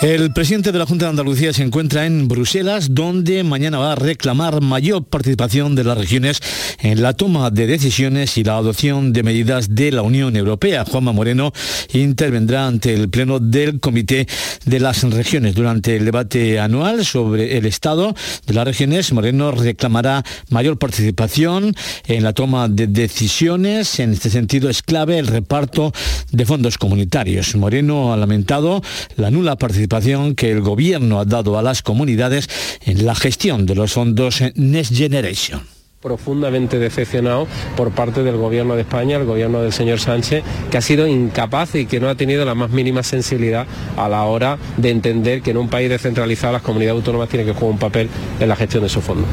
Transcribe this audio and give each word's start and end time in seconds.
El 0.00 0.32
presidente 0.32 0.70
de 0.70 0.78
la 0.78 0.86
Junta 0.86 1.06
de 1.06 1.10
Andalucía 1.10 1.52
se 1.52 1.64
encuentra 1.64 2.06
en 2.06 2.28
Bruselas, 2.28 2.94
donde 2.94 3.42
mañana 3.42 3.78
va 3.78 3.92
a 3.92 3.96
reclamar 3.96 4.60
mayor 4.60 5.02
participación 5.02 5.74
de 5.74 5.82
las 5.82 5.98
regiones 5.98 6.40
en 6.78 7.02
la 7.02 7.14
toma 7.14 7.50
de 7.50 7.66
decisiones 7.66 8.38
y 8.38 8.44
la 8.44 8.58
adopción 8.58 9.12
de 9.12 9.24
medidas 9.24 9.74
de 9.74 9.90
la 9.90 10.02
Unión 10.02 10.36
Europea. 10.36 10.84
Juanma 10.84 11.10
Moreno 11.10 11.52
intervendrá 11.92 12.68
ante 12.68 12.94
el 12.94 13.08
Pleno 13.08 13.40
del 13.40 13.80
Comité 13.80 14.28
de 14.66 14.78
las 14.78 15.02
Regiones. 15.02 15.56
Durante 15.56 15.96
el 15.96 16.04
debate 16.04 16.60
anual 16.60 17.04
sobre 17.04 17.58
el 17.58 17.66
Estado 17.66 18.14
de 18.46 18.54
las 18.54 18.64
regiones, 18.64 19.12
Moreno 19.12 19.50
reclamará 19.50 20.22
mayor 20.48 20.78
participación 20.78 21.74
en 22.06 22.22
la 22.22 22.34
toma 22.34 22.68
de 22.68 22.86
decisiones. 22.86 23.98
En 23.98 24.12
este 24.12 24.30
sentido 24.30 24.70
es 24.70 24.80
clave 24.80 25.18
el 25.18 25.26
reparto 25.26 25.92
de 26.30 26.46
fondos 26.46 26.78
comunitarios. 26.78 27.56
Moreno 27.56 28.12
ha 28.12 28.16
lamentado 28.16 28.80
la 29.16 29.32
nula 29.32 29.56
participación 29.56 29.87
que 30.36 30.50
el 30.50 30.60
gobierno 30.60 31.18
ha 31.18 31.24
dado 31.24 31.58
a 31.58 31.62
las 31.62 31.82
comunidades 31.82 32.48
en 32.82 33.04
la 33.04 33.14
gestión 33.14 33.66
de 33.66 33.74
los 33.74 33.92
fondos 33.92 34.42
Next 34.54 34.94
Generation 34.94 35.62
profundamente 36.00 36.78
decepcionado 36.78 37.48
por 37.76 37.90
parte 37.90 38.22
del 38.22 38.36
gobierno 38.36 38.76
de 38.76 38.82
España, 38.82 39.16
el 39.16 39.24
gobierno 39.24 39.60
del 39.60 39.72
señor 39.72 39.98
Sánchez, 39.98 40.44
que 40.70 40.78
ha 40.78 40.80
sido 40.80 41.08
incapaz 41.08 41.74
y 41.74 41.86
que 41.86 41.98
no 41.98 42.08
ha 42.08 42.14
tenido 42.14 42.44
la 42.44 42.54
más 42.54 42.70
mínima 42.70 43.02
sensibilidad 43.02 43.66
a 43.96 44.08
la 44.08 44.22
hora 44.24 44.58
de 44.76 44.90
entender 44.90 45.42
que 45.42 45.50
en 45.50 45.56
un 45.56 45.68
país 45.68 45.90
descentralizado 45.90 46.52
las 46.52 46.62
comunidades 46.62 46.98
autónomas 46.98 47.28
tienen 47.28 47.48
que 47.48 47.52
jugar 47.52 47.72
un 47.72 47.78
papel 47.78 48.08
en 48.38 48.48
la 48.48 48.54
gestión 48.54 48.82
de 48.82 48.86
esos 48.86 49.02
fondos. 49.02 49.28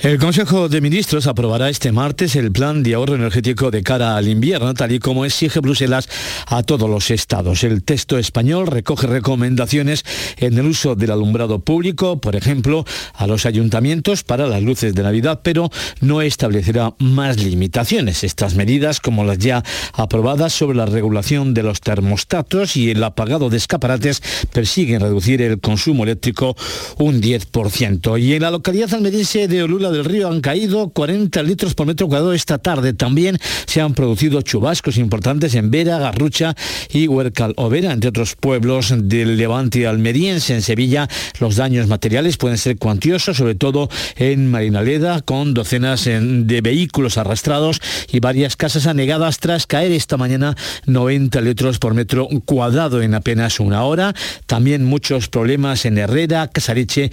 El 0.00 0.16
Consejo 0.20 0.68
de 0.68 0.80
Ministros 0.80 1.26
aprobará 1.26 1.68
este 1.68 1.90
martes 1.90 2.36
el 2.36 2.52
plan 2.52 2.84
de 2.84 2.94
ahorro 2.94 3.16
energético 3.16 3.72
de 3.72 3.82
cara 3.82 4.16
al 4.16 4.28
invierno, 4.28 4.72
tal 4.72 4.92
y 4.92 5.00
como 5.00 5.24
exige 5.24 5.58
Bruselas 5.58 6.08
a 6.46 6.62
todos 6.62 6.88
los 6.88 7.10
estados. 7.10 7.64
El 7.64 7.82
texto 7.82 8.16
español 8.16 8.68
recoge 8.68 9.08
recomendaciones 9.08 10.04
en 10.36 10.56
el 10.56 10.66
uso 10.66 10.94
del 10.94 11.10
alumbrado 11.10 11.58
público, 11.58 12.20
por 12.20 12.36
ejemplo, 12.36 12.84
a 13.12 13.26
los 13.26 13.44
ayuntamientos 13.44 14.22
para 14.22 14.46
las 14.46 14.62
luces 14.62 14.94
de 14.94 15.02
Navidad, 15.02 15.40
pero 15.42 15.68
no 16.00 16.22
establecerá 16.22 16.94
más 17.00 17.42
limitaciones. 17.42 18.22
Estas 18.22 18.54
medidas, 18.54 19.00
como 19.00 19.24
las 19.24 19.38
ya 19.38 19.64
aprobadas 19.94 20.52
sobre 20.52 20.76
la 20.76 20.86
regulación 20.86 21.54
de 21.54 21.64
los 21.64 21.80
termostatos 21.80 22.76
y 22.76 22.92
el 22.92 23.02
apagado 23.02 23.50
de 23.50 23.56
escaparates, 23.56 24.22
persiguen 24.52 25.00
reducir 25.00 25.42
el 25.42 25.58
consumo 25.58 26.04
eléctrico 26.04 26.56
un 26.98 27.20
10%. 27.20 28.22
Y 28.22 28.34
en 28.34 28.42
la 28.42 28.52
localidad 28.52 28.94
almeriense 28.94 29.48
de 29.48 29.64
Olula 29.64 29.87
del 29.90 30.04
Río 30.04 30.28
han 30.28 30.40
caído 30.40 30.90
40 30.90 31.42
litros 31.42 31.74
por 31.74 31.86
metro 31.86 32.08
cuadrado 32.08 32.32
esta 32.32 32.58
tarde. 32.58 32.92
También 32.92 33.38
se 33.66 33.80
han 33.80 33.94
producido 33.94 34.42
chubascos 34.42 34.96
importantes 34.96 35.54
en 35.54 35.70
Vera, 35.70 35.98
Garrucha 35.98 36.54
y 36.90 37.08
Huercal 37.08 37.54
Overa, 37.56 37.92
entre 37.92 38.10
otros 38.10 38.36
pueblos 38.36 38.92
del 38.96 39.36
Levante 39.36 39.86
almeriense. 39.86 40.54
En 40.54 40.62
Sevilla 40.62 41.08
los 41.40 41.56
daños 41.56 41.86
materiales 41.86 42.36
pueden 42.36 42.58
ser 42.58 42.78
cuantiosos, 42.78 43.36
sobre 43.36 43.54
todo 43.54 43.88
en 44.16 44.50
Marinaleda, 44.50 45.20
con 45.22 45.54
docenas 45.54 46.04
de 46.04 46.60
vehículos 46.60 47.18
arrastrados 47.18 47.80
y 48.10 48.20
varias 48.20 48.56
casas 48.56 48.86
anegadas 48.86 49.38
tras 49.38 49.66
caer 49.66 49.92
esta 49.92 50.16
mañana 50.16 50.56
90 50.86 51.40
litros 51.40 51.78
por 51.78 51.94
metro 51.94 52.28
cuadrado 52.44 53.02
en 53.02 53.14
apenas 53.14 53.60
una 53.60 53.84
hora. 53.84 54.14
También 54.46 54.84
muchos 54.84 55.28
problemas 55.28 55.84
en 55.84 55.98
Herrera, 55.98 56.48
Casariche 56.48 57.10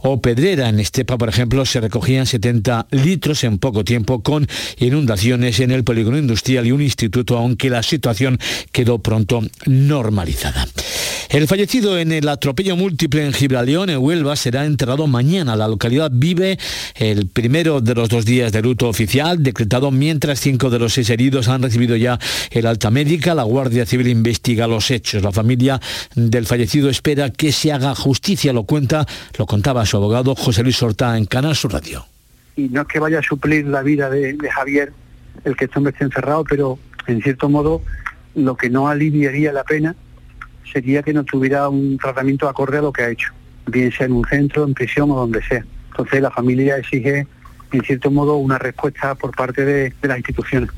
o 0.00 0.20
Pedrera. 0.20 0.68
En 0.68 0.80
Estepa, 0.80 1.18
por 1.18 1.28
ejemplo, 1.28 1.64
se 1.66 1.80
recogían 1.80 2.15
70 2.24 2.86
litros 2.92 3.44
en 3.44 3.58
poco 3.58 3.84
tiempo 3.84 4.22
con 4.22 4.46
inundaciones 4.78 5.60
en 5.60 5.72
el 5.72 5.84
polígono 5.84 6.16
industrial 6.16 6.66
y 6.66 6.72
un 6.72 6.80
instituto, 6.80 7.36
aunque 7.36 7.68
la 7.68 7.82
situación 7.82 8.38
quedó 8.72 9.00
pronto 9.00 9.42
normalizada. 9.66 10.66
El 11.28 11.48
fallecido 11.48 11.98
en 11.98 12.12
el 12.12 12.28
atropello 12.28 12.76
múltiple 12.76 13.26
en 13.26 13.32
Gibraleón, 13.32 13.90
en 13.90 13.98
Huelva, 13.98 14.36
será 14.36 14.64
enterrado 14.64 15.06
mañana. 15.06 15.56
La 15.56 15.66
localidad 15.66 16.10
vive 16.12 16.58
el 16.94 17.26
primero 17.26 17.80
de 17.80 17.94
los 17.94 18.08
dos 18.08 18.24
días 18.24 18.52
de 18.52 18.62
luto 18.62 18.88
oficial, 18.88 19.42
decretado 19.42 19.90
mientras 19.90 20.40
cinco 20.40 20.70
de 20.70 20.78
los 20.78 20.94
seis 20.94 21.10
heridos 21.10 21.48
han 21.48 21.62
recibido 21.62 21.96
ya 21.96 22.18
el 22.50 22.66
alta 22.66 22.90
médica. 22.90 23.34
La 23.34 23.42
Guardia 23.42 23.86
Civil 23.86 24.08
investiga 24.08 24.68
los 24.68 24.90
hechos. 24.90 25.22
La 25.22 25.32
familia 25.32 25.80
del 26.14 26.46
fallecido 26.46 26.88
espera 26.88 27.30
que 27.30 27.50
se 27.50 27.72
haga 27.72 27.94
justicia. 27.94 28.52
Lo 28.52 28.64
cuenta, 28.64 29.06
lo 29.36 29.46
contaba 29.46 29.84
su 29.84 29.96
abogado 29.96 30.34
José 30.36 30.62
Luis 30.62 30.80
Horta 30.80 31.18
en 31.18 31.26
Canal 31.26 31.56
Sur 31.56 31.72
Radio 31.72 32.05
y 32.56 32.68
no 32.70 32.82
es 32.82 32.88
que 32.88 32.98
vaya 32.98 33.18
a 33.18 33.22
suplir 33.22 33.66
la 33.66 33.82
vida 33.82 34.10
de, 34.10 34.36
Javier 34.50 34.92
el 35.44 35.56
que 35.56 35.66
este 35.66 35.78
hombre 35.78 35.92
esté 35.92 36.04
encerrado, 36.04 36.44
pero 36.44 36.78
en 37.06 37.22
cierto 37.22 37.48
modo 37.48 37.82
lo 38.34 38.56
que 38.56 38.70
no 38.70 38.88
aliviaría 38.88 39.52
la 39.52 39.64
pena 39.64 39.94
sería 40.72 41.02
que 41.02 41.12
no 41.12 41.24
tuviera 41.24 41.68
un 41.68 41.98
tratamiento 41.98 42.48
acorde 42.48 42.78
a 42.78 42.82
lo 42.82 42.92
que 42.92 43.02
ha 43.02 43.10
hecho, 43.10 43.32
bien 43.66 43.92
sea 43.92 44.06
en 44.06 44.12
un 44.12 44.24
centro, 44.24 44.64
en 44.64 44.74
prisión 44.74 45.10
o 45.10 45.16
donde 45.16 45.42
sea. 45.42 45.64
Entonces 45.90 46.20
la 46.20 46.30
familia 46.30 46.78
exige, 46.78 47.26
en 47.70 47.82
cierto 47.82 48.10
modo, 48.10 48.36
una 48.36 48.58
respuesta 48.58 49.14
por 49.14 49.34
parte 49.36 49.64
de 49.64 49.92
las 50.02 50.16
instituciones. 50.16 50.70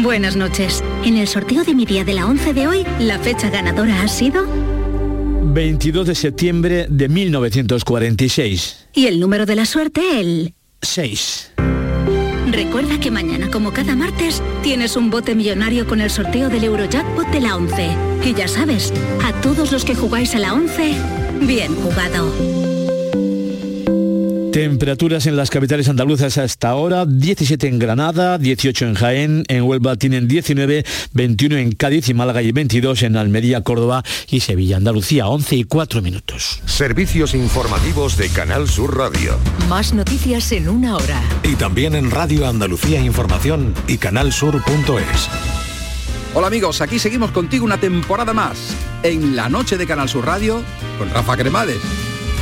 Buenas 0.03 0.35
noches. 0.35 0.83
En 1.03 1.17
el 1.17 1.27
sorteo 1.27 1.63
de 1.63 1.73
mi 1.73 1.85
día 1.85 2.05
de 2.05 2.13
la 2.13 2.27
11 2.27 2.53
de 2.53 2.67
hoy, 2.67 2.85
la 2.99 3.17
fecha 3.19 3.49
ganadora 3.49 4.01
ha 4.01 4.07
sido 4.07 4.45
22 5.43 6.07
de 6.07 6.15
septiembre 6.15 6.87
de 6.89 7.09
1946. 7.09 8.87
Y 8.93 9.07
el 9.07 9.19
número 9.19 9.45
de 9.45 9.55
la 9.55 9.65
suerte, 9.65 10.01
el 10.19 10.53
6. 10.81 11.51
Recuerda 12.51 12.99
que 12.99 13.11
mañana, 13.11 13.51
como 13.51 13.73
cada 13.73 13.95
martes, 13.95 14.41
tienes 14.63 14.95
un 14.95 15.09
bote 15.09 15.35
millonario 15.35 15.85
con 15.85 16.01
el 16.01 16.09
sorteo 16.09 16.49
del 16.49 16.63
Eurojackpot 16.63 17.27
de 17.27 17.41
la 17.41 17.55
11. 17.55 17.89
Y 18.25 18.33
ya 18.33 18.47
sabes, 18.47 18.93
a 19.23 19.33
todos 19.41 19.71
los 19.71 19.83
que 19.83 19.95
jugáis 19.95 20.33
a 20.35 20.39
la 20.39 20.53
11, 20.53 20.95
bien 21.41 21.75
jugado. 21.75 22.76
Temperaturas 24.51 25.25
en 25.27 25.35
las 25.35 25.49
capitales 25.49 25.87
andaluzas 25.89 26.37
hasta 26.37 26.69
ahora, 26.69 27.05
17 27.05 27.67
en 27.67 27.79
Granada, 27.79 28.37
18 28.37 28.85
en 28.85 28.93
Jaén, 28.95 29.43
en 29.47 29.63
Huelva 29.63 29.95
tienen 29.97 30.27
19, 30.27 30.85
21 31.13 31.57
en 31.57 31.71
Cádiz 31.73 32.09
y 32.09 32.13
Málaga 32.13 32.41
y 32.41 32.51
22 32.51 33.03
en 33.03 33.17
Almería, 33.17 33.61
Córdoba 33.61 34.03
y 34.29 34.39
Sevilla, 34.39 34.77
Andalucía, 34.77 35.27
11 35.27 35.55
y 35.57 35.63
4 35.63 36.01
minutos. 36.01 36.61
Servicios 36.65 37.35
informativos 37.35 38.17
de 38.17 38.29
Canal 38.29 38.67
Sur 38.67 38.97
Radio. 38.97 39.37
Más 39.69 39.93
noticias 39.93 40.51
en 40.51 40.69
una 40.69 40.95
hora. 40.95 41.21
Y 41.43 41.55
también 41.55 41.93
en 41.93 42.09
Radio 42.09 42.47
Andalucía 42.47 42.99
Información 43.01 43.73
y 43.87 43.97
canalsur.es. 43.97 45.29
Hola 46.33 46.47
amigos, 46.47 46.81
aquí 46.81 46.99
seguimos 46.99 47.31
contigo 47.31 47.65
una 47.65 47.79
temporada 47.79 48.33
más 48.33 48.57
en 49.03 49.35
la 49.35 49.49
noche 49.49 49.77
de 49.77 49.87
Canal 49.87 50.09
Sur 50.09 50.25
Radio 50.25 50.61
con 50.97 51.09
Rafa 51.09 51.35
Cremades 51.37 51.81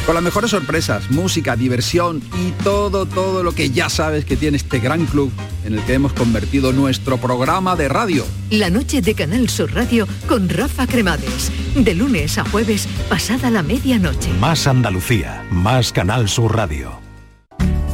con 0.06 0.14
las 0.14 0.24
mejores 0.24 0.52
sorpresas, 0.52 1.10
música, 1.10 1.56
diversión 1.56 2.22
y 2.40 2.52
todo, 2.64 3.06
todo 3.06 3.44
lo 3.44 3.54
que 3.54 3.72
ya 3.72 3.90
sabes 3.90 4.24
que 4.24 4.38
tiene 4.38 4.58
este 4.58 4.80
gran 4.80 5.06
club 5.06 5.32
en 5.64 5.74
el 5.74 5.82
que 5.84 5.94
hemos 5.94 6.14
convertido 6.14 6.72
nuestro 6.74 7.18
programa 7.18 7.76
de 7.76 7.90
radio. 7.90 8.26
La 8.52 8.70
noche 8.70 9.02
de 9.02 9.16
Canal 9.16 9.50
Sur 9.50 9.74
Radio 9.74 10.08
con 10.28 10.48
Rafa 10.48 10.86
Cremades. 10.86 11.52
De 11.76 11.96
lunes 11.96 12.38
a 12.38 12.46
jueves, 12.46 12.88
pasada 13.10 13.50
la 13.50 13.64
medianoche. 13.64 14.32
Más 14.40 14.68
Andalucía, 14.68 15.44
más 15.50 15.92
Canal 15.92 16.30
Sur 16.30 16.56
Radio. 16.56 17.00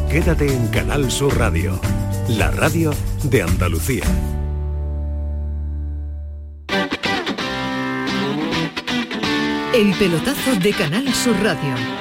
Quédate 0.09 0.53
en 0.53 0.67
Canal 0.67 1.09
Sur 1.09 1.37
Radio, 1.37 1.79
la 2.27 2.51
radio 2.51 2.91
de 3.23 3.41
Andalucía. 3.43 4.03
El 9.73 9.93
pelotazo 9.93 10.55
de 10.61 10.73
Canal 10.73 11.13
Sur 11.13 11.41
Radio 11.41 12.00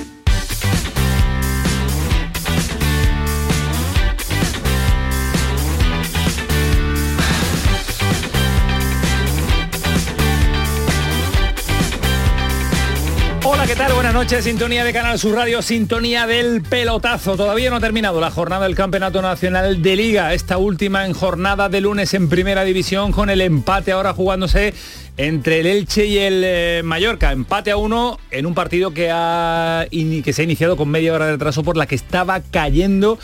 ¿Qué 13.71 13.77
tal? 13.77 13.93
Buenas 13.93 14.13
noches, 14.13 14.43
sintonía 14.43 14.83
de 14.83 14.91
Canal 14.91 15.17
Sur 15.17 15.33
Radio, 15.33 15.61
sintonía 15.61 16.27
del 16.27 16.61
pelotazo. 16.61 17.37
Todavía 17.37 17.69
no 17.69 17.77
ha 17.77 17.79
terminado 17.79 18.19
la 18.19 18.29
jornada 18.29 18.65
del 18.65 18.75
Campeonato 18.75 19.21
Nacional 19.21 19.81
de 19.81 19.95
Liga, 19.95 20.33
esta 20.33 20.57
última 20.57 21.05
en 21.05 21.13
jornada 21.13 21.69
de 21.69 21.79
lunes 21.79 22.13
en 22.13 22.27
Primera 22.27 22.65
División 22.65 23.13
con 23.13 23.29
el 23.29 23.39
empate 23.39 23.93
ahora 23.93 24.11
jugándose 24.11 24.73
entre 25.15 25.61
el 25.61 25.67
Elche 25.67 26.05
y 26.05 26.17
el 26.17 26.41
eh, 26.43 26.81
Mallorca. 26.83 27.31
Empate 27.31 27.71
a 27.71 27.77
uno 27.77 28.19
en 28.29 28.45
un 28.45 28.53
partido 28.53 28.93
que, 28.93 29.09
ha, 29.09 29.85
que 29.89 30.33
se 30.33 30.41
ha 30.41 30.43
iniciado 30.43 30.75
con 30.75 30.89
media 30.89 31.13
hora 31.13 31.27
de 31.27 31.31
retraso 31.33 31.63
por 31.63 31.77
la 31.77 31.85
que 31.85 31.95
estaba 31.95 32.41
cayendo 32.41 33.19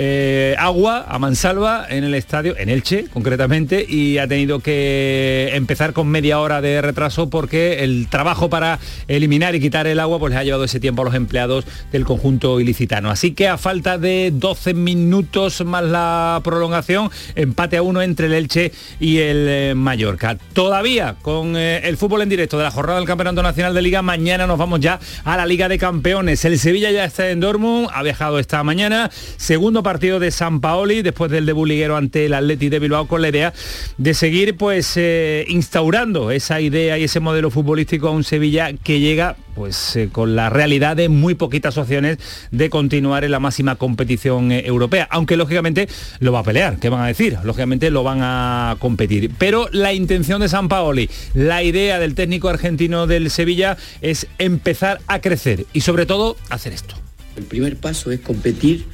eh, 0.00 0.54
agua 0.60 1.06
a 1.08 1.18
mansalva 1.18 1.84
en 1.90 2.04
el 2.04 2.14
estadio, 2.14 2.56
en 2.56 2.68
Elche 2.68 3.06
concretamente, 3.12 3.84
y 3.84 4.18
ha 4.18 4.28
tenido 4.28 4.60
que 4.60 5.50
empezar 5.54 5.92
con 5.92 6.06
media 6.06 6.38
hora 6.38 6.60
de 6.60 6.80
retraso 6.80 7.28
porque 7.28 7.82
el 7.82 8.06
trabajo 8.08 8.48
para 8.48 8.78
eliminar 9.08 9.56
y 9.56 9.60
quitar 9.60 9.88
el 9.88 9.98
agua 9.98 10.20
pues 10.20 10.30
les 10.30 10.38
ha 10.38 10.44
llevado 10.44 10.62
ese 10.62 10.78
tiempo 10.78 11.02
a 11.02 11.06
los 11.06 11.16
empleados 11.16 11.64
del 11.90 12.04
conjunto 12.04 12.60
ilicitano. 12.60 13.10
Así 13.10 13.32
que 13.32 13.48
a 13.48 13.58
falta 13.58 13.98
de 13.98 14.30
12 14.32 14.72
minutos 14.74 15.64
más 15.64 15.82
la 15.82 16.40
prolongación, 16.44 17.10
empate 17.34 17.76
a 17.76 17.82
uno 17.82 18.00
entre 18.00 18.26
el 18.26 18.34
Elche 18.34 18.70
y 19.00 19.18
el 19.18 19.46
eh, 19.48 19.74
Mallorca. 19.74 20.38
Todavía 20.52 21.16
con 21.22 21.56
eh, 21.56 21.80
el 21.88 21.96
fútbol 21.96 22.22
en 22.22 22.28
directo 22.28 22.56
de 22.56 22.62
la 22.62 22.70
jornada 22.70 23.00
del 23.00 23.08
Campeonato 23.08 23.42
Nacional 23.42 23.74
de 23.74 23.82
Liga, 23.82 24.00
mañana 24.02 24.46
nos 24.46 24.58
vamos 24.58 24.78
ya 24.78 25.00
a 25.24 25.36
la 25.36 25.44
Liga 25.44 25.68
de 25.68 25.76
Campeones. 25.76 26.44
El 26.44 26.56
Sevilla 26.60 26.92
ya 26.92 27.04
está 27.04 27.30
en 27.30 27.40
Dortmund, 27.40 27.88
ha 27.92 28.04
viajado 28.04 28.38
esta 28.38 28.62
mañana, 28.62 29.10
segundo 29.36 29.82
partido 29.88 30.20
de 30.20 30.30
San 30.30 30.60
Paoli 30.60 31.00
después 31.00 31.30
del 31.30 31.46
debut 31.46 31.66
liguero 31.66 31.96
ante 31.96 32.26
el 32.26 32.34
Atleti 32.34 32.68
de 32.68 32.78
Bilbao 32.78 33.08
con 33.08 33.22
la 33.22 33.30
idea 33.30 33.54
de 33.96 34.12
seguir 34.12 34.54
pues 34.54 34.98
eh, 34.98 35.46
instaurando 35.48 36.30
esa 36.30 36.60
idea 36.60 36.98
y 36.98 37.04
ese 37.04 37.20
modelo 37.20 37.50
futbolístico 37.50 38.08
a 38.08 38.10
un 38.10 38.22
Sevilla 38.22 38.74
que 38.74 39.00
llega 39.00 39.36
pues 39.54 39.96
eh, 39.96 40.10
con 40.12 40.36
la 40.36 40.50
realidad 40.50 40.94
de 40.94 41.08
muy 41.08 41.34
poquitas 41.34 41.78
opciones 41.78 42.18
de 42.50 42.68
continuar 42.68 43.24
en 43.24 43.30
la 43.30 43.40
máxima 43.40 43.76
competición 43.76 44.52
eh, 44.52 44.66
europea, 44.66 45.08
aunque 45.10 45.38
lógicamente 45.38 45.88
lo 46.20 46.32
va 46.32 46.40
a 46.40 46.44
pelear, 46.44 46.78
¿qué 46.78 46.90
van 46.90 47.00
a 47.00 47.06
decir? 47.06 47.38
Lógicamente 47.42 47.90
lo 47.90 48.02
van 48.02 48.18
a 48.20 48.76
competir, 48.80 49.30
pero 49.38 49.70
la 49.72 49.94
intención 49.94 50.42
de 50.42 50.50
San 50.50 50.68
Paoli, 50.68 51.08
la 51.32 51.62
idea 51.62 51.98
del 51.98 52.14
técnico 52.14 52.50
argentino 52.50 53.06
del 53.06 53.30
Sevilla 53.30 53.78
es 54.02 54.26
empezar 54.36 55.00
a 55.06 55.22
crecer 55.22 55.64
y 55.72 55.80
sobre 55.80 56.04
todo 56.04 56.36
hacer 56.50 56.74
esto. 56.74 56.94
El 57.38 57.44
primer 57.44 57.76
paso 57.76 58.10
es 58.10 58.20
competir 58.20 58.84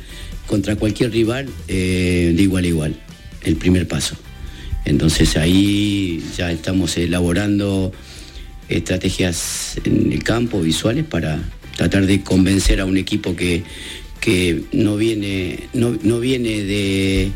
contra 0.46 0.76
cualquier 0.76 1.10
rival 1.10 1.48
eh, 1.68 2.32
de 2.34 2.42
igual 2.42 2.64
a 2.64 2.68
igual, 2.68 2.96
el 3.42 3.56
primer 3.56 3.88
paso. 3.88 4.16
Entonces 4.84 5.36
ahí 5.36 6.22
ya 6.36 6.52
estamos 6.52 6.96
elaborando 6.96 7.92
estrategias 8.68 9.78
en 9.84 10.12
el 10.12 10.22
campo, 10.22 10.60
visuales, 10.60 11.04
para 11.04 11.38
tratar 11.76 12.06
de 12.06 12.22
convencer 12.22 12.80
a 12.80 12.84
un 12.84 12.96
equipo 12.96 13.34
que, 13.34 13.62
que 14.20 14.62
no 14.72 14.96
viene, 14.96 15.68
no, 15.72 15.96
no 16.02 16.20
viene 16.20 16.62
de 16.62 17.30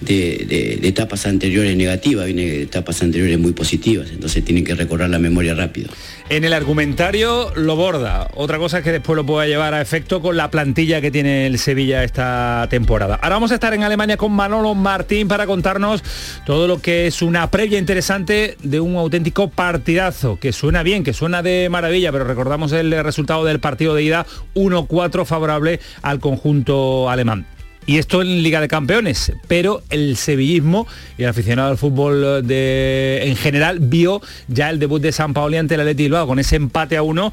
de, 0.00 0.80
etapas 0.82 1.26
anteriores 1.26 1.76
negativas, 1.76 2.26
viene 2.26 2.42
de 2.42 2.62
etapas 2.62 3.02
anteriores 3.02 3.38
muy 3.38 3.52
positivas, 3.52 4.10
entonces 4.10 4.44
tienen 4.44 4.64
que 4.64 4.74
recorrer 4.74 5.10
la 5.10 5.18
memoria 5.18 5.54
rápido. 5.54 5.90
En 6.28 6.44
el 6.44 6.52
argumentario 6.52 7.52
lo 7.56 7.76
borda, 7.76 8.28
otra 8.34 8.58
cosa 8.58 8.78
es 8.78 8.84
que 8.84 8.92
después 8.92 9.16
lo 9.16 9.26
pueda 9.26 9.46
llevar 9.46 9.74
a 9.74 9.80
efecto 9.80 10.22
con 10.22 10.36
la 10.36 10.50
plantilla 10.50 11.00
que 11.00 11.10
tiene 11.10 11.46
el 11.46 11.58
Sevilla 11.58 12.04
esta 12.04 12.66
temporada. 12.70 13.16
Ahora 13.16 13.36
vamos 13.36 13.50
a 13.50 13.54
estar 13.54 13.74
en 13.74 13.82
Alemania 13.82 14.16
con 14.16 14.32
Manolo 14.32 14.74
Martín 14.74 15.28
para 15.28 15.46
contarnos 15.46 16.02
todo 16.46 16.68
lo 16.68 16.80
que 16.80 17.06
es 17.06 17.22
una 17.22 17.50
previa 17.50 17.78
interesante 17.78 18.56
de 18.62 18.80
un 18.80 18.96
auténtico 18.96 19.50
partidazo, 19.50 20.38
que 20.38 20.52
suena 20.52 20.82
bien, 20.82 21.04
que 21.04 21.12
suena 21.12 21.42
de 21.42 21.68
maravilla, 21.68 22.12
pero 22.12 22.24
recordamos 22.24 22.72
el 22.72 22.92
resultado 23.02 23.44
del 23.44 23.60
partido 23.60 23.94
de 23.94 24.02
ida 24.04 24.26
1-4 24.54 25.24
favorable 25.24 25.80
al 26.02 26.20
conjunto 26.20 27.10
alemán 27.10 27.46
y 27.90 27.98
esto 27.98 28.22
en 28.22 28.44
Liga 28.44 28.60
de 28.60 28.68
Campeones, 28.68 29.32
pero 29.48 29.82
el 29.90 30.16
sevillismo 30.16 30.86
y 31.18 31.24
el 31.24 31.28
aficionado 31.28 31.72
al 31.72 31.76
fútbol 31.76 32.46
de, 32.46 33.22
en 33.24 33.34
general 33.34 33.80
vio 33.80 34.22
ya 34.46 34.70
el 34.70 34.78
debut 34.78 35.02
de 35.02 35.10
San 35.10 35.34
Paoli 35.34 35.56
ante 35.56 35.74
el 35.74 35.80
Atleti 35.80 36.04
Bilbao 36.04 36.28
con 36.28 36.38
ese 36.38 36.54
empate 36.54 36.96
a 36.96 37.02
uno 37.02 37.32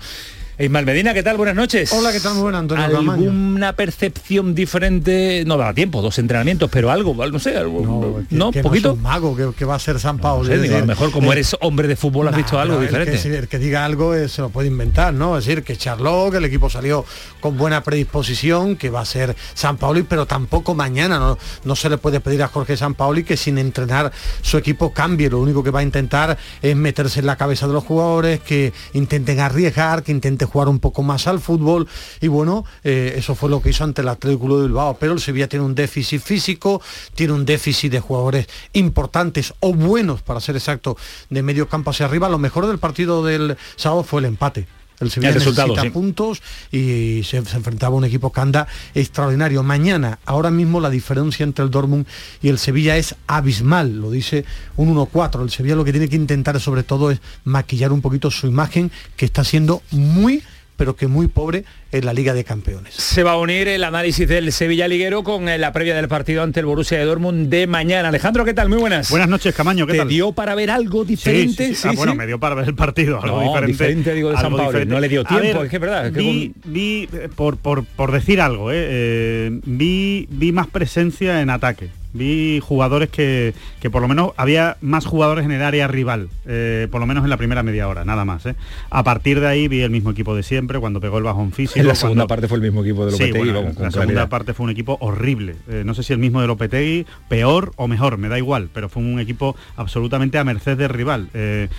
Ismael 0.59 0.88
Medina, 0.88 1.13
¿qué 1.13 1.21
tal? 1.21 1.38
Buenas 1.38 1.56
noches. 1.56 1.94
Hola, 1.94 2.12
¿qué 2.12 2.19
tal? 2.19 2.33
Muy 2.33 2.42
buenas, 2.42 2.62
Antonio 2.62 2.83
¿Alguna 2.83 3.74
percepción 3.74 4.56
diferente? 4.56 5.44
No 5.45 5.56
da 5.56 5.71
tiempo, 5.71 6.01
dos 6.01 6.18
entrenamientos, 6.18 6.68
pero 6.71 6.89
algo, 6.89 7.13
no 7.13 7.38
sé, 7.38 7.56
algo, 7.56 8.24
no, 8.31 8.51
que, 8.51 8.63
poquito. 8.63 8.94
un 8.94 9.04
mago 9.04 9.36
que, 9.56 9.65
va 9.65 9.75
a 9.75 9.80
ser 9.80 10.00
San 10.00 10.18
Paulo. 10.18 10.51
a 10.51 10.57
lo 10.57 10.86
mejor 10.88 11.12
como 11.12 11.31
eres 11.31 11.56
hombre 11.62 11.88
de 11.88 11.95
fútbol 11.95 12.27
has 12.30 12.36
visto 12.36 12.59
algo 12.59 12.80
diferente. 12.80 13.38
El 13.38 13.48
que, 13.48 13.59
diga 13.59 13.86
algo 13.86 14.15
eh, 14.15 14.30
se 14.30 14.42
lo 14.42 14.50
puede 14.50 14.68
inventar, 14.68 15.13
¿no? 15.13 15.38
Es 15.38 15.45
decir, 15.45 15.63
que 15.63 15.77
charló, 15.77 16.31
que 16.31 16.38
el 16.38 16.45
equipo 16.45 16.71
salió 16.71 17.06
con 17.39 17.56
buena 17.56 17.83
predisposición, 17.83 18.77
que 18.77 18.89
va 18.89 19.01
a 19.01 19.06
ser 19.06 19.36
San 19.54 19.77
Pauli, 19.77 20.04
pero 20.09 20.25
tampoco 20.25 20.74
mañana 20.74 21.19
no, 21.19 21.38
no 21.65 21.75
se 21.75 21.88
le 21.88 22.00
puede 22.00 22.19
pedir 22.19 22.42
a 22.42 22.48
Jorge 22.48 22.77
San 22.77 22.95
Pauli 22.95 23.24
que 23.24 23.38
sin 23.38 23.59
entrenar 23.59 24.12
su 24.42 24.57
equipo 24.57 24.92
cambie. 24.92 25.30
Lo 25.30 25.39
único 25.39 25.63
que 25.63 25.69
va 25.69 25.81
a 25.81 25.83
intentar 25.83 26.36
es 26.63 26.75
meterse 26.75 27.19
en 27.19 27.27
la 27.27 27.36
cabeza 27.36 27.68
de 27.68 27.74
los 27.74 27.83
jugadores, 27.83 28.39
que 28.39 28.74
intenten 28.94 29.39
arriesgar, 29.39 30.01
que 30.01 30.12
intenten 30.12 30.46
jugar 30.47 30.67
un 30.69 30.79
poco 30.79 31.03
más 31.03 31.27
al 31.27 31.39
fútbol 31.39 31.88
y 32.21 32.27
bueno, 32.27 32.65
eh, 32.83 33.13
eso 33.17 33.35
fue 33.35 33.49
lo 33.49 33.61
que 33.61 33.69
hizo 33.69 33.83
ante 33.83 34.01
el 34.01 34.07
Atlético 34.07 34.57
de 34.57 34.67
Bilbao, 34.67 34.97
pero 34.99 35.13
el 35.13 35.19
Sevilla 35.19 35.47
tiene 35.47 35.65
un 35.65 35.75
déficit 35.75 36.21
físico, 36.21 36.81
tiene 37.15 37.33
un 37.33 37.45
déficit 37.45 37.91
de 37.91 37.99
jugadores 37.99 38.47
importantes 38.73 39.53
o 39.59 39.73
buenos, 39.73 40.21
para 40.21 40.39
ser 40.39 40.55
exacto, 40.55 40.97
de 41.29 41.44
medio 41.44 41.67
campo 41.67 41.91
hacia 41.91 42.05
arriba. 42.05 42.29
Lo 42.29 42.39
mejor 42.39 42.67
del 42.67 42.79
partido 42.79 43.23
del 43.23 43.57
sábado 43.75 44.03
fue 44.03 44.21
el 44.21 44.25
empate. 44.25 44.76
El 44.99 45.11
Sevilla 45.11 45.33
necesita 45.33 45.91
puntos 45.91 46.41
y 46.71 47.21
se, 47.23 47.38
enfrentaba 47.38 47.94
a 47.94 47.97
un 47.97 48.05
equipo 48.05 48.31
que 48.31 48.41
anda 48.41 48.67
extraordinario. 48.95 49.61
Mañana, 49.61 50.19
ahora 50.25 50.49
mismo 50.49 50.81
la 50.81 50.89
diferencia 50.89 51.44
entre 51.44 51.63
el 51.63 51.71
Dortmund 51.71 52.07
y 52.41 52.49
el 52.49 52.57
Sevilla 52.57 52.97
es 52.97 53.15
abismal, 53.27 53.99
lo 54.01 54.09
dice 54.09 54.45
un 54.75 54.95
1-4. 54.95 55.44
El 55.44 55.51
Sevilla 55.51 55.75
lo 55.75 55.85
que 55.85 55.91
tiene 55.91 56.09
que 56.09 56.15
intentar 56.15 56.59
sobre 56.59 56.83
todo 56.83 57.11
es 57.11 57.19
maquillar 57.44 57.91
un 57.91 58.01
poquito 58.01 58.31
su 58.31 58.47
imagen, 58.47 58.91
que 59.15 59.25
está 59.25 59.44
siendo 59.44 59.83
muy 59.91 60.41
pero 60.77 60.95
que 60.95 61.07
muy 61.07 61.27
pobre 61.27 61.66
en 61.92 62.06
la 62.06 62.13
Liga 62.13 62.33
de 62.33 62.44
Campeones. 62.44 62.94
Se 62.94 63.23
va 63.23 63.31
a 63.31 63.37
unir 63.37 63.68
el 63.68 63.83
análisis 63.83 64.28
del 64.28 64.52
Sevilla 64.52 64.87
Liguero 64.87 65.23
con 65.23 65.49
eh, 65.49 65.57
la 65.57 65.73
previa 65.73 65.95
del 65.95 66.07
partido 66.07 66.44
ante 66.44 66.59
el 66.59 66.66
Borussia 66.66 66.97
de 66.97 67.06
Dortmund 67.06 67.49
de 67.49 67.68
mañana. 67.68 68.09
Alejandro, 68.09 68.45
¿qué 68.45 68.54
tal? 68.54 68.69
Muy 68.69 68.78
buenas. 68.78 69.09
Buenas 69.09 69.28
noches, 69.28 69.54
Camaño, 69.56 69.85
¿qué 69.87 69.94
¿Te 69.94 69.99
tal? 69.99 70.07
dio 70.07 70.31
para 70.31 70.56
ver 70.56 70.69
algo 70.69 71.04
diferente? 71.04 71.73
Sí, 71.75 71.87
ah, 71.87 71.94
bueno, 71.95 72.16
me 72.16 72.28
dio 72.28 72.40
para 72.40 72.56
ver 72.56 72.68
el 72.68 72.75
partido, 72.75 73.21
algo 73.21 73.42
diferente. 73.42 73.68
diferente 73.71 74.13
digo 74.13 74.30
de 74.30 74.37
San 74.37 74.56
Pablo. 74.56 74.85
No 74.85 74.99
le 74.99 75.09
dio 75.09 75.23
tiempo, 75.23 75.63
es 75.63 75.69
que 75.69 75.75
es 75.78 75.81
verdad. 75.81 76.11
vi, 76.11 76.54
vi 76.66 77.09
eh, 77.11 77.30
por, 77.33 77.57
por, 77.57 77.83
por, 77.83 78.11
decir 78.11 78.40
algo, 78.40 78.71
eh, 78.71 78.75
eh, 78.78 79.59
vi, 79.66 80.28
vi 80.30 80.52
más 80.52 80.68
presencia 80.68 81.42
en 81.42 81.49
ataque 81.49 81.90
vi 82.14 82.59
jugadores 82.59 83.09
que, 83.09 83.54
que, 83.80 83.90
por 83.90 84.02
lo 84.02 84.07
menos 84.07 84.31
había 84.37 84.78
más 84.81 85.06
jugadores 85.06 85.45
en 85.45 85.52
el 85.52 85.61
área 85.61 85.87
rival, 85.87 86.30
eh, 86.45 86.87
por 86.92 86.99
lo 86.99 87.07
menos 87.07 87.23
en 87.23 87.30
la 87.30 87.37
primera 87.37 87.64
media 87.64 87.87
hora, 87.87 88.06
nada 88.06 88.26
más. 88.26 88.45
¿eh? 88.45 88.56
A 88.90 89.04
partir 89.04 89.40
de 89.40 89.47
ahí 89.47 89.68
vi 89.68 89.81
el 89.81 89.90
mismo 89.90 90.11
equipo 90.11 90.35
de 90.35 90.44
siempre, 90.44 90.80
cuando 90.80 90.99
pegó 90.99 91.18
el 91.18 91.23
bajón 91.23 91.52
físico. 91.52 91.80
En 91.80 91.87
la 91.87 91.95
segunda 91.95 92.28
parte 92.28 92.47
fue 92.47 92.57
el 92.57 92.64
mismo 92.64 92.81
equipo 92.81 93.06
de 93.06 93.11
Lopetegui. 93.11 93.52
la 93.80 93.92
segunda 93.92 94.30
parte 94.30 94.54
fue 94.54 94.66
un 94.66 94.69
equipo 94.71 94.97
horrible. 95.02 95.56
Eh, 95.69 95.83
no 95.85 95.94
sé 95.94 96.04
si 96.04 96.14
el 96.14 96.19
mismo 96.19 96.42
de 96.42 96.47
Lopetegui, 96.47 97.06
peor 97.28 97.73
o 97.76 97.87
mejor, 97.87 98.18
me 98.18 98.30
da 98.30 98.37
igual, 98.37 98.69
pero 98.73 98.90
fue 98.90 99.04
un 99.04 99.19
equipo 99.19 99.56
absolutamente 99.76 100.37
a 100.37 100.44
merced 100.44 100.78
del 100.78 100.90
rival. 100.90 101.30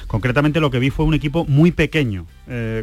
concretamente 0.07 0.61
lo 0.61 0.71
que 0.71 0.79
vi 0.79 0.91
fue 0.91 1.05
un 1.05 1.15
equipo 1.15 1.45
muy 1.47 1.71
pequeño 1.71 2.27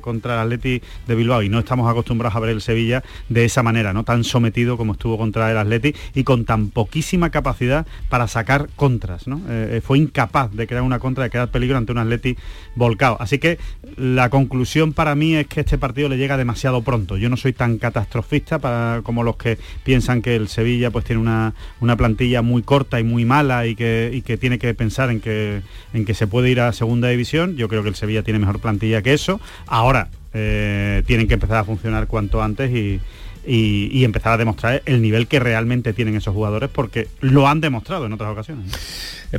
contra 0.02 0.36
el 0.36 0.40
Atleti 0.42 0.82
de 1.08 1.16
Bilbao 1.16 1.42
y 1.42 1.50
no 1.50 1.60
estamos 1.60 1.90
acostumbrados 1.90 2.36
a 2.36 2.40
ver 2.40 2.52
el 2.52 2.62
Sevilla 2.62 3.04
de 3.30 3.46
esa 3.46 3.64
manera, 3.64 3.94
no 3.94 4.04
tan 4.04 4.24
sometido 4.24 4.78
como 4.78 4.94
estuvo 4.94 5.18
contra 5.18 5.52
el 5.52 5.58
Atleti 5.58 5.96
y 6.14 6.24
con 6.24 6.46
tan 6.46 6.70
poquísima 6.70 7.32
capacidad 7.36 7.86
para 8.08 8.30
sacar 8.30 8.70
contras. 8.78 9.28
¿no? 9.28 9.42
Eh, 9.50 9.82
fue 9.84 9.98
incapaz 9.98 10.54
de 10.54 10.68
crear 10.68 10.84
una 10.84 11.00
contra, 11.00 11.26
de 11.26 11.30
crear 11.30 11.50
peligro 11.50 11.78
ante 11.78 11.92
un 11.92 11.98
Atleti 11.98 12.38
volcado. 12.76 13.18
Así 13.20 13.40
que 13.40 13.60
la 13.98 14.30
conclusión 14.30 14.94
para 14.94 15.16
mí 15.16 15.36
es 15.36 15.48
que 15.48 15.60
este 15.60 15.78
partido 15.78 16.08
le 16.08 16.18
llega 16.18 16.38
demasiado 16.38 16.82
pronto. 16.82 17.18
Yo 17.18 17.28
no 17.28 17.36
soy 17.36 17.52
tan 17.52 17.78
catastrofista 17.78 18.60
para, 18.60 19.02
como 19.04 19.24
los 19.24 19.36
que 19.36 19.58
piensan 19.84 20.22
que 20.22 20.38
el 20.38 20.48
Sevilla 20.48 20.92
pues 20.92 21.04
tiene 21.04 21.22
una, 21.22 21.54
una 21.82 21.98
plantilla 21.98 22.42
muy 22.42 22.64
corta 22.64 23.02
y 23.02 23.04
muy 23.04 23.26
mala 23.26 23.68
y 23.68 23.76
que, 23.76 24.12
y 24.14 24.22
que 24.22 24.38
tiene 24.38 24.58
que 24.58 24.74
pensar 24.74 25.12
en 25.12 25.20
que, 25.20 25.62
en 25.94 26.06
que 26.06 26.14
se 26.14 26.28
puede 26.28 26.50
ir 26.50 26.62
a 26.62 26.72
segunda 26.72 27.10
división. 27.10 27.58
Yo 27.58 27.68
creo 27.68 27.84
que 27.84 27.90
el 27.90 27.96
Sevilla 27.96 28.24
tiene 28.24 28.40
mejor 28.40 28.60
plantilla 28.60 29.02
que 29.02 29.14
eso. 29.14 29.42
Ahora, 29.68 30.08
eh, 30.34 31.04
tienen 31.06 31.28
que 31.28 31.34
empezar 31.36 31.58
a 31.58 31.64
funcionar 31.64 32.08
cuanto 32.08 32.42
antes 32.42 32.72
y, 32.72 33.02
y, 33.48 34.04
empezar 34.04 34.34
a 34.34 34.38
demostrar 34.38 34.84
el 34.86 35.02
nivel 35.02 35.28
que 35.28 35.40
realmente 35.40 35.94
tienen 35.94 36.16
esos 36.16 36.34
jugadores 36.34 36.70
porque 36.72 37.08
lo 37.22 37.48
han 37.48 37.60
demostrado 37.60 38.06
en 38.06 38.14
otras 38.14 38.32
ocasiones. 38.32 38.72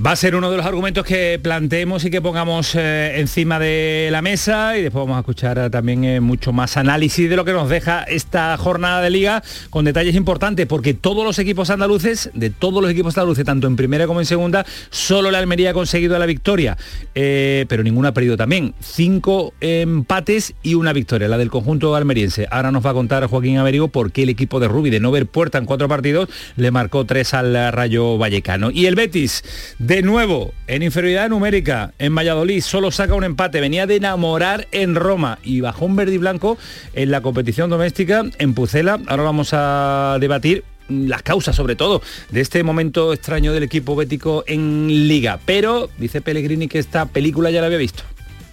Va 0.04 0.10
a 0.10 0.16
ser 0.16 0.34
uno 0.34 0.50
de 0.50 0.56
los 0.56 0.66
argumentos 0.66 1.06
que 1.06 1.38
planteemos 1.42 2.04
y 2.04 2.10
que 2.10 2.20
pongamos 2.20 2.74
eh, 2.74 3.18
encima 3.18 3.58
de 3.58 4.08
la 4.10 4.20
mesa 4.20 4.76
y 4.76 4.82
después 4.82 5.02
vamos 5.04 5.16
a 5.16 5.20
escuchar 5.20 5.58
eh, 5.58 5.70
también 5.70 6.04
eh, 6.04 6.20
mucho 6.20 6.52
más 6.52 6.76
análisis 6.76 7.30
de 7.30 7.36
lo 7.36 7.44
que 7.44 7.52
nos 7.52 7.70
deja 7.70 8.02
esta 8.02 8.56
jornada 8.58 9.00
de 9.00 9.10
liga 9.10 9.42
con 9.70 9.84
detalles 9.84 10.14
importantes 10.14 10.66
porque 10.66 10.92
todos 10.92 11.24
los 11.24 11.38
equipos 11.38 11.70
andaluces, 11.70 12.30
de 12.34 12.50
todos 12.50 12.82
los 12.82 12.90
equipos 12.90 13.16
andaluces, 13.16 13.44
tanto 13.44 13.68
en 13.68 13.76
primera 13.76 14.06
como 14.06 14.20
en 14.20 14.26
segunda, 14.26 14.66
solo 14.90 15.30
la 15.30 15.38
Almería 15.38 15.70
ha 15.70 15.74
conseguido 15.74 16.18
la 16.18 16.26
victoria, 16.26 16.76
pero 17.14 17.82
ninguno 17.82 18.08
ha 18.08 18.12
perdido 18.12 18.36
también. 18.36 18.74
Cinco 18.80 19.54
empates 19.60 20.54
y 20.62 20.74
una 20.74 20.92
victoria, 20.92 21.28
la 21.28 21.38
del 21.38 21.50
conjunto 21.50 21.94
almeriense. 21.94 22.46
Ahora 22.50 22.70
nos 22.70 22.84
va 22.84 22.90
a 22.90 22.94
contar 22.94 23.26
Joaquín 23.26 23.58
Amerigo 23.58 23.88
por 23.96 24.12
qué 24.12 24.24
el 24.24 24.28
equipo 24.28 24.60
de 24.60 24.68
Rubi, 24.68 24.90
de 24.90 25.00
no 25.00 25.10
ver 25.10 25.24
puerta 25.24 25.56
en 25.56 25.64
cuatro 25.64 25.88
partidos, 25.88 26.28
le 26.56 26.70
marcó 26.70 27.06
tres 27.06 27.32
al 27.32 27.72
Rayo 27.72 28.18
Vallecano. 28.18 28.70
Y 28.70 28.84
el 28.84 28.94
Betis 28.94 29.42
de 29.78 30.02
nuevo, 30.02 30.52
en 30.66 30.82
inferioridad 30.82 31.30
numérica, 31.30 31.94
en 31.98 32.14
Valladolid 32.14 32.60
solo 32.60 32.90
saca 32.90 33.14
un 33.14 33.24
empate, 33.24 33.58
venía 33.58 33.86
de 33.86 33.96
enamorar 33.96 34.68
en 34.70 34.96
Roma 34.96 35.38
y 35.42 35.62
bajó 35.62 35.86
un 35.86 35.96
verde 35.96 36.12
y 36.12 36.18
blanco 36.18 36.58
en 36.92 37.10
la 37.10 37.22
competición 37.22 37.70
doméstica 37.70 38.22
en 38.38 38.52
Pucela. 38.52 39.00
Ahora 39.06 39.22
vamos 39.22 39.54
a 39.54 40.18
debatir 40.20 40.62
las 40.90 41.22
causas 41.22 41.56
sobre 41.56 41.74
todo 41.74 42.02
de 42.30 42.42
este 42.42 42.62
momento 42.62 43.14
extraño 43.14 43.54
del 43.54 43.62
equipo 43.62 43.96
bético 43.96 44.44
en 44.46 45.08
liga. 45.08 45.40
Pero 45.46 45.88
dice 45.96 46.20
Pellegrini 46.20 46.68
que 46.68 46.80
esta 46.80 47.06
película 47.06 47.50
ya 47.50 47.62
la 47.62 47.68
había 47.68 47.78
visto. 47.78 48.02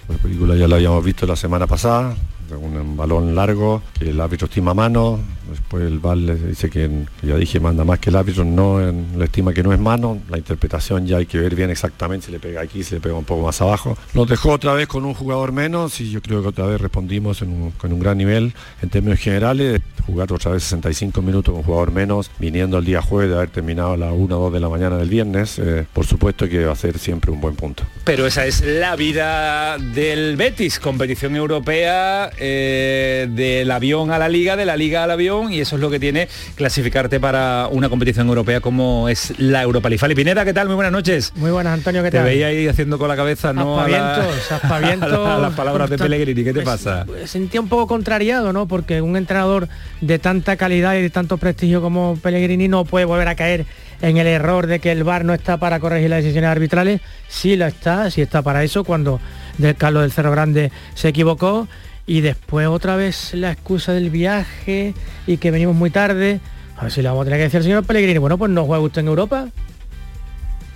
La 0.07 0.15
película 0.15 0.55
ya 0.55 0.69
la 0.69 0.77
habíamos 0.77 1.03
visto 1.03 1.25
la 1.25 1.35
semana 1.35 1.67
pasada, 1.67 2.15
un 2.51 2.97
balón 2.97 3.35
largo, 3.35 3.81
el 3.99 4.19
árbitro 4.19 4.45
estima 4.45 4.73
mano, 4.73 5.19
después 5.53 5.83
el 5.85 5.99
VAR 5.99 6.17
le 6.17 6.35
dice 6.35 6.69
que, 6.69 6.89
ya 7.21 7.35
dije, 7.35 7.59
manda 7.59 7.83
más 7.83 7.99
que 7.99 8.09
el 8.09 8.15
árbitro, 8.15 8.43
no 8.43 8.79
le 8.79 9.25
estima 9.25 9.53
que 9.53 9.63
no 9.63 9.73
es 9.73 9.79
mano, 9.79 10.19
la 10.29 10.37
interpretación 10.37 11.05
ya 11.05 11.17
hay 11.17 11.25
que 11.25 11.37
ver 11.37 11.55
bien 11.55 11.69
exactamente 11.69 12.27
si 12.27 12.31
le 12.31 12.39
pega 12.39 12.61
aquí, 12.61 12.83
si 12.83 12.95
le 12.95 13.01
pega 13.01 13.15
un 13.15 13.25
poco 13.25 13.43
más 13.43 13.61
abajo. 13.61 13.97
Nos 14.13 14.27
dejó 14.27 14.51
otra 14.51 14.73
vez 14.73 14.87
con 14.87 15.05
un 15.05 15.13
jugador 15.13 15.51
menos 15.51 15.99
y 16.01 16.11
yo 16.11 16.21
creo 16.21 16.41
que 16.41 16.49
otra 16.49 16.65
vez 16.65 16.79
respondimos 16.79 17.43
con 17.77 17.93
un 17.93 17.99
gran 17.99 18.17
nivel 18.17 18.53
en 18.81 18.89
términos 18.89 19.19
generales, 19.19 19.81
jugar 20.05 20.31
otra 20.31 20.51
vez 20.51 20.63
65 20.63 21.21
minutos 21.21 21.51
con 21.51 21.59
un 21.59 21.63
jugador 21.63 21.91
menos, 21.91 22.29
viniendo 22.39 22.77
el 22.77 22.85
día 22.85 23.01
jueves 23.01 23.29
de 23.29 23.37
haber 23.37 23.49
terminado 23.49 23.93
a 23.93 23.97
las 23.97 24.13
1 24.13 24.37
o 24.37 24.43
2 24.43 24.53
de 24.53 24.59
la 24.59 24.69
mañana 24.69 24.97
del 24.97 25.09
viernes, 25.09 25.59
eh, 25.59 25.85
por 25.91 26.05
supuesto 26.05 26.47
que 26.47 26.65
va 26.65 26.73
a 26.73 26.75
ser 26.75 26.97
siempre 26.97 27.31
un 27.31 27.41
buen 27.41 27.55
punto. 27.55 27.83
Pero 28.03 28.25
esa 28.25 28.45
es 28.45 28.61
la 28.61 28.95
vida 28.95 29.77
del 29.77 30.35
Betis, 30.35 30.79
competición 30.79 31.35
europea, 31.35 32.29
eh, 32.37 33.27
del 33.29 33.69
avión 33.71 34.11
a 34.11 34.19
la 34.19 34.29
liga, 34.29 34.55
de 34.55 34.65
la 34.65 34.77
liga 34.77 35.03
al 35.03 35.11
avión, 35.11 35.42
y 35.49 35.61
eso 35.61 35.75
es 35.75 35.81
lo 35.81 35.89
que 35.89 35.99
tiene 35.99 36.27
clasificarte 36.55 37.19
para 37.19 37.67
una 37.71 37.89
competición 37.89 38.27
europea 38.27 38.61
como 38.61 39.09
es 39.09 39.33
la 39.37 39.61
Europa 39.61 39.89
League. 39.89 39.99
Fali 39.99 40.15
Pineda, 40.15 40.45
¿qué 40.45 40.53
tal? 40.53 40.67
Muy 40.67 40.75
buenas 40.75 40.91
noches. 40.91 41.33
Muy 41.35 41.51
buenas, 41.51 41.73
Antonio, 41.73 42.03
¿qué 42.03 42.11
tal? 42.11 42.23
Te 42.23 42.29
veía 42.29 42.47
ahí 42.47 42.67
haciendo 42.67 42.97
con 42.97 43.07
la 43.07 43.15
cabeza, 43.15 43.53
¿no? 43.53 43.79
A, 43.79 43.87
las 45.39 45.53
palabras 45.53 45.89
de 45.89 45.97
Pellegrini, 45.97 46.43
¿qué 46.43 46.53
te 46.53 46.61
pasa? 46.61 47.03
Pues, 47.05 47.29
sentía 47.29 47.61
un 47.61 47.67
poco 47.67 47.87
contrariado, 47.87 48.53
¿no? 48.53 48.67
Porque 48.67 49.01
un 49.01 49.15
entrenador 49.17 49.67
de 50.01 50.19
tanta 50.19 50.55
calidad 50.55 50.95
y 50.95 51.01
de 51.01 51.09
tanto 51.09 51.37
prestigio 51.37 51.81
como 51.81 52.17
Pellegrini 52.21 52.67
no 52.67 52.85
puede 52.85 53.05
volver 53.05 53.27
a 53.27 53.35
caer 53.35 53.65
en 54.01 54.17
el 54.17 54.27
error 54.27 54.67
de 54.67 54.79
que 54.79 54.91
el 54.91 55.03
VAR 55.03 55.23
no 55.23 55.33
está 55.33 55.57
para 55.57 55.79
corregir 55.79 56.09
las 56.09 56.23
decisiones 56.23 56.49
arbitrales. 56.49 57.01
Sí 57.29 57.55
lo 57.55 57.65
está, 57.65 58.11
sí 58.11 58.21
está 58.21 58.41
para 58.41 58.63
eso, 58.63 58.83
cuando 58.83 59.19
del 59.57 59.75
Carlos 59.75 60.03
del 60.03 60.11
Cerro 60.11 60.31
Grande 60.31 60.71
se 60.93 61.09
equivocó 61.09 61.67
y 62.05 62.21
después 62.21 62.67
otra 62.67 62.95
vez 62.95 63.33
la 63.33 63.51
excusa 63.51 63.93
del 63.93 64.09
viaje 64.09 64.93
y 65.27 65.37
que 65.37 65.51
venimos 65.51 65.75
muy 65.75 65.89
tarde. 65.89 66.39
A 66.77 66.83
ver 66.83 66.91
si 66.91 67.01
le 67.01 67.09
vamos 67.09 67.21
a 67.21 67.25
tener 67.25 67.39
que 67.39 67.43
decir 67.43 67.57
al 67.57 67.63
señor 67.63 67.85
Pellegrini, 67.85 68.19
bueno, 68.19 68.37
pues 68.37 68.51
no 68.51 68.65
juega 68.65 68.83
usted 68.83 69.01
en 69.01 69.07
Europa. 69.07 69.47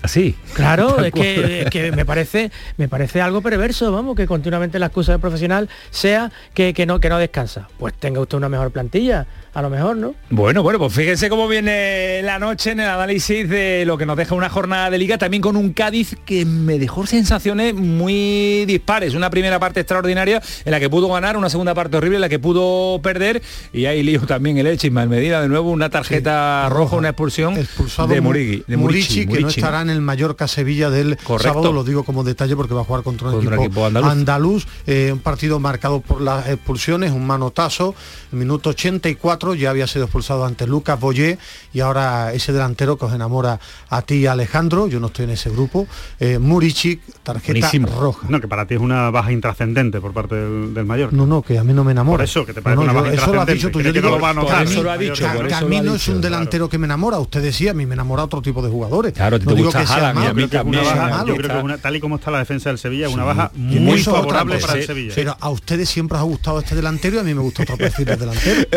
Así. 0.01 0.38
Claro, 0.53 1.00
es 1.03 1.12
que, 1.12 1.91
me 1.93 2.05
parece 2.05 2.51
me 2.77 2.88
parece 2.88 3.19
algo 3.22 3.41
perverso, 3.41 3.91
vamos, 3.91 4.15
que 4.15 4.27
continuamente 4.27 4.79
la 4.79 4.86
excusa 4.86 5.12
del 5.12 5.22
profesional 5.22 5.69
sea 5.89 6.31
que, 6.53 6.74
que, 6.74 6.86
no, 6.86 7.00
que 7.00 7.10
no 7.10 7.17
descansa. 7.17 7.67
Pues 7.77 7.93
tenga 7.96 8.22
usted 8.22 8.38
una 8.38 8.48
mejor 8.48 8.72
plantilla, 8.72 9.25
a 9.57 9.61
lo 9.63 9.71
mejor, 9.71 9.97
¿no? 9.97 10.13
Bueno, 10.29 10.61
bueno, 10.61 10.77
pues 10.77 10.93
fíjense 10.93 11.29
cómo 11.29 11.47
viene 11.47 12.21
la 12.21 12.37
noche 12.37 12.73
en 12.73 12.79
el 12.79 12.87
análisis 12.87 13.49
de 13.49 13.85
lo 13.87 13.97
que 13.97 14.05
nos 14.05 14.15
deja 14.15 14.35
una 14.35 14.49
jornada 14.49 14.91
de 14.91 14.99
liga, 14.99 15.17
también 15.17 15.41
con 15.41 15.55
un 15.55 15.73
Cádiz 15.73 16.15
que 16.27 16.45
me 16.45 16.77
dejó 16.77 17.07
sensaciones 17.07 17.73
muy 17.73 18.65
dispares. 18.67 19.15
Una 19.15 19.31
primera 19.31 19.59
parte 19.59 19.79
extraordinaria 19.79 20.43
en 20.63 20.71
la 20.71 20.79
que 20.79 20.91
pudo 20.91 21.07
ganar, 21.09 21.37
una 21.37 21.49
segunda 21.49 21.73
parte 21.73 21.97
horrible 21.97 22.17
en 22.17 22.21
la 22.21 22.29
que 22.29 22.37
pudo 22.37 23.01
perder, 23.01 23.41
y 23.73 23.85
ahí 23.85 24.03
lío 24.03 24.21
también 24.27 24.59
el 24.59 24.67
Elche, 24.67 24.91
Medina 24.91 25.41
de 25.41 25.47
nuevo, 25.47 25.71
una 25.71 25.89
tarjeta 25.89 26.69
roja, 26.69 26.95
una 26.95 27.09
expulsión 27.09 27.57
Expulsado 27.57 28.09
de 28.09 28.21
Murigi, 28.21 28.63
de 28.67 28.77
Murici, 28.77 29.25
que 29.25 29.39
no 29.39 29.47
estará 29.47 29.81
en 29.81 29.89
el 29.89 30.01
Mallorca 30.01 30.47
Sevilla 30.47 30.91
del 30.91 31.17
sábado, 31.39 31.73
lo 31.73 31.83
digo 31.83 32.03
como 32.03 32.23
detalle 32.23 32.55
porque 32.55 32.75
va 32.75 32.81
a 32.81 32.83
jugar 32.83 33.01
contra 33.01 33.29
un 33.29 33.53
equipo, 33.55 33.87
andaluz, 33.87 34.67
eh, 34.85 35.09
un 35.11 35.19
partido 35.19 35.59
marcado 35.59 36.01
por 36.01 36.21
las 36.21 36.47
expulsiones, 36.47 37.11
un 37.11 37.25
manotazo, 37.25 37.95
minuto 38.31 38.69
84 38.69 39.47
ya 39.56 39.70
había 39.70 39.88
sido 39.88 40.06
expulsado 40.06 40.46
ante 40.46 40.68
Lucas 40.68 41.00
Boyé 41.00 41.38
y 41.74 41.80
ahora 41.80 42.34
ese 42.34 42.54
delantero 42.54 42.98
que 42.98 43.06
os 43.06 43.13
enamora 43.13 43.60
a 43.89 44.01
ti 44.01 44.25
Alejandro, 44.27 44.88
yo 44.88 45.00
no 45.00 45.08
estoy 45.08 45.25
en 45.25 45.32
ese 45.32 45.50
grupo, 45.50 45.88
eh, 46.20 46.39
Murici, 46.39 47.00
tarjeta 47.24 47.70
roja. 47.86 48.27
No, 48.30 48.39
que 48.39 48.48
para 48.48 48.66
ti 48.66 48.75
es 48.75 48.82
una 48.82 49.10
baja 49.10 49.32
intrascendente 49.32 50.01
por 50.01 50.13
parte 50.13 50.36
del, 50.36 50.86
mayor. 50.86 51.13
No, 51.13 51.25
no, 51.25 51.42
que 51.42 51.58
a 51.58 51.63
mí 51.63 51.74
no 51.74 51.84
me 51.84 51.92
enamora. 51.92 52.18
Por 52.18 52.24
eso, 52.24 52.46
que 52.46 52.54
te 52.54 52.62
parece 52.62 52.82
una 52.82 52.94
baja 52.94 53.13
Eso 53.13 53.34
lo 53.34 53.42
has 53.42 53.48
dicho 53.48 53.70
tú, 53.72 53.82
yo 53.82 53.92
digo, 53.92 54.18
eso 54.62 54.84
lo 54.84 54.92
ha 54.92 54.98
dicho. 54.98 55.25
Que, 55.48 55.54
a 55.54 55.62
mí 55.62 55.82
no 55.82 55.96
es 55.96 56.08
un 56.08 56.22
delantero 56.22 56.70
que 56.70 56.77
me 56.77 56.86
enamora, 56.86 57.20
usted 57.20 57.42
decía, 57.42 57.72
a 57.72 57.74
mí 57.74 57.86
me 57.86 57.94
enamora 57.94 58.24
otro 58.24 58.42
tipo 58.42 58.62
de 58.62 58.70
jugadores. 58.70 59.13
Claro, 59.13 59.39
no 59.39 59.54
digo 59.54 59.72
que 59.72 59.86
sea 59.86 60.13
malo, 60.13 61.27
yo 61.27 61.36
creo 61.36 61.66
que 61.68 61.77
tal 61.77 61.96
y 61.96 62.00
como 62.00 62.16
está 62.16 62.32
la 62.32 62.39
defensa 62.39 62.70
del 62.70 62.77
Sevilla, 62.77 63.10
una 63.10 63.24
baja 63.24 63.51
muy 63.56 64.01
favorable 64.01 64.58
para 64.60 64.74
el 64.74 64.86
Sevilla. 64.86 65.13
Pero 65.16 65.36
a 65.39 65.50
ustedes 65.50 65.89
siempre 65.89 66.18
os 66.18 66.22
ha 66.22 66.25
gustado 66.25 66.60
este 66.60 66.75
delantero 66.75 67.18
y 67.18 67.20
a 67.20 67.24
mí 67.24 67.34
me 67.34 67.42
gusta 67.42 67.63
otro 67.63 67.77
perfil 67.77 68.06
de 68.06 68.18
delantero. 68.18 68.68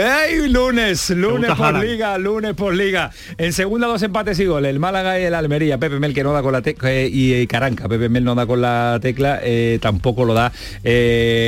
¡Ey, 0.61 0.67
lunes! 0.67 1.11
Lunes 1.11 1.51
por 1.57 1.79
liga, 1.83 2.19
lunes 2.19 2.55
por 2.55 2.75
liga. 2.75 3.11
En 3.39 3.53
segunda 3.55 3.87
dos 3.87 4.03
empates 4.03 4.39
y 4.41 4.45
goles, 4.45 4.69
el 4.71 4.79
Málaga 4.79 5.19
y 5.19 5.25
el 5.25 5.35
Almería. 5.35 5.79
Pepe 5.79 5.99
Mel 5.99 6.13
que 6.13 6.23
no 6.23 6.33
da 6.33 6.43
con 6.43 6.53
la 6.53 6.61
tecla 6.61 6.93
eh, 6.93 7.09
y 7.11 7.33
eh, 7.33 7.47
Caranca. 7.47 7.89
Pepe 7.89 8.11
Mel 8.11 8.25
no 8.25 8.35
da 8.35 8.45
con 8.47 8.61
la 8.61 8.99
tecla, 9.01 9.41
eh, 9.43 9.79
tampoco 9.81 10.25
lo 10.27 10.35
da 10.35 10.53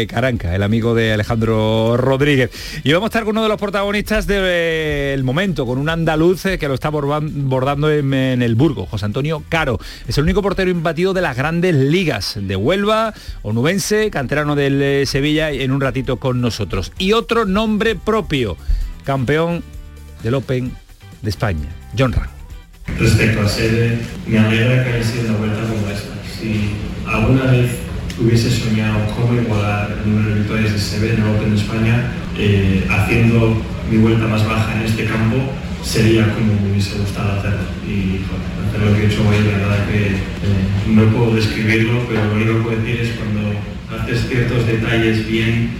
Caranca, 0.09 0.55
el 0.55 0.63
amigo 0.63 0.95
de 0.95 1.13
Alejandro 1.13 1.97
Rodríguez. 1.99 2.51
Y 2.85 2.93
vamos 2.93 3.09
a 3.09 3.09
estar 3.09 3.25
con 3.25 3.33
uno 3.33 3.43
de 3.43 3.51
los 3.51 3.61
protagonistas 3.61 4.27
del 4.27 5.23
momento, 5.25 5.67
con 5.67 5.79
un 5.79 5.91
andaluz 5.91 6.45
que 6.59 6.69
lo 6.69 6.75
está 6.75 6.89
bordando 6.89 7.91
en, 7.91 8.15
en 8.15 8.41
el 8.43 8.55
Burgo, 8.55 8.87
José 8.87 9.05
Antonio 9.05 9.43
Caro. 9.49 9.79
Es 10.09 10.17
el 10.17 10.25
único 10.25 10.41
portero 10.41 10.71
imbatido 10.71 11.13
de 11.13 11.21
las 11.21 11.37
grandes 11.37 11.75
ligas 11.75 12.39
de 12.41 12.57
Huelva, 12.57 13.13
onubense, 13.43 14.11
canterano 14.11 14.57
del 14.57 15.07
Sevilla, 15.07 15.51
en 15.51 15.71
un 15.71 15.83
ratito 15.83 16.17
con 16.17 16.41
nosotros. 16.41 16.93
Y 16.99 17.13
otro 17.13 17.45
nombre 17.45 17.95
propio, 17.95 18.57
campeón 19.05 19.63
del 20.23 20.35
Open 20.35 20.73
de 21.23 21.31
España, 21.31 21.69
John 21.99 22.13
Ram. 22.13 22.29
Respecto 22.99 23.43
a 23.43 23.49
sede, 23.49 23.99
me 24.27 24.39
alegra 24.39 24.85
que 24.85 24.93
haya 24.93 25.05
sido 25.05 25.31
una 25.31 25.39
vuelta 25.39 25.61
como 25.63 25.89
esta. 25.89 26.11
Si 26.39 26.73
alguna 27.07 27.51
vez 27.51 27.71
hubiese 28.21 28.51
soñado 28.51 28.99
cómo 29.17 29.41
igualar 29.41 29.91
el 29.93 30.11
número 30.11 30.35
de 30.35 30.41
victorias 30.41 30.73
de 30.73 30.79
Seve 30.79 31.15
en 31.15 31.23
el 31.23 31.29
Open 31.29 31.55
de 31.55 31.57
España, 31.57 32.13
eh, 32.39 32.87
haciendo 32.91 33.63
mi 33.91 33.99
vuelta 33.99 34.27
más 34.27 34.47
baja 34.47 34.75
en 34.75 34.83
este 34.83 35.05
campo, 35.05 35.37
sería 35.83 36.33
como 36.35 36.55
me 36.61 36.73
hubiese 36.73 36.99
gustado 36.99 37.39
hacerlo. 37.39 37.59
Y 37.87 38.21
hacer 38.69 38.81
lo 38.81 38.97
que 38.97 39.03
he 39.03 39.07
hecho 39.07 39.29
hoy, 39.29 39.37
la 39.45 39.59
verdad 39.59 39.87
que 39.87 40.07
eh, 40.09 40.19
no 40.89 41.05
puedo 41.11 41.35
describirlo, 41.35 42.07
pero 42.09 42.25
lo 42.25 42.35
único 42.35 42.53
que 42.55 42.61
puedo 42.61 42.81
decir 42.81 43.01
es 43.01 43.11
cuando 43.19 43.53
haces 43.97 44.29
ciertos 44.29 44.67
detalles 44.67 45.27
bien 45.27 45.71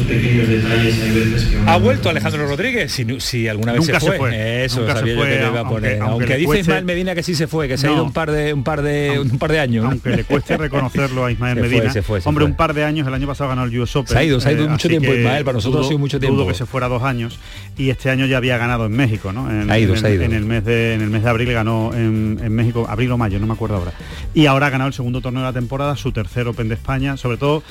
pequeños 0.00 0.48
detalles 0.48 1.00
hay 1.02 1.10
veces 1.10 1.44
que... 1.44 1.58
¿Ha 1.70 1.76
vuelto 1.76 2.08
Alejandro 2.08 2.46
Rodríguez? 2.46 2.92
Si, 2.92 3.06
si 3.20 3.48
alguna 3.48 3.72
vez 3.72 3.84
se, 3.84 4.00
fue. 4.00 4.64
Eso 4.64 4.86
sabía 4.86 5.14
yo 5.14 5.24
que 5.24 5.46
iba 5.48 5.60
a 5.60 5.68
poner. 5.68 6.00
Aunque, 6.00 6.36
dice 6.36 6.60
Ismael 6.60 6.84
Medina 6.84 7.14
que 7.14 7.22
sí 7.22 7.34
se 7.34 7.46
fue, 7.46 7.68
que 7.68 7.76
se 7.76 7.88
ha 7.88 7.92
ido 7.92 8.04
un 8.04 8.12
par 8.12 8.30
de 8.30 8.52
un 8.52 8.64
par 8.64 8.82
de 8.82 9.18
un 9.20 9.38
par 9.38 9.52
de 9.52 9.60
años. 9.60 9.84
Aunque 9.84 10.10
le 10.10 10.24
cueste 10.24 10.56
reconocerlo 10.58 11.24
a 11.24 11.32
Ismael 11.32 11.60
Medina. 11.60 11.92
Hombre, 12.24 12.44
un 12.44 12.54
par 12.54 12.74
de 12.74 12.84
años, 12.84 13.06
el 13.06 13.14
año 13.14 13.26
pasado 13.26 13.50
ganó 13.50 13.64
el 13.64 13.78
US 13.78 13.96
Open. 13.96 14.12
Se 14.12 14.18
ha 14.18 14.24
ido, 14.24 14.40
se 14.40 14.48
ha 14.48 14.52
ido 14.52 14.64
eh, 14.64 14.68
mucho 14.68 14.88
tiempo 14.88 15.12
Ismael, 15.12 15.44
para 15.44 15.56
nosotros 15.56 15.86
ha 15.86 15.88
sido 15.88 15.98
mucho 15.98 16.18
tiempo. 16.18 16.36
Dudo 16.36 16.48
que 16.48 16.54
se 16.54 16.66
fuera 16.66 16.88
dos 16.88 17.02
años 17.02 17.38
y 17.76 17.90
este 17.90 18.10
año 18.10 18.26
ya 18.26 18.36
había 18.36 18.56
ganado 18.58 18.86
en 18.86 18.92
México, 18.92 19.32
¿no? 19.32 19.50
En, 19.50 19.70
ha 19.70 19.78
ido, 19.78 19.94
en, 19.94 20.04
ha 20.04 20.10
ido. 20.10 20.22
en 20.22 20.32
el 20.32 20.44
mes 20.44 20.64
de 20.64 20.94
en 20.94 21.02
el 21.02 21.10
mes 21.10 21.22
de 21.22 21.30
abril 21.30 21.52
ganó 21.52 21.92
en, 21.94 22.40
en 22.42 22.52
México, 22.52 22.86
abril 22.88 23.12
o 23.12 23.18
mayo, 23.18 23.38
no 23.38 23.46
me 23.46 23.54
acuerdo 23.54 23.76
ahora. 23.76 23.92
Y 24.34 24.46
ahora 24.46 24.66
ha 24.66 24.70
ganado 24.70 24.88
el 24.88 24.94
segundo 24.94 25.20
torneo 25.20 25.42
de 25.42 25.48
la 25.48 25.52
temporada, 25.52 25.96
su 25.96 26.12
tercer 26.12 26.46
Open 26.48 26.68
de 26.68 26.74
España, 26.74 27.16
sobre 27.16 27.36
todo 27.36 27.62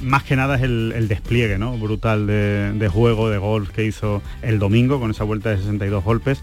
más 0.00 0.22
que 0.22 0.36
nada 0.36 0.56
es 0.56 0.62
el, 0.62 1.06
despliegue 1.08 1.58
¿no? 1.58 1.76
brutal 1.76 2.26
de, 2.26 2.72
de, 2.72 2.88
juego, 2.88 3.30
de 3.30 3.38
golf 3.38 3.70
que 3.70 3.84
hizo 3.84 4.22
el 4.42 4.58
domingo 4.58 5.00
con 5.00 5.10
esa 5.10 5.24
vuelta 5.24 5.50
de 5.50 5.58
62 5.58 6.02
golpes. 6.04 6.40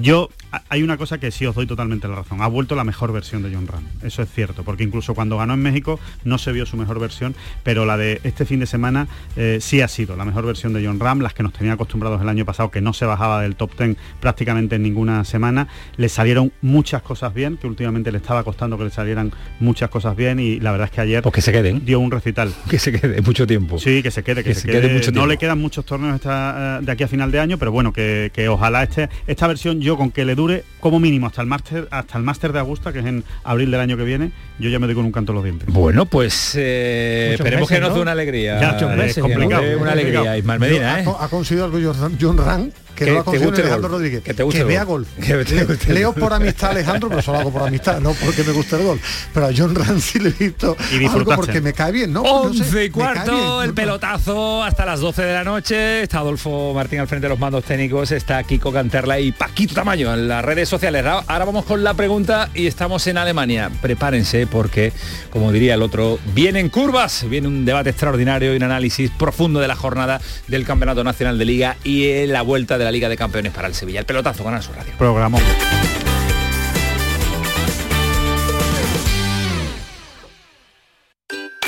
Yo, 0.00 0.30
hay 0.68 0.82
una 0.82 0.96
cosa 0.96 1.18
que 1.18 1.30
sí 1.30 1.46
os 1.46 1.54
doy 1.54 1.66
totalmente 1.66 2.08
la 2.08 2.16
razón. 2.16 2.42
Ha 2.42 2.46
vuelto 2.46 2.74
la 2.74 2.84
mejor 2.84 3.12
versión 3.12 3.42
de 3.42 3.52
John 3.52 3.66
Ram. 3.66 3.84
Eso 4.02 4.22
es 4.22 4.30
cierto, 4.30 4.62
porque 4.62 4.84
incluso 4.84 5.14
cuando 5.14 5.36
ganó 5.36 5.54
en 5.54 5.62
México 5.62 5.98
no 6.24 6.38
se 6.38 6.52
vio 6.52 6.66
su 6.66 6.76
mejor 6.76 6.98
versión, 7.00 7.34
pero 7.62 7.84
la 7.86 7.96
de 7.96 8.20
este 8.24 8.44
fin 8.44 8.60
de 8.60 8.66
semana 8.66 9.08
eh, 9.36 9.58
sí 9.60 9.80
ha 9.80 9.88
sido 9.88 10.16
la 10.16 10.24
mejor 10.24 10.46
versión 10.46 10.72
de 10.72 10.84
John 10.84 11.00
Ram, 11.00 11.20
las 11.20 11.34
que 11.34 11.42
nos 11.42 11.52
tenía 11.52 11.74
acostumbrados 11.74 12.20
el 12.20 12.28
año 12.28 12.44
pasado, 12.44 12.70
que 12.70 12.80
no 12.80 12.92
se 12.92 13.04
bajaba 13.04 13.42
del 13.42 13.56
top 13.56 13.76
10 13.78 13.96
prácticamente 14.20 14.76
en 14.76 14.82
ninguna 14.82 15.24
semana. 15.24 15.68
Le 15.96 16.08
salieron 16.08 16.52
muchas 16.62 17.02
cosas 17.02 17.34
bien, 17.34 17.56
que 17.56 17.66
últimamente 17.66 18.12
le 18.12 18.18
estaba 18.18 18.44
costando 18.44 18.78
que 18.78 18.84
le 18.84 18.90
salieran 18.90 19.32
muchas 19.58 19.90
cosas 19.90 20.16
bien 20.16 20.40
y 20.40 20.60
la 20.60 20.72
verdad 20.72 20.86
es 20.86 20.92
que 20.92 21.00
ayer 21.00 21.22
pues 21.22 21.34
que 21.34 21.42
se 21.42 21.52
queden. 21.52 21.84
dio 21.84 22.00
un 22.00 22.10
recital. 22.10 22.52
Que 22.68 22.78
se 22.80 22.92
quede 22.92 23.20
mucho 23.20 23.46
tiempo. 23.46 23.78
Sí, 23.78 24.02
que 24.02 24.10
se 24.10 24.22
quede, 24.22 24.42
que, 24.42 24.54
se, 24.54 24.66
quede, 24.66 24.88
mucho 24.88 25.12
tiempo. 25.12 25.20
No 25.20 25.26
le 25.26 25.36
quedan 25.36 25.58
muchos 25.60 25.84
torneos 25.84 26.20
eh, 26.24 26.78
de 26.80 26.92
aquí 26.92 27.04
a 27.04 27.08
final 27.08 27.30
de 27.30 27.38
año, 27.38 27.58
pero 27.58 27.72
bueno, 27.72 27.92
que, 27.92 28.30
ojalá 28.48 28.82
este, 28.82 29.08
esta 29.26 29.46
versión 29.46 29.80
yo 29.80 29.96
con 29.96 30.10
que 30.10 30.24
le 30.24 30.34
dure 30.34 30.64
como 30.80 30.98
mínimo 30.98 31.26
hasta 31.26 31.42
el 31.42 31.46
máster 31.46 31.88
hasta 31.90 32.18
el 32.18 32.24
máster 32.24 32.52
de 32.52 32.58
Augusta, 32.58 32.92
que 32.92 33.00
es 33.00 33.06
en 33.06 33.24
abril 33.44 33.70
del 33.70 33.80
año 33.80 33.96
que 33.96 34.04
viene, 34.04 34.32
yo 34.58 34.70
ya 34.70 34.78
me 34.78 34.86
doy 34.86 34.94
con 34.94 35.04
un 35.04 35.12
canto 35.12 35.32
los 35.32 35.44
dientes. 35.44 35.68
Bueno, 35.70 36.06
pues 36.06 36.54
eh, 36.56 37.32
esperemos 37.34 37.68
que 37.68 37.80
nos 37.80 37.94
dé 37.94 38.00
una 38.00 38.12
alegría. 38.12 38.60
Ya, 38.60 39.04
es 39.04 39.18
complicado. 39.18 39.62
Una 39.78 39.92
alegría, 39.92 40.38
Ismael 40.38 40.60
Medina, 40.60 41.00
¿eh? 41.00 41.04
Ha, 41.20 41.28
conseguido 41.28 41.66
algo 41.66 41.78
John 42.20 42.38
Rand 42.38 42.72
que, 43.04 43.12
no 43.12 43.24
te 43.24 43.38
guste 43.38 43.62
Alejandro 43.62 43.88
Rodríguez. 43.88 44.22
Que, 44.22 44.34
te 44.34 44.42
guste 44.42 44.60
que 44.60 44.64
vea 44.64 44.84
golf. 44.84 45.08
Que 45.20 45.92
Leo 45.92 46.12
por 46.12 46.32
amistad 46.32 46.70
Alejandro, 46.70 47.08
pero 47.08 47.22
solo 47.22 47.38
hago 47.38 47.52
por 47.52 47.62
amistad, 47.62 48.00
no 48.00 48.12
porque 48.12 48.44
me 48.44 48.52
guste 48.52 48.76
el 48.76 48.82
golf. 48.82 49.02
Pero 49.32 49.46
a 49.46 49.50
John 49.56 49.74
Rand 49.74 50.02
le 50.20 50.28
he 50.28 50.32
visto 50.32 50.76
y 50.92 51.06
algo 51.06 51.34
porque 51.34 51.60
me 51.60 51.72
cae 51.72 51.92
bien, 51.92 52.12
¿no? 52.12 52.22
11 52.22 52.84
y 52.84 52.90
cuarto, 52.90 53.62
el 53.62 53.74
pelotazo 53.74 54.62
hasta 54.62 54.84
las 54.84 55.00
12 55.00 55.22
de 55.22 55.32
la 55.32 55.44
noche. 55.44 56.02
Está 56.02 56.18
Adolfo 56.18 56.72
Martín 56.74 57.00
al 57.00 57.08
frente 57.08 57.26
de 57.26 57.30
los 57.30 57.38
mandos 57.38 57.64
técnicos, 57.64 58.12
está 58.12 58.42
Kiko 58.42 58.72
Canterla 58.72 59.18
y 59.20 59.32
Paquito 59.32 59.74
Tamaño 59.74 60.12
en 60.12 60.28
las 60.28 60.44
redes 60.44 60.68
sociales. 60.68 61.04
Ahora 61.06 61.44
vamos 61.44 61.64
con 61.64 61.82
la 61.82 61.94
pregunta 61.94 62.50
y 62.54 62.66
estamos 62.66 63.06
en 63.06 63.18
Alemania. 63.18 63.70
Prepárense 63.80 64.46
porque, 64.46 64.92
como 65.30 65.52
diría 65.52 65.74
el 65.74 65.82
otro, 65.82 66.18
vienen 66.34 66.68
curvas, 66.68 67.26
viene 67.28 67.48
un 67.48 67.64
debate 67.64 67.90
extraordinario 67.90 68.52
y 68.52 68.56
un 68.56 68.62
análisis 68.62 69.10
profundo 69.10 69.60
de 69.60 69.68
la 69.68 69.76
jornada 69.76 70.20
del 70.48 70.64
Campeonato 70.64 71.04
Nacional 71.04 71.38
de 71.38 71.44
Liga 71.44 71.76
y 71.84 72.26
la 72.26 72.42
vuelta 72.42 72.78
de 72.78 72.89
la 72.90 72.92
Liga 72.92 73.08
de 73.08 73.16
Campeones 73.16 73.52
para 73.52 73.68
el 73.68 73.74
Sevilla. 73.74 74.00
El 74.00 74.06
pelotazo 74.06 74.42
con 74.42 74.60
su 74.62 74.72
radio. 74.72 74.92
Programa. 74.98 75.38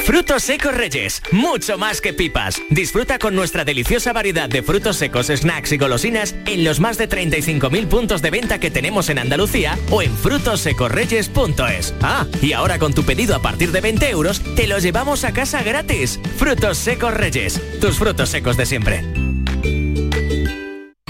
Frutos 0.05 0.43
secos 0.43 0.75
Reyes, 0.75 1.23
mucho 1.31 1.79
más 1.79 2.01
que 2.01 2.13
pipas. 2.13 2.61
Disfruta 2.71 3.21
con 3.21 3.37
nuestra 3.37 3.65
deliciosa 3.65 4.13
variedad 4.13 4.49
de 4.49 4.63
frutos 4.63 4.97
secos, 4.97 5.29
snacks 5.29 5.71
y 5.73 5.79
golosinas 5.79 6.35
en 6.47 6.65
los 6.65 6.81
más 6.81 6.99
de 6.99 7.09
35.000 7.09 7.87
puntos 7.87 8.21
de 8.21 8.31
venta 8.31 8.59
que 8.59 8.71
tenemos 8.73 9.09
en 9.09 9.21
Andalucía 9.21 9.79
o 9.91 10.03
en 10.03 10.15
frutosecorreyes.es. 10.17 11.95
Ah, 12.03 12.27
y 12.43 12.53
ahora 12.53 12.81
con 12.81 12.95
tu 12.95 13.05
pedido 13.05 13.37
a 13.37 13.43
partir 13.43 13.71
de 13.71 13.81
20 13.81 14.11
euros, 14.11 14.43
te 14.57 14.67
lo 14.67 14.81
llevamos 14.81 15.23
a 15.25 15.33
casa 15.33 15.63
gratis. 15.63 16.19
Frutos 16.37 16.79
secos 16.79 17.15
Reyes, 17.15 17.61
tus 17.81 17.97
frutos 17.97 18.29
secos 18.29 18.57
de 18.57 18.67
siempre. 18.67 19.32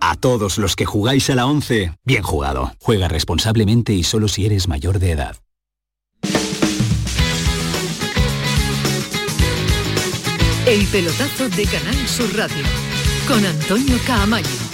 A 0.00 0.16
todos 0.16 0.58
los 0.58 0.76
que 0.76 0.84
jugáis 0.84 1.30
a 1.30 1.34
la 1.34 1.46
11, 1.46 1.92
bien 2.04 2.22
jugado. 2.22 2.72
Juega 2.80 3.08
responsablemente 3.08 3.92
y 3.92 4.02
solo 4.02 4.28
si 4.28 4.46
eres 4.46 4.68
mayor 4.68 4.98
de 4.98 5.12
edad. 5.12 5.36
El 10.66 10.84
pelotazo 10.86 11.48
de 11.48 11.64
Canal 11.64 12.08
Sur 12.08 12.36
Radio 12.36 12.64
con 13.28 13.44
Antonio 13.44 13.96
Caamaño. 14.04 14.65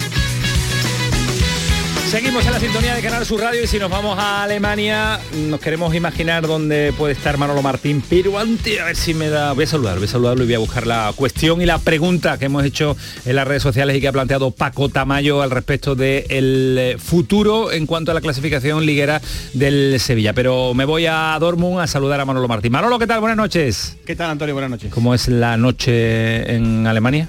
Seguimos 2.13 2.45
en 2.45 2.51
la 2.51 2.59
sintonía 2.59 2.93
de 2.93 3.01
Canal 3.01 3.25
Sur 3.25 3.41
Radio 3.41 3.63
y 3.63 3.65
si 3.65 3.79
nos 3.79 3.89
vamos 3.89 4.19
a 4.19 4.43
Alemania, 4.43 5.19
nos 5.49 5.59
queremos 5.59 5.95
imaginar 5.95 6.45
dónde 6.45 6.93
puede 6.95 7.13
estar 7.13 7.39
Manolo 7.39 7.63
Martín, 7.63 8.03
pero 8.07 8.37
antes 8.37 8.79
a 8.79 8.85
ver 8.85 8.95
si 8.95 9.15
me 9.15 9.29
da. 9.29 9.51
Voy 9.53 9.63
a 9.63 9.67
saludar, 9.67 9.95
voy 9.95 10.05
a 10.05 10.07
saludarlo 10.07 10.43
y 10.43 10.45
voy 10.45 10.53
a 10.53 10.59
buscar 10.59 10.85
la 10.85 11.11
cuestión 11.15 11.59
y 11.63 11.65
la 11.65 11.79
pregunta 11.79 12.37
que 12.37 12.45
hemos 12.45 12.63
hecho 12.65 12.95
en 13.25 13.35
las 13.35 13.47
redes 13.47 13.63
sociales 13.63 13.97
y 13.97 13.99
que 13.99 14.07
ha 14.07 14.11
planteado 14.11 14.51
Paco 14.51 14.89
Tamayo 14.89 15.41
al 15.41 15.49
respecto 15.49 15.95
del 15.95 16.77
eh, 16.77 16.97
futuro 16.99 17.71
en 17.71 17.87
cuanto 17.87 18.11
a 18.11 18.13
la 18.13 18.21
clasificación 18.21 18.85
liguera 18.85 19.19
del 19.53 19.99
Sevilla. 19.99 20.33
Pero 20.33 20.75
me 20.75 20.85
voy 20.85 21.07
a 21.07 21.35
Dortmund 21.39 21.81
a 21.81 21.87
saludar 21.87 22.19
a 22.19 22.25
Manolo 22.25 22.47
Martín. 22.47 22.73
Manolo, 22.73 22.99
¿qué 22.99 23.07
tal? 23.07 23.21
Buenas 23.21 23.37
noches. 23.37 23.97
¿Qué 24.05 24.15
tal, 24.15 24.29
Antonio? 24.29 24.53
Buenas 24.53 24.69
noches. 24.69 24.93
¿Cómo 24.93 25.15
es 25.15 25.29
la 25.29 25.57
noche 25.57 26.53
en 26.53 26.85
Alemania? 26.85 27.27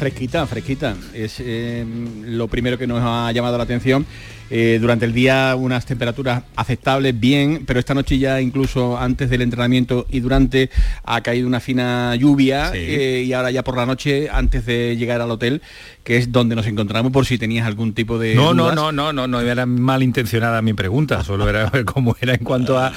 Fresquita, 0.00 0.46
fresquita. 0.46 0.96
Es 1.12 1.36
eh, 1.40 1.84
lo 2.24 2.48
primero 2.48 2.78
que 2.78 2.86
nos 2.86 3.02
ha 3.02 3.30
llamado 3.32 3.58
la 3.58 3.64
atención. 3.64 4.06
Eh, 4.48 4.78
durante 4.80 5.04
el 5.04 5.12
día 5.12 5.54
unas 5.54 5.84
temperaturas 5.84 6.44
aceptables, 6.56 7.20
bien, 7.20 7.64
pero 7.66 7.78
esta 7.78 7.92
noche 7.92 8.18
ya 8.18 8.40
incluso 8.40 8.96
antes 8.96 9.28
del 9.28 9.42
entrenamiento 9.42 10.06
y 10.10 10.20
durante 10.20 10.70
ha 11.04 11.20
caído 11.20 11.46
una 11.46 11.60
fina 11.60 12.16
lluvia 12.16 12.72
eh, 12.74 13.24
y 13.26 13.34
ahora 13.34 13.50
ya 13.50 13.62
por 13.62 13.76
la 13.76 13.84
noche, 13.84 14.30
antes 14.32 14.64
de 14.64 14.96
llegar 14.96 15.20
al 15.20 15.30
hotel, 15.32 15.60
que 16.02 16.16
es 16.16 16.32
donde 16.32 16.56
nos 16.56 16.66
encontramos 16.66 17.12
por 17.12 17.26
si 17.26 17.36
tenías 17.36 17.66
algún 17.66 17.92
tipo 17.92 18.18
de... 18.18 18.34
No, 18.34 18.54
no, 18.54 18.72
no, 18.72 18.92
no, 18.92 19.12
no, 19.12 19.26
no 19.26 19.40
era 19.42 19.66
malintencionada 19.66 20.62
mi 20.62 20.72
pregunta, 20.72 21.22
solo 21.24 21.46
era 21.46 21.70
cómo 21.84 22.16
era 22.22 22.32
en 22.32 22.42
cuanto 22.42 22.78
a 22.78 22.90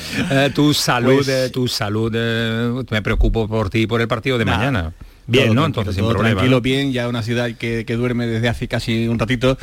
tu 0.56 0.74
salud, 0.74 1.22
pues 1.26 1.52
tu 1.52 1.68
salud, 1.68 2.14
me 2.90 3.02
preocupo 3.02 3.46
por 3.50 3.70
ti 3.70 3.80
y 3.80 3.88
por 3.88 4.00
el 4.00 4.08
partido 4.08 4.38
de 4.38 4.46
mañana. 4.46 4.94
Bien, 5.28 5.54
¿no? 5.54 5.66
Entonces 5.66 5.96
sin 5.96 6.06
problema. 6.06 6.36
Tranquilo, 6.36 6.62
bien, 6.62 6.92
ya 6.92 7.08
una 7.08 7.24
ciudad 7.24 7.50
que, 7.56 7.84
duerme 7.94 8.26
desde 8.28 8.50
hace 8.50 8.68
casi 8.68 9.08
un 9.08 9.20
ratito 9.20 9.58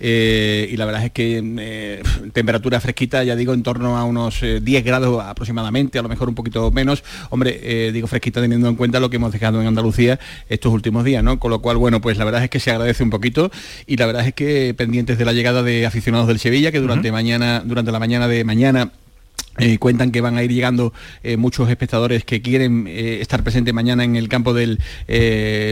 eh, 0.00 0.68
y 0.70 0.76
la 0.76 0.84
verdad 0.84 1.04
es 1.04 1.12
que 1.12 1.40
eh, 1.58 2.02
temperatura 2.32 2.80
fresquita, 2.80 3.22
ya 3.24 3.36
digo, 3.36 3.54
en 3.54 3.62
torno 3.62 3.96
a 3.96 4.04
unos 4.04 4.40
10 4.40 4.62
eh, 4.62 4.82
grados 4.82 5.24
aproximadamente, 5.24 5.98
a 5.98 6.02
lo 6.02 6.08
mejor 6.08 6.28
un 6.28 6.34
poquito 6.34 6.70
menos. 6.70 7.04
Hombre, 7.30 7.92
digo 7.92 8.06
fresquita 8.06 8.40
teniendo 8.40 8.68
en 8.68 8.74
cuenta 8.76 9.00
lo 9.00 9.08
que 9.08 9.16
hemos 9.16 9.32
dejado 9.32 9.60
en 9.60 9.66
Andalucía 9.66 10.18
estos 10.48 10.72
últimos 10.72 11.04
días, 11.04 11.22
¿no? 11.22 11.38
Con 11.38 11.50
lo 11.50 11.60
cual, 11.60 11.76
bueno, 11.76 12.00
pues 12.00 12.18
la 12.18 12.24
verdad 12.24 12.42
es 12.44 12.50
que 12.50 12.60
se 12.60 12.70
agradece 12.70 13.02
un 13.02 13.10
poquito 13.10 13.50
y 13.86 13.96
la 13.96 14.06
verdad 14.06 14.26
es 14.26 14.34
que 14.34 14.74
pendientes 14.76 15.18
de 15.18 15.24
la 15.24 15.32
llegada 15.32 15.62
de 15.62 15.86
aficionados 15.86 16.28
del 16.28 16.38
Sevilla, 16.38 16.72
que 16.72 16.80
durante 16.80 17.10
mañana, 17.12 17.62
durante 17.64 17.92
la 17.92 17.98
mañana 17.98 18.28
de 18.28 18.44
mañana 18.44 18.90
Eh, 19.58 19.78
cuentan 19.78 20.12
que 20.12 20.20
van 20.20 20.36
a 20.36 20.42
ir 20.42 20.52
llegando 20.52 20.92
eh, 21.22 21.36
muchos 21.36 21.70
espectadores 21.70 22.24
que 22.24 22.42
quieren 22.42 22.86
eh, 22.86 23.18
estar 23.22 23.42
presentes 23.42 23.72
mañana 23.72 24.04
en 24.04 24.16
el 24.16 24.28
campo 24.28 24.52
del 24.52 24.78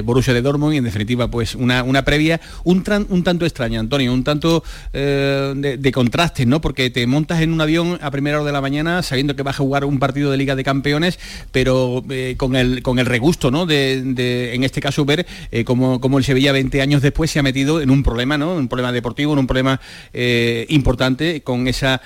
Borussia 0.05 0.33
de 0.33 0.42
Dortmund 0.42 0.75
y 0.75 0.77
en 0.79 0.85
definitiva 0.85 1.29
pues 1.29 1.55
una, 1.55 1.83
una 1.83 2.05
previa 2.05 2.40
un, 2.64 2.83
un, 3.09 3.25
tanto 3.25 3.44
extraña, 3.44 3.81
Antonio, 3.81 4.12
un 4.12 4.25
tanto 4.25 4.64
de, 4.92 5.77
de, 5.79 5.92
contrastes, 5.92 6.47
¿no? 6.47 6.61
Porque 6.61 6.90
te 6.90 7.07
montas 7.07 7.40
en 7.40 7.53
un 7.53 7.61
avión 7.61 7.99
a 8.01 8.11
primera 8.11 8.38
hora 8.38 8.47
de 8.47 8.53
la 8.53 8.61
mañana 8.61 9.03
sabiendo 9.03 9.37
que 9.37 9.42
vas 9.42 9.57
a 9.57 9.59
jugar 9.59 9.85
un 9.85 9.99
partido 9.99 10.31
de 10.31 10.37
Liga 10.37 10.57
de 10.57 10.64
Campeones, 10.64 11.18
pero 11.53 12.03
con, 12.37 12.57
el, 12.57 12.83
con 12.83 12.99
el 12.99 13.07
regusto, 13.07 13.51
¿no? 13.51 13.66
De, 13.66 14.55
en 14.55 14.64
este 14.64 14.81
caso 14.81 15.05
ver 15.05 15.27
cómo, 15.64 16.01
cómo, 16.01 16.18
el 16.18 16.25
Sevilla 16.25 16.53
20 16.53 16.81
años 16.81 17.03
después 17.03 17.31
se 17.31 17.38
ha 17.38 17.42
metido 17.42 17.81
en 17.81 17.90
un 17.90 18.03
problema, 18.03 18.38
¿no? 18.38 18.55
Un 18.55 18.68
problema 18.68 18.92
deportivo, 18.92 19.33
en 19.33 19.40
un 19.40 19.47
problema 19.47 19.81
importante 20.68 21.42
con 21.42 21.68
esa 21.68 22.01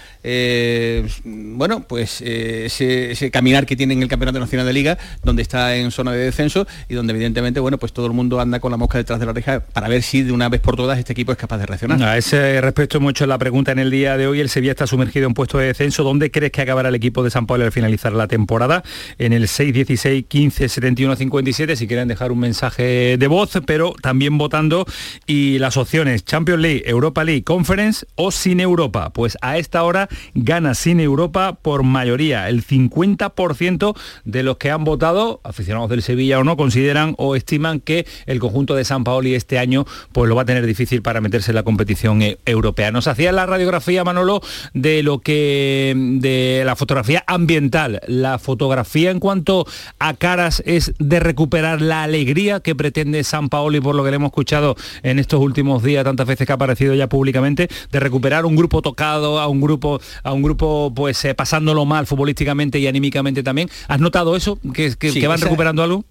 bueno, 1.68 1.68
bueno, 1.69 1.85
pues 1.87 2.23
eh, 2.25 2.65
ese, 2.65 3.31
caminar 3.31 3.67
que 3.67 3.77
tiene 3.77 3.93
en 3.93 4.03
el 4.03 4.09
Campeonato 4.09 4.41
Nacional 4.41 4.67
de 4.67 4.73
Liga, 4.73 4.97
donde 5.23 5.43
está 5.43 5.77
en 5.77 5.91
zona 5.91 6.13
de 6.13 6.19
descenso 6.19 6.67
y 6.89 6.95
donde 6.95 7.13
evidentemente, 7.13 7.61
bueno, 7.61 7.77
pues 7.77 7.93
todo 7.93 8.07
el 8.07 8.15
mundo 8.15 8.41
anda 8.41 8.59
con 8.59 8.71
la 8.71 8.79
mosca 8.79 8.97
detrás 8.97 9.21
de 9.21 9.27
la 9.27 9.33
oreja 9.33 9.61
para 9.61 9.87
ver 9.87 10.03
si 10.03 10.23
de 10.23 10.33
una 10.33 10.49
vez 10.49 10.63
por 10.63 10.77
todas 10.77 10.99
este 10.99 11.13
equipo 11.13 11.31
es 11.31 11.37
capaz 11.37 11.59
de 11.59 11.67
reaccionar. 11.67 12.03
A 12.03 12.17
ese 12.17 12.59
respecto, 12.63 13.01
mucho 13.01 13.27
la 13.27 13.37
pregunta 13.37 13.73
en 13.73 13.81
el 13.81 13.91
día 13.91 14.17
de 14.17 14.27
hoy, 14.27 14.41
el 14.41 14.49
Sevilla 14.49 14.73
está 14.73 14.87
sumergido 14.87 15.27
en 15.27 15.35
puesto 15.35 15.59
de 15.59 15.67
descenso. 15.67 16.05
¿Dónde 16.05 16.31
crees 16.31 16.53
que 16.53 16.63
acabará 16.63 16.89
el 16.89 16.95
equipo 16.95 17.23
de 17.23 17.29
San 17.29 17.47
Pablo 17.47 17.67
al 17.67 17.73
finalizar 17.73 18.15
la 18.15 18.29
temporada? 18.29 18.83
En 19.19 19.35
el 19.35 19.43
6-16, 19.43 20.27
15, 20.27 20.71
71, 20.71 21.17
57, 21.17 21.77
si 21.77 21.87
quieren 21.87 22.09
dejar 22.09 22.33
un 22.33 22.39
mensaje 22.39 23.19
de 23.19 23.27
voz, 23.27 23.59
pero 23.67 23.93
también 24.01 24.39
votando 24.39 24.87
y 25.27 25.59
las 25.59 25.77
opciones 25.77 26.25
Champions 26.25 26.63
League, 26.63 26.83
Europa 26.87 27.25
League, 27.25 27.45
Conference 27.45 28.07
o 28.15 28.31
sin 28.31 28.61
Europa. 28.61 29.11
Pues 29.11 29.37
a 29.43 29.59
esta 29.59 29.83
hora 29.83 30.09
gana 30.35 30.75
sin 30.75 31.01
Europa 31.01 31.58
por 31.63 31.83
mayoría. 31.83 32.49
El 32.49 32.65
50% 32.65 33.97
de 34.25 34.43
los 34.43 34.57
que 34.57 34.71
han 34.71 34.85
votado, 34.85 35.41
aficionados 35.45 35.91
del 35.91 36.03
Sevilla 36.03 36.39
o 36.39 36.45
no, 36.45 36.57
consideran 36.57 37.15
o 37.19 37.37
estiman 37.37 37.81
que 37.81 38.07
el 38.27 38.39
conjunto 38.39 38.75
de 38.75 38.85
San 38.85 39.05
Paoli 39.05 39.35
este 39.35 39.59
año 39.59 39.87
pues 40.13 40.29
lo 40.29 40.37
va 40.37 40.43
a 40.43 40.45
tener 40.45 40.67
difícil 40.67 41.03
para 41.03 41.21
meterse 41.21 41.51
en 41.51 41.57
la 41.57 41.63
competición 41.63 42.23
eh, 42.23 42.39
europea. 42.47 42.91
Nos 42.91 43.09
hacía 43.09 43.33
la 43.33 43.47
radiografía, 43.47 44.05
Manolo, 44.05 44.41
de 44.75 45.03
lo 45.03 45.21
que 45.21 45.95
de 45.97 46.63
la 46.65 46.77
fotografía 46.77 47.25
ambiental. 47.27 48.01
La 48.07 48.39
fotografía 48.39 49.11
en 49.11 49.21
cuanto 49.21 49.67
a 49.99 50.15
caras 50.15 50.63
es 50.67 50.95
de 50.99 51.21
recuperar 51.21 51.81
la 51.81 52.03
alegría 52.03 52.61
que 52.61 52.75
pretende 52.75 53.25
San 53.25 53.49
Paoli, 53.49 53.81
por 53.81 53.95
lo 53.95 54.05
que 54.05 54.11
le 54.11 54.17
hemos 54.17 54.29
escuchado 54.29 54.77
en 55.03 55.19
estos 55.19 55.41
últimos 55.41 55.83
días, 55.83 56.05
tantas 56.05 56.27
veces 56.27 56.47
que 56.47 56.53
ha 56.53 56.57
aparecido 56.57 56.95
ya 56.95 57.09
públicamente, 57.09 57.69
de 57.91 58.01
recuperar 58.01 58.47
un 58.47 58.57
grupo 58.57 58.83
tocado, 58.83 59.41
a 59.41 59.49
un 59.49 59.61
grupo, 59.61 60.01
a 60.23 60.33
un 60.33 60.43
grupo 60.43 60.93
pues 60.95 61.25
eh, 61.25 61.35
pasándolo 61.49 61.87
mal 61.87 62.07
futbolísticamente 62.07 62.79
y 62.79 62.87
anímicamente 62.87 63.43
también. 63.43 63.71
¿Has 63.89 64.01
notado 64.01 64.37
eso? 64.37 64.59
¿Que, 64.75 64.95
que, 64.97 65.27
van 65.27 65.41
recuperando 65.41 65.83
algo? 65.83 66.05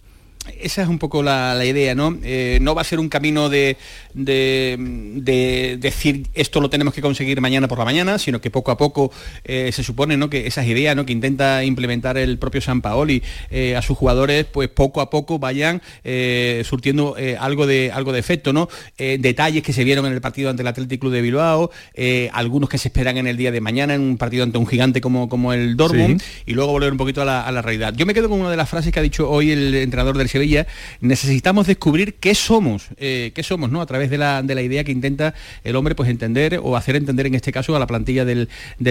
Esa 0.59 0.81
es 0.81 0.87
un 0.87 0.99
poco 0.99 1.23
la, 1.23 1.63
idea, 1.65 1.95
¿no? 1.95 2.17
Eh, 2.23 2.59
no 2.61 2.75
va 2.75 2.81
a 2.81 2.85
ser 2.85 2.99
un 2.99 3.09
camino 3.09 3.49
de, 3.49 3.77
decir 5.79 6.27
esto 6.33 6.59
lo 6.59 6.69
tenemos 6.69 6.93
que 6.93 7.01
conseguir 7.01 7.39
mañana 7.41 7.67
por 7.67 7.77
la 7.77 7.85
mañana, 7.85 8.17
sino 8.17 8.41
que 8.41 8.49
poco 8.49 8.71
a 8.71 8.77
poco 8.77 9.11
eh, 9.43 9.71
se 9.71 9.83
supone 9.83 10.17
¿no? 10.17 10.29
que 10.29 10.47
esas 10.47 10.65
ideas 10.65 10.95
¿no? 10.95 11.05
que 11.05 11.13
intenta 11.13 11.63
implementar 11.63 12.17
el 12.17 12.37
propio 12.37 12.61
San 12.61 12.81
Paoli 12.81 13.21
eh, 13.51 13.75
a 13.75 13.81
sus 13.81 13.97
jugadores, 13.97 14.45
pues 14.45 14.69
poco 14.69 15.01
a 15.01 15.09
poco 15.09 15.39
vayan 15.39 15.81
surtiendo 16.63 17.15
algo, 17.39 17.67
de, 17.67 17.91
algo 17.93 18.11
de 18.11 18.19
efecto, 18.19 18.53
¿no? 18.53 18.69
detalles 18.97 19.63
que 19.63 19.73
se 19.73 19.83
vieron 19.83 20.05
en 20.05 20.13
el 20.13 20.21
partido 20.21 20.49
ante 20.49 20.61
el 20.61 20.67
Athletic 20.67 20.99
Club 20.99 21.13
de 21.13 21.21
Bilbao, 21.21 21.71
algunos 22.31 22.69
que 22.69 22.77
se 22.77 22.87
esperan 22.87 23.17
en 23.17 23.27
el 23.27 23.37
día 23.37 23.51
de 23.51 23.61
mañana 23.61 23.93
en 23.93 24.01
un 24.01 24.17
partido 24.17 24.43
ante 24.43 24.57
un 24.57 24.67
gigante 24.67 25.01
como, 25.01 25.29
como 25.29 25.53
el 25.53 25.75
Dortmund, 25.77 26.21
y 26.45 26.53
luego 26.53 26.71
volver 26.71 26.91
un 26.91 26.97
poquito 26.97 27.21
a 27.21 27.25
la, 27.25 27.41
a 27.41 27.51
la 27.51 27.61
realidad. 27.61 27.93
Yo 27.95 28.05
me 28.05 28.13
quedo 28.13 28.29
con 28.29 28.39
una 28.39 28.49
de 28.49 28.57
las 28.57 28.69
frases 28.69 28.91
que 28.91 28.99
ha 28.99 29.03
dicho 29.03 29.29
hoy 29.29 29.51
el 29.51 29.75
entrenador 29.75 30.17
del 30.17 30.29
Sevilla, 30.37 30.67
necesitamos 31.01 31.65
descubrir 31.65 32.15
qué 32.15 32.35
somos, 32.35 32.89
eh, 32.97 33.31
qué 33.33 33.41
somos, 33.41 33.71
¿no? 33.71 33.81
A 33.81 33.87
través 33.87 34.11
de 34.11 34.19
la, 34.19 34.43
idea 34.61 34.83
que 34.83 34.91
intenta 34.91 35.33
el 35.63 35.75
hombre 35.75 35.95
pues 35.95 36.09
entender 36.09 36.59
o 36.61 36.75
hacer 36.75 36.95
entender 36.95 37.25
en 37.25 37.33
este 37.33 37.51
caso 37.51 37.75
a 37.75 37.79
la 37.79 37.87
plantilla 37.87 38.23
del, 38.23 38.47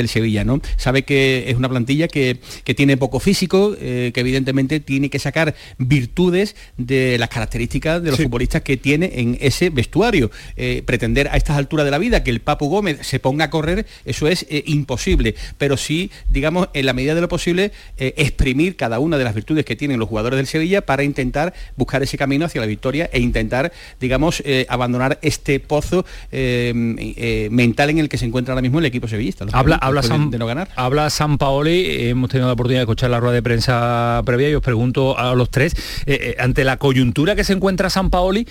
Sevilla, 0.09 0.45
¿no? 0.45 0.61
Sabe 0.77 1.05
que 1.05 1.45
es 1.49 1.57
una 1.57 1.69
plantilla 1.69 2.09
que, 2.09 2.41
tiene 2.77 2.97
poco 2.97 3.21
físico, 3.21 3.77
eh, 3.81 4.11
que 4.13 4.21
evidentemente 4.21 4.81
tiene 4.81 5.09
que 5.09 5.19
sacar 5.19 5.55
virtudes 5.79 6.57
de 6.77 7.17
las 7.19 7.29
características 7.29 8.03
de 8.03 8.11
los 8.11 8.21
futbolistas 8.21 8.63
que 8.63 8.77
tiene 8.77 9.13
en 9.15 9.39
ese 9.41 9.71
vestuario. 9.71 10.31
Eh, 10.57 10.83
pretender 10.85 11.29
a 11.29 11.37
estas 11.37 11.57
alturas 11.57 11.85
de 11.85 11.91
la 11.91 11.99
vida 11.99 12.25
que 12.25 12.31
el 12.31 12.41
Papu 12.41 12.69
Gómez 12.69 12.99
se 13.07 13.21
ponga 13.21 13.47
a 13.47 13.51
correr, 13.51 13.87
eso 14.05 14.27
es 14.27 14.47
imposible, 14.67 15.37
pero 15.59 15.77
sí, 15.77 16.11
digamos, 16.29 16.69
en 16.75 16.87
la 16.87 16.93
medida 16.93 17.15
de 17.15 17.21
lo 17.21 17.29
posible, 17.29 17.73
exprimir 17.97 18.77
cada 18.77 18.99
una 18.99 19.17
de 19.17 19.25
las 19.25 19.35
virtudes 19.35 19.65
que 19.65 19.77
tienen 19.77 19.99
los 19.99 20.09
jugadores 20.09 20.37
del 20.37 20.47
Sevilla 20.47 20.83
para 20.83 21.05
intentar 21.05 21.36
buscar 21.77 22.03
ese 22.03 22.17
camino 22.17 22.47
hacia 22.47 22.61
la 22.61 22.67
victoria 22.67 23.09
e 23.13 23.21
intentar, 23.21 23.73
digamos, 24.01 24.43
eh, 24.45 24.67
abandonar 24.69 25.19
este 25.23 25.61
pozo 25.61 26.05
eh, 26.33 26.73
eh, 27.17 27.49
mental 27.51 27.91
en 27.91 27.99
el 27.99 28.09
que 28.09 28.19
se 28.19 28.27
encuentra 28.27 28.53
ahora 28.53 28.63
mismo 28.63 28.79
el 28.79 28.87
equipo 28.87 29.09
sevillista. 29.09 29.47
Habla, 29.53 29.77
habla 29.77 30.03
San, 30.03 30.31
de 30.31 30.39
no 30.39 30.47
ganar. 30.47 30.69
Habla 30.77 31.11
San 31.11 31.39
Paoli, 31.39 32.09
hemos 32.09 32.31
tenido 32.31 32.47
la 32.49 32.55
oportunidad 32.55 32.81
de 32.81 32.85
escuchar 32.85 33.11
la 33.11 33.21
rueda 33.21 33.35
de 33.35 33.43
prensa 33.43 34.23
previa 34.25 34.51
y 34.51 34.55
os 34.55 34.63
pregunto 34.63 35.19
a 35.19 35.35
los 35.35 35.51
tres, 35.51 35.75
ante 36.39 36.65
la 36.65 36.77
coyuntura 36.77 37.35
que 37.35 37.45
se 37.45 37.53
encuentra 37.53 37.91
San 37.91 38.11
Paoli, 38.11 38.47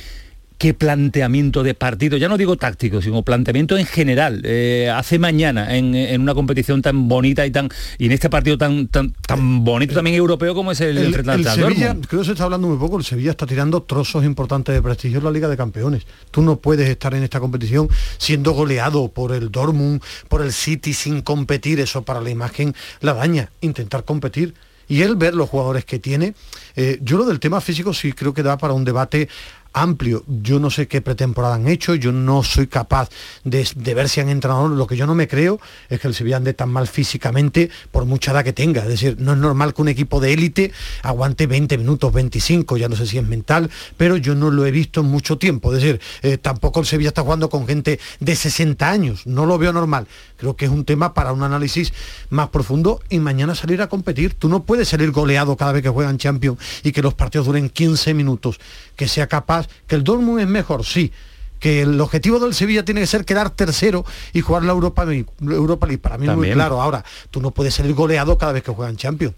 qué 0.57 0.73
planteamiento 0.73 1.63
de 1.63 1.73
partido, 1.73 2.17
ya 2.17 2.27
no 2.27 2.37
digo 2.37 2.55
táctico, 2.55 3.01
sino 3.01 3.23
planteamiento 3.23 3.77
en 3.77 3.85
general, 3.85 4.41
eh, 4.43 4.91
hace 4.93 5.19
mañana 5.19 5.75
en, 5.75 6.21
una 6.21 6.33
competición 6.33 6.81
tan 6.81 7.07
bonita 7.07 7.45
y 7.45 7.51
tan 7.51 7.69
y 7.97 8.05
en 8.05 8.11
este 8.11 8.29
partido 8.29 8.57
tan 8.57 8.87
tan, 8.87 9.13
tan 9.27 9.63
bonito 9.63 9.93
también 9.93 10.15
europeo 10.15 10.55
como 10.55 10.71
es 10.71 10.81
el, 10.81 10.97
el, 10.97 11.13
el 11.13 11.45
Sevilla, 11.45 11.95
creo 12.07 12.21
que 12.21 12.25
se 12.25 12.31
está 12.31 12.45
hablando 12.45 12.67
muy 12.67 12.77
poco, 12.77 12.97
el 12.97 13.03
Sevilla 13.03 13.31
está 13.31 13.45
tirando 13.45 13.83
trozos 13.83 14.23
importantes 14.23 14.73
de 14.73 14.81
prestigio 14.81 15.19
en 15.19 15.23
la 15.25 15.31
Liga 15.31 15.47
de 15.47 15.57
Campeones. 15.57 16.03
Tú 16.31 16.41
no 16.41 16.57
puedes 16.57 16.89
estar 16.89 17.13
en 17.13 17.23
esta 17.23 17.39
competición 17.39 17.89
siendo 18.17 18.51
goleado 18.51 19.09
por 19.09 19.33
el 19.33 19.51
Dortmund, 19.51 20.01
por 20.29 20.41
el 20.41 20.53
City 20.53 20.93
sin 20.93 21.21
competir, 21.21 21.79
eso 21.79 22.03
para 22.03 22.21
la 22.21 22.29
imagen 22.29 22.73
la 23.01 23.13
daña, 23.13 23.51
intentar 23.61 24.03
competir 24.03 24.53
y 24.87 25.01
él 25.01 25.15
ver 25.15 25.33
los 25.33 25.49
jugadores 25.49 25.85
que 25.85 25.99
tiene. 25.99 26.35
Eh, 26.75 26.99
yo 27.01 27.17
lo 27.17 27.25
del 27.25 27.39
tema 27.39 27.61
físico 27.61 27.93
sí 27.93 28.13
creo 28.13 28.33
que 28.33 28.43
da 28.43 28.57
para 28.57 28.73
un 28.73 28.85
debate 28.85 29.29
amplio. 29.75 30.23
Yo 30.27 30.59
no 30.59 30.71
sé 30.71 30.87
qué 30.87 31.01
pretemporada 31.01 31.55
han 31.55 31.67
hecho, 31.67 31.93
yo 31.95 32.11
no 32.11 32.41
soy 32.43 32.67
capaz 32.67 33.09
de, 33.43 33.67
ver 33.93 34.09
si 34.09 34.21
han 34.21 34.29
entrenado. 34.29 34.69
Lo 34.69 34.87
que 34.87 34.95
yo 34.95 35.05
no 35.05 35.13
me 35.13 35.27
creo 35.27 35.59
es 35.89 35.99
que 35.99 36.07
el 36.07 36.15
Sevilla 36.15 36.37
ande 36.37 36.53
tan 36.53 36.69
mal 36.69 36.87
físicamente 36.87 37.69
por 37.91 38.05
mucha 38.05 38.31
edad 38.31 38.43
que 38.43 38.53
tenga. 38.53 38.81
Es 38.83 38.87
decir, 38.87 39.17
no 39.19 39.33
es 39.33 39.37
normal 39.37 39.73
que 39.73 39.81
un 39.81 39.89
equipo 39.89 40.19
de 40.19 40.33
élite 40.33 40.71
aguante 41.03 41.45
20 41.45 41.77
minutos, 41.77 42.11
25, 42.11 42.77
ya 42.77 42.89
no 42.89 42.95
sé 42.95 43.05
si 43.05 43.17
es 43.17 43.27
mental, 43.27 43.69
pero 43.97 44.17
yo 44.17 44.33
no 44.33 44.49
lo 44.49 44.65
he 44.65 44.71
visto 44.71 45.01
en 45.01 45.07
mucho 45.07 45.37
tiempo. 45.37 45.73
Es 45.73 45.83
decir, 45.83 45.99
eh, 46.21 46.37
tampoco 46.37 46.79
el 46.79 46.85
Sevilla 46.85 47.09
está 47.09 47.21
jugando 47.21 47.49
con 47.49 47.67
gente 47.67 47.99
de 48.19 48.35
60 48.35 48.89
años, 48.89 49.27
no 49.27 49.45
lo 49.45 49.57
veo 49.57 49.73
normal. 49.73 50.07
Creo 50.37 50.55
que 50.55 50.65
es 50.65 50.71
un 50.71 50.85
tema 50.85 51.13
para 51.13 51.31
un 51.33 51.43
análisis 51.43 51.93
más 52.29 52.49
profundo 52.49 53.01
y 53.09 53.19
mañana 53.19 53.55
salir 53.55 53.81
a 53.81 53.87
competir. 53.87 54.33
Tú 54.33 54.49
no 54.49 54.63
puedes 54.63 54.89
salir 54.89 55.11
goleado 55.11 55.55
cada 55.55 55.71
vez 55.71 55.83
que 55.83 55.89
juegan 55.89 56.17
Champions 56.17 56.59
y 56.83 56.91
que 56.91 57.01
los 57.01 57.13
partidos 57.13 57.47
duren 57.47 57.69
15 57.69 58.13
minutos, 58.13 58.59
que 58.95 59.07
sea 59.07 59.27
capaz 59.27 59.64
que 59.87 59.95
el 59.95 60.03
Dortmund 60.03 60.41
es 60.41 60.47
mejor, 60.47 60.85
sí, 60.85 61.11
que 61.59 61.81
el 61.81 61.99
objetivo 61.99 62.39
del 62.39 62.53
Sevilla 62.53 62.85
tiene 62.85 63.01
que 63.01 63.07
ser 63.07 63.25
quedar 63.25 63.49
tercero 63.49 64.05
y 64.33 64.41
jugar 64.41 64.63
la 64.63 64.71
Europa, 64.71 65.03
Europa 65.03 65.87
League. 65.87 66.01
Para 66.01 66.17
mí 66.17 66.27
es 66.27 66.35
muy 66.35 66.51
claro. 66.51 66.81
Ahora, 66.81 67.03
tú 67.31 67.41
no 67.41 67.51
puedes 67.51 67.73
salir 67.73 67.93
goleado 67.93 68.37
cada 68.37 68.51
vez 68.51 68.63
que 68.63 68.71
juegan 68.71 68.97
Champions. 68.97 69.33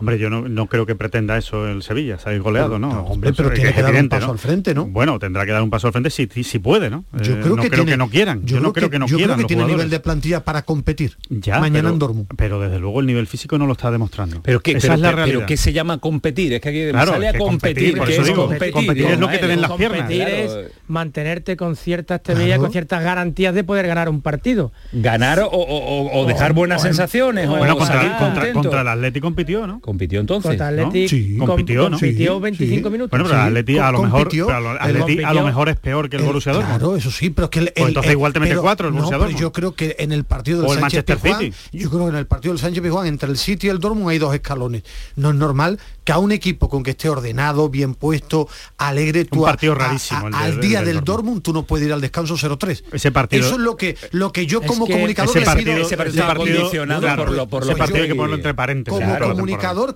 Hombre, 0.00 0.18
yo 0.18 0.30
no, 0.30 0.66
creo 0.66 0.86
que 0.86 0.94
pretenda 0.94 1.36
eso 1.36 1.68
el 1.68 1.82
Sevilla, 1.82 2.18
salir 2.18 2.40
goleado, 2.40 2.78
¿no? 2.78 2.88
hombre, 3.02 3.32
pero 3.36 3.50
tiene 3.50 3.74
que 3.74 3.82
dar 3.82 3.94
un 3.94 4.08
paso 4.08 4.32
al 4.32 4.38
frente, 4.38 4.74
¿no? 4.74 4.86
Bueno, 4.86 5.18
tendrá 5.18 5.44
que 5.44 5.52
dar 5.52 5.62
un 5.62 5.70
paso 5.70 5.88
al 5.88 5.92
frente 5.92 6.08
si, 6.08 6.26
si, 6.26 6.58
puede, 6.58 6.88
¿no? 6.88 7.04
Yo 7.22 7.38
creo, 7.40 7.62
eh, 7.62 7.70
que, 7.70 7.96
no 7.96 8.08
quieran. 8.08 8.46
Yo, 8.46 8.60
no 8.60 8.72
creo 8.72 8.88
que, 8.88 8.98
no 8.98 9.06
yo 9.06 9.18
Creo 9.18 9.36
que 9.36 9.44
tiene 9.44 9.66
nivel 9.66 9.90
de 9.90 10.00
plantilla 10.00 10.42
para 10.42 10.62
competir. 10.62 11.18
Ya, 11.28 11.60
mañana 11.60 11.90
en 11.90 11.98
Dortmund. 11.98 12.28
Pero 12.36 12.60
desde 12.60 12.78
luego 12.78 13.00
el 13.00 13.06
nivel 13.06 13.26
físico 13.26 13.58
no 13.58 13.66
lo 13.66 13.72
está 13.72 13.90
demostrando. 13.90 14.40
Pero 14.42 14.60
qué, 14.60 14.72
Esa 14.72 14.94
es 14.94 15.00
la 15.00 15.12
realidad. 15.12 15.36
Pero 15.36 15.46
¿qué 15.46 15.56
se 15.56 15.72
llama 15.72 15.98
competir? 15.98 16.54
Es 16.54 16.60
que 16.60 16.68
aquí 16.70 17.06
sale 17.06 17.28
a 17.28 17.36
competir. 17.36 17.96
por 17.96 18.10
eso 18.10 18.22
digo, 18.22 18.46
competir, 18.72 19.06
es 19.06 19.18
lo 19.20 19.28
que 19.28 19.38
te 19.38 19.46
den 19.46 19.60
las 19.60 19.72
piernas. 19.72 20.00
Competir 20.00 20.22
es 20.28 20.56
mantenerte 20.88 21.56
con 21.56 21.76
cierta 21.76 22.16
estabilidad, 22.16 22.58
con 22.58 22.72
ciertas 22.72 23.02
garantías 23.02 23.54
de 23.54 23.64
poder 23.64 23.86
ganar 23.86 24.08
un 24.08 24.22
partido. 24.22 24.72
Ganar 24.92 25.42
o, 25.50 26.24
dejar 26.26 26.54
buenas 26.54 26.82
sensaciones. 26.82 27.48
Bueno, 27.48 27.76
contra 27.76 28.80
el 28.80 28.88
Atlético 28.88 29.26
compitió, 29.26 29.66
¿no? 29.66 29.80
Compitió 29.90 30.20
entonces. 30.20 30.50
Contra 30.50 30.68
Atleti 30.68 31.02
¿no? 31.02 31.08
Sí, 31.08 31.36
com- 31.36 31.46
compitió, 31.48 31.82
¿no? 31.90 31.98
compitió 31.98 32.34
Sí, 32.36 32.40
25 32.42 32.88
sí. 32.88 32.92
minutos. 32.92 33.10
Bueno, 33.10 33.24
pero 33.24 33.40
Sí, 33.40 33.46
Atleti 33.48 33.78
a 33.78 33.90
lo 33.90 34.02
mejor, 34.04 34.28
pero 34.30 34.50
a 34.50 34.58
el- 34.88 34.96
Atleti 35.02 35.22
a 35.24 35.32
lo 35.34 35.44
mejor 35.44 35.68
es 35.68 35.76
peor 35.76 36.08
que 36.08 36.16
el 36.16 36.22
El- 36.22 36.26
Borussia 36.28 36.52
Dortmund. 36.52 36.78
Claro, 36.78 36.96
eso 36.96 37.10
sí, 37.10 37.30
pero 37.30 37.46
es 37.46 37.50
que 37.50 37.58
el, 37.58 37.72
Pues 37.74 37.88
entonces 37.88 38.12
igual 38.12 38.32
te 38.32 38.38
mete 38.40 38.50
pero- 38.52 38.62
cuatro 38.62 38.86
el 38.88 38.94
no, 38.94 38.98
Borussia 39.00 39.16
pero 39.16 39.24
Dortmund. 39.24 39.40
yo 39.42 39.52
creo 39.52 39.74
que 39.74 39.96
en 39.98 40.12
el 40.12 40.22
partido 40.24 40.58
del 40.60 40.70
O 40.70 40.72
el 40.74 40.78
Sánchez 40.80 40.82
Manchester 41.04 41.18
Pizjuán, 41.18 41.40
City. 41.40 41.78
yo 41.78 41.90
creo 41.90 42.04
que 42.04 42.10
en 42.10 42.16
el 42.16 42.26
partido 42.26 42.54
del 42.54 42.60
Sánchez 42.60 42.82
Pizjuán 42.84 43.06
entre 43.08 43.28
el 43.30 43.36
City 43.36 43.66
y 43.66 43.70
el 43.70 43.78
Dortmund 43.80 44.08
hay 44.10 44.18
dos 44.18 44.32
escalones. 44.34 44.82
No 45.16 45.30
es 45.30 45.34
normal 45.36 45.78
que 46.04 46.12
a 46.12 46.18
un 46.18 46.30
equipo 46.32 46.68
con 46.68 46.82
que 46.84 46.92
esté 46.92 47.08
ordenado, 47.08 47.68
bien 47.68 47.94
puesto, 47.94 48.48
alegre, 48.78 49.24
tú 49.24 49.40
Un 49.42 49.48
a- 49.48 49.50
partido 49.52 49.72
a- 49.72 49.76
rarísimo 49.76 50.20
a- 50.20 50.26
el 50.26 50.30
de- 50.32 50.36
al 50.38 50.60
día 50.60 50.78
del 50.78 50.86
del 50.86 50.94
Dortmund. 50.96 51.10
Dortmund 51.10 51.42
tú 51.42 51.52
no 51.52 51.62
puedes 51.64 51.86
ir 51.86 51.92
al 51.92 52.00
descanso 52.00 52.36
0-3. 52.36 52.84
Ese 52.92 53.10
partido- 53.10 53.44
Eso 53.44 53.56
es 53.56 53.60
lo 53.60 53.76
que 53.76 53.96
lo 54.12 54.32
que 54.32 54.46
yo 54.46 54.62
como 54.62 54.86
comunicador 54.86 55.30
ese 55.30 55.40
le 55.40 55.44
partido, 55.46 55.72
pido- 55.74 55.86
ese 55.86 55.96
partido 55.96 56.26
condicionado 56.34 57.16
por 57.16 57.30
lo- 57.32 57.48
por 57.48 57.62
ese 57.62 57.72
lo 57.72 57.78
partido 57.78 58.02
hay 58.02 58.08
que 58.08 58.14
ponerlo 58.14 58.36
entre 58.36 58.54
paréntesis. 58.54 58.98
como 59.00 59.16
claro, 59.16 59.34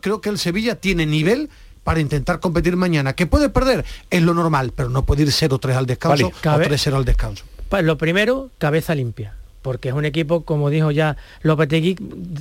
creo 0.01 0.20
que 0.20 0.29
el 0.29 0.38
Sevilla 0.38 0.77
tiene 0.77 1.07
nivel 1.07 1.51
para 1.85 2.01
intentar 2.01 2.40
competir 2.40 2.77
mañana. 2.77 3.12
Que 3.12 3.27
puede 3.27 3.49
perder 3.49 3.85
es 4.11 4.23
lo 4.23 4.35
normal, 4.35 4.73
pero 4.75 4.88
no 4.88 5.05
puede 5.05 5.23
ir 5.23 5.29
0-3 5.29 5.75
al 5.75 5.87
descanso 5.87 6.33
Vale. 6.42 6.66
O 6.66 6.68
3-0 6.68 6.94
al 6.94 7.05
descanso. 7.05 7.44
Pues 7.68 7.85
lo 7.85 7.97
primero, 7.99 8.51
cabeza 8.59 8.94
limpia, 8.94 9.35
porque 9.62 9.88
es 9.88 9.94
un 9.94 10.05
equipo, 10.05 10.44
como 10.44 10.70
dijo 10.70 10.90
ya 10.90 11.16
Lopetegui, 11.42 11.97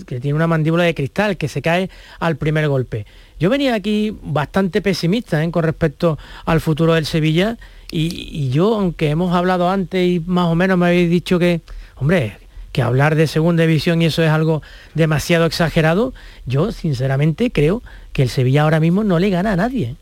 que 0.06 0.19
tiene 0.19 0.36
una 0.36 0.47
mandíbula 0.47 0.84
de 0.84 0.95
cristal, 0.95 1.38
que 1.38 1.47
se 1.47 1.62
cae 1.62 1.89
al 2.19 2.38
primer 2.38 2.67
golpe. 2.67 3.06
Yo 3.39 3.49
venía 3.49 3.73
aquí 3.73 4.15
bastante 4.21 4.82
pesimista 4.82 5.43
¿eh? 5.43 5.51
con 5.51 5.63
respecto 5.63 6.17
al 6.45 6.62
futuro 6.62 6.93
del 6.93 7.06
Sevilla 7.06 7.58
y, 7.91 8.29
y 8.32 8.49
yo, 8.49 8.75
aunque 8.75 9.10
hemos 9.10 9.34
hablado 9.34 9.69
antes 9.69 10.08
y 10.08 10.19
más 10.25 10.47
o 10.47 10.56
menos 10.56 10.77
me 10.77 10.88
habéis 10.88 11.10
dicho 11.10 11.39
que, 11.39 11.62
hombre, 11.95 12.38
que 12.73 12.81
hablar 12.81 13.15
de 13.15 13.27
segunda 13.27 13.65
división 13.65 14.01
y 14.01 14.05
eso 14.07 14.21
es 14.21 14.29
algo 14.29 14.62
demasiado 14.93 15.45
exagerado, 15.45 16.13
yo 16.45 16.73
sinceramente 16.73 17.51
creo 17.51 17.81
que 18.12 18.23
el 18.23 18.29
Sevilla 18.29 18.63
ahora 18.63 18.81
mismo 18.81 19.05
no 19.05 19.19
le 19.19 19.29
gana 19.29 19.53
a 19.53 19.55
nadie 19.55 19.95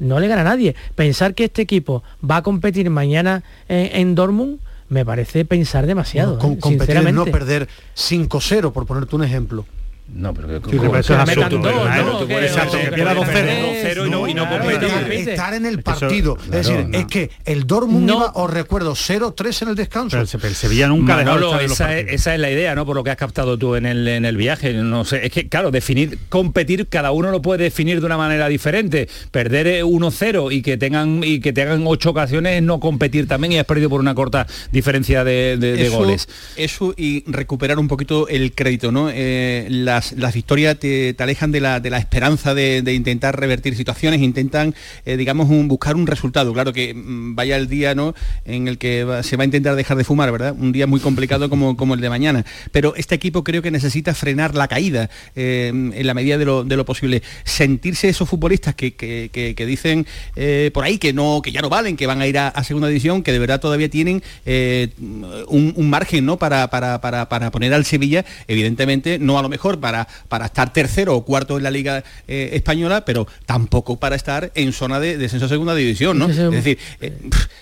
no 0.00 0.18
le 0.18 0.26
gana 0.26 0.40
a 0.40 0.44
nadie. 0.44 0.74
Pensar 0.96 1.34
que 1.34 1.44
este 1.44 1.62
equipo 1.62 2.02
va 2.28 2.38
a 2.38 2.42
competir 2.42 2.90
mañana 2.90 3.44
en, 3.68 4.00
en 4.00 4.14
Dortmund 4.16 4.58
me 4.88 5.04
parece 5.04 5.44
pensar 5.44 5.86
demasiado. 5.86 6.38
con, 6.38 6.52
¿eh? 6.52 6.58
competir 6.58 7.12
no 7.12 7.24
perder 7.26 7.68
5-0 7.96 8.72
por 8.72 8.86
ponerte 8.86 9.16
un 9.16 9.24
ejemplo. 9.24 9.64
No, 10.06 10.34
pero 10.34 10.46
que 10.48 10.70
Sí, 10.70 10.76
pero 10.78 10.98
eso 10.98 11.18
es 11.18 11.26
metan 11.26 11.50
dos, 11.50 11.62
¿verdad? 11.62 12.04
¿no? 12.04 12.18
Tú 12.18 12.26
Que- 12.28 12.34
puedes- 12.34 12.50
Exacto, 12.52 12.76
que 12.76 12.84
que 12.84 12.92
pierda 12.92 13.14
metan 13.14 13.26
2-0. 13.26 13.42
tres, 13.42 13.96
2-0 13.96 14.06
y 14.06 14.10
no- 14.10 14.28
y 14.28 14.34
no 14.34 14.46
claro, 14.46 14.64
compite. 14.64 14.86
no 14.86 14.98
Estar- 15.32 15.54
en 15.54 15.66
el 15.66 15.74
Eso- 15.74 15.82
partido. 15.82 16.38
es 16.44 16.50
decir, 16.50 16.86
no. 16.88 16.98
es 16.98 17.06
que 17.06 17.30
el 17.46 17.66
Dortmund 17.66 18.06
No. 18.06 18.16
iba, 18.16 18.32
os 18.34 18.50
recuerdo, 18.50 18.94
0-3 18.94 19.62
en 19.62 19.68
el 19.70 19.74
descanso. 19.76 20.10
Pero 20.10 20.22
el, 20.22 20.28
Se- 20.28 20.46
el 20.46 20.54
Sevilla 20.54 20.88
nunca 20.88 21.16
de 21.16 21.22
esa, 21.22 21.32
es, 21.62 21.78
partidos. 21.78 22.12
esa 22.20 22.34
es 22.34 22.40
la 22.40 22.50
idea, 22.50 22.74
¿no? 22.74 22.84
Por 22.84 22.96
lo 22.96 23.02
que 23.02 23.10
has 23.10 23.16
captado 23.16 23.56
tú 23.58 23.76
en 23.76 23.86
el, 23.86 24.06
en 24.06 24.26
el 24.26 24.36
viaje. 24.36 24.74
No 24.74 25.06
sé, 25.06 25.24
es 25.24 25.32
que, 25.32 25.48
claro, 25.48 25.70
definir, 25.70 26.18
competir, 26.28 26.86
cada 26.88 27.10
uno 27.10 27.30
lo 27.30 27.40
puede 27.40 27.64
definir 27.64 28.00
de 28.00 28.06
una 28.06 28.18
manera 28.18 28.46
diferente. 28.48 29.08
Perder 29.30 29.66
eh, 29.66 29.82
1-0 29.84 30.50
y 30.52 30.60
que 30.60 30.76
tengan 30.76 31.22
y 31.24 31.40
que 31.40 31.54
tengan 31.54 31.82
ocho 31.86 32.10
ocasiones 32.10 32.56
es 32.56 32.62
no 32.62 32.78
competir 32.78 33.26
también 33.26 33.52
y 33.52 33.58
has 33.58 33.64
perdido 33.64 33.88
por 33.88 34.00
una 34.00 34.14
corta 34.14 34.46
diferencia 34.70 35.24
de, 35.24 35.56
de- 35.56 35.76
de 35.76 35.86
eso, 35.86 35.96
goles. 35.96 36.28
Eso 36.56 36.92
y 36.96 37.24
recuperar 37.26 37.78
un 37.78 37.88
poquito 37.88 38.28
el 38.28 38.52
crédito, 38.54 38.92
¿no? 38.92 39.08
Eh, 39.10 39.66
las, 39.94 40.12
las 40.12 40.34
victorias 40.34 40.76
te, 40.78 41.14
alejan 41.18 41.52
de 41.52 41.60
la, 41.60 41.78
de 41.80 41.88
la 41.90 41.98
esperanza 41.98 42.52
de, 42.54 42.82
intentar 42.92 43.38
revertir 43.38 43.76
situaciones, 43.76 44.20
intentan, 44.20 44.74
eh, 45.06 45.16
digamos, 45.16 45.48
buscar 45.68 45.94
un 45.94 46.06
resultado. 46.06 46.52
Claro 46.52 46.72
que 46.72 46.92
mm, 46.94 47.34
vaya 47.36 47.56
el 47.56 47.68
día, 47.68 47.94
¿no? 47.94 48.14
En 48.44 48.66
el 48.66 48.76
que 48.78 49.06
se 49.22 49.36
va 49.36 49.42
a 49.42 49.44
intentar 49.44 49.76
dejar 49.76 49.96
de 49.96 50.04
fumar, 50.04 50.32
¿verdad? 50.32 50.54
Un 50.58 50.72
día 50.72 50.86
muy 50.86 51.00
complicado 51.00 51.48
como, 51.48 51.76
como 51.76 51.94
el 51.94 52.00
de 52.00 52.10
mañana. 52.10 52.44
Pero 52.72 52.94
este 52.96 53.14
equipo 53.14 53.44
creo 53.44 53.62
que 53.62 53.70
necesita 53.70 54.14
frenar 54.14 54.54
la 54.54 54.66
caída 54.66 55.10
eh, 55.36 55.68
en 55.68 56.06
la 56.06 56.14
medida 56.14 56.38
de 56.38 56.44
lo, 56.44 56.64
de 56.64 56.76
lo 56.76 56.84
posible. 56.84 57.22
Sentirse 57.44 58.08
esos 58.08 58.28
futbolistas 58.28 58.74
que, 58.74 58.94
que- 58.94 59.30
que- 59.32 59.64
dicen 59.66 60.06
eh, 60.36 60.70
por 60.74 60.84
ahí 60.84 60.98
que 60.98 61.12
no, 61.12 61.40
que 61.42 61.50
ya 61.52 61.62
no 61.62 61.68
valen, 61.70 61.96
que 61.96 62.06
van 62.06 62.20
a 62.20 62.26
ir 62.26 62.36
a, 62.38 62.52
segunda 62.64 62.88
división, 62.88 63.22
que 63.22 63.32
de 63.32 63.38
verdad 63.38 63.60
todavía 63.60 63.88
tienen 63.88 64.22
un, 65.48 65.72
un 65.76 65.90
margen 65.90 66.26
¿no? 66.26 66.36
para, 66.38 66.68
para, 66.68 67.00
para- 67.00 67.28
para 67.28 67.50
poner 67.50 67.72
al 67.72 67.84
Sevilla, 67.84 68.24
evidentemente, 68.48 69.18
no 69.18 69.38
a 69.38 69.42
lo 69.42 69.48
mejor 69.48 69.78
para, 69.84 70.08
para 70.30 70.46
estar 70.46 70.72
tercero 70.72 71.14
o 71.14 71.26
cuarto 71.26 71.58
en 71.58 71.62
la 71.62 71.70
Liga 71.70 72.02
eh, 72.26 72.52
Española, 72.54 73.04
pero 73.04 73.26
tampoco 73.44 73.98
para 73.98 74.16
estar 74.16 74.50
en 74.54 74.72
zona 74.72 74.98
de 74.98 75.18
descenso 75.18 75.44
a 75.44 75.48
segunda 75.50 75.74
división, 75.74 76.18
¿no? 76.18 76.24
Es 76.24 76.38
decir, 76.38 76.78
eh, 77.02 77.12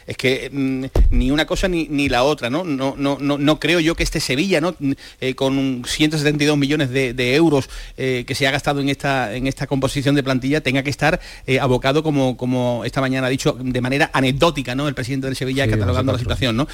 es 0.06 0.16
que 0.16 0.48
mm, 0.52 0.85
ni 1.11 1.32
una 1.32 1.46
cosa 1.46 1.66
ni, 1.66 1.88
ni 1.90 2.08
la 2.08 2.22
otra, 2.22 2.48
¿no? 2.48 2.62
No, 2.62 2.94
no, 2.96 3.18
no, 3.18 3.38
no 3.38 3.58
creo 3.58 3.80
yo 3.80 3.96
que 3.96 4.04
este 4.04 4.20
Sevilla, 4.20 4.61
¿no? 4.61 4.76
Mm, 4.78 4.92
eh, 5.20 5.35
con 5.35 5.58
un 5.58 5.82
172 5.85 6.56
millones 6.56 6.90
de, 6.90 7.12
de 7.12 7.35
euros 7.35 7.68
que 7.96 8.35
se 8.37 8.46
ha 8.46 8.52
gastado 8.52 8.80
en 8.80 8.88
esta, 8.88 9.35
en 9.35 9.48
esta 9.48 9.66
composición 9.66 10.14
de 10.14 10.22
plantilla, 10.22 10.61
tenga 10.61 10.85
que 10.85 10.90
estar 10.90 11.20
abocado, 11.61 12.04
como, 12.04 12.37
como 12.37 12.85
esta 12.85 13.00
mañana 13.00 13.26
ha 13.26 13.30
dicho, 13.30 13.56
de 13.58 13.80
manera 13.80 14.11
anecdótica, 14.12 14.76
¿no? 14.76 14.87
El 14.87 14.94
presidente 14.94 15.26
del 15.26 15.35
Sevilla 15.35 15.64
Sí, 15.64 15.70
catalogando 15.70 16.12
la 16.12 16.18
situación, 16.18 16.56
¿no? 16.56 16.68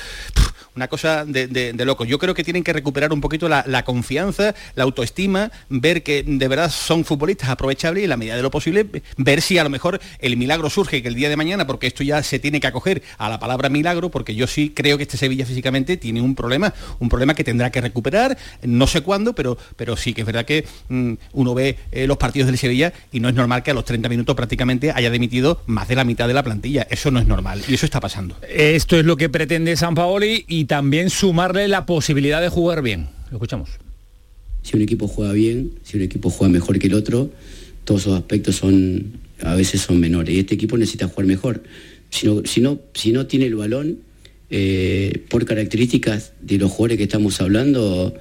Una 0.76 0.88
cosa 0.88 1.24
de, 1.24 1.46
de, 1.46 1.72
de 1.72 1.84
loco. 1.84 2.04
Yo 2.04 2.18
creo 2.18 2.34
que 2.34 2.44
tienen 2.44 2.64
que 2.64 2.72
recuperar 2.72 3.12
un 3.12 3.20
poquito 3.20 3.48
la, 3.48 3.64
la 3.66 3.84
confianza, 3.84 4.54
la 4.74 4.84
autoestima, 4.84 5.37
ver 5.68 6.02
que 6.02 6.22
de 6.22 6.48
verdad 6.48 6.70
son 6.70 7.04
futbolistas 7.04 7.50
aprovechables 7.50 8.02
y 8.02 8.04
en 8.04 8.10
la 8.10 8.16
medida 8.16 8.36
de 8.36 8.42
lo 8.42 8.50
posible 8.50 8.86
ver 9.16 9.42
si 9.42 9.58
a 9.58 9.64
lo 9.64 9.70
mejor 9.70 10.00
el 10.18 10.36
milagro 10.36 10.70
surge 10.70 11.02
que 11.02 11.08
el 11.08 11.14
día 11.14 11.28
de 11.28 11.36
mañana, 11.36 11.66
porque 11.66 11.86
esto 11.86 12.02
ya 12.02 12.22
se 12.22 12.38
tiene 12.38 12.60
que 12.60 12.66
acoger 12.66 13.02
a 13.18 13.28
la 13.28 13.38
palabra 13.38 13.68
milagro, 13.68 14.10
porque 14.10 14.34
yo 14.34 14.46
sí 14.46 14.70
creo 14.74 14.96
que 14.96 15.04
este 15.04 15.16
Sevilla 15.16 15.46
físicamente 15.46 15.96
tiene 15.96 16.20
un 16.20 16.34
problema, 16.34 16.74
un 16.98 17.08
problema 17.08 17.34
que 17.34 17.44
tendrá 17.44 17.70
que 17.70 17.80
recuperar, 17.80 18.36
no 18.62 18.86
sé 18.86 19.00
cuándo, 19.00 19.34
pero, 19.34 19.58
pero 19.76 19.96
sí 19.96 20.14
que 20.14 20.22
es 20.22 20.26
verdad 20.26 20.44
que 20.44 20.64
mm, 20.88 21.12
uno 21.32 21.54
ve 21.54 21.76
eh, 21.92 22.06
los 22.06 22.16
partidos 22.16 22.46
del 22.46 22.58
Sevilla 22.58 22.92
y 23.12 23.20
no 23.20 23.28
es 23.28 23.34
normal 23.34 23.62
que 23.62 23.70
a 23.70 23.74
los 23.74 23.84
30 23.84 24.08
minutos 24.08 24.34
prácticamente 24.36 24.92
haya 24.92 25.10
dimitido 25.10 25.62
más 25.66 25.88
de 25.88 25.94
la 25.94 26.04
mitad 26.04 26.28
de 26.28 26.34
la 26.34 26.42
plantilla. 26.42 26.86
Eso 26.90 27.10
no 27.10 27.20
es 27.20 27.26
normal 27.26 27.62
y 27.68 27.74
eso 27.74 27.86
está 27.86 28.00
pasando. 28.00 28.36
Esto 28.48 28.96
es 28.98 29.04
lo 29.04 29.16
que 29.16 29.28
pretende 29.28 29.76
San 29.76 29.94
Paoli 29.94 30.44
y 30.48 30.64
también 30.64 31.10
sumarle 31.10 31.68
la 31.68 31.86
posibilidad 31.86 32.40
de 32.40 32.48
jugar 32.48 32.82
bien. 32.82 33.08
Lo 33.30 33.36
escuchamos. 33.36 33.87
Si 34.68 34.76
un 34.76 34.82
equipo 34.82 35.08
juega 35.08 35.32
bien, 35.32 35.70
si 35.82 35.96
un 35.96 36.02
equipo 36.02 36.28
juega 36.28 36.52
mejor 36.52 36.78
que 36.78 36.88
el 36.88 36.94
otro, 36.94 37.30
todos 37.84 38.02
esos 38.02 38.18
aspectos 38.18 38.56
son 38.56 39.18
a 39.40 39.54
veces 39.54 39.80
son 39.80 39.98
menores. 39.98 40.34
Y 40.34 40.40
este 40.40 40.56
equipo 40.56 40.76
necesita 40.76 41.08
jugar 41.08 41.24
mejor. 41.24 41.62
Si 42.10 42.26
no, 42.26 42.42
si 42.44 42.60
no, 42.60 42.78
si 42.92 43.12
no 43.12 43.26
tiene 43.26 43.46
el 43.46 43.54
balón, 43.54 44.00
eh, 44.50 45.24
por 45.30 45.46
características 45.46 46.32
de 46.42 46.58
los 46.58 46.70
jugadores 46.70 46.98
que 46.98 47.04
estamos 47.04 47.40
hablando, 47.40 48.14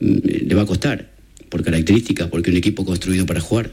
mm, 0.00 0.16
le 0.48 0.54
va 0.56 0.62
a 0.62 0.66
costar. 0.66 1.10
Por 1.48 1.62
características, 1.62 2.26
porque 2.26 2.50
un 2.50 2.56
equipo 2.56 2.84
construido 2.84 3.24
para 3.24 3.40
jugar. 3.40 3.70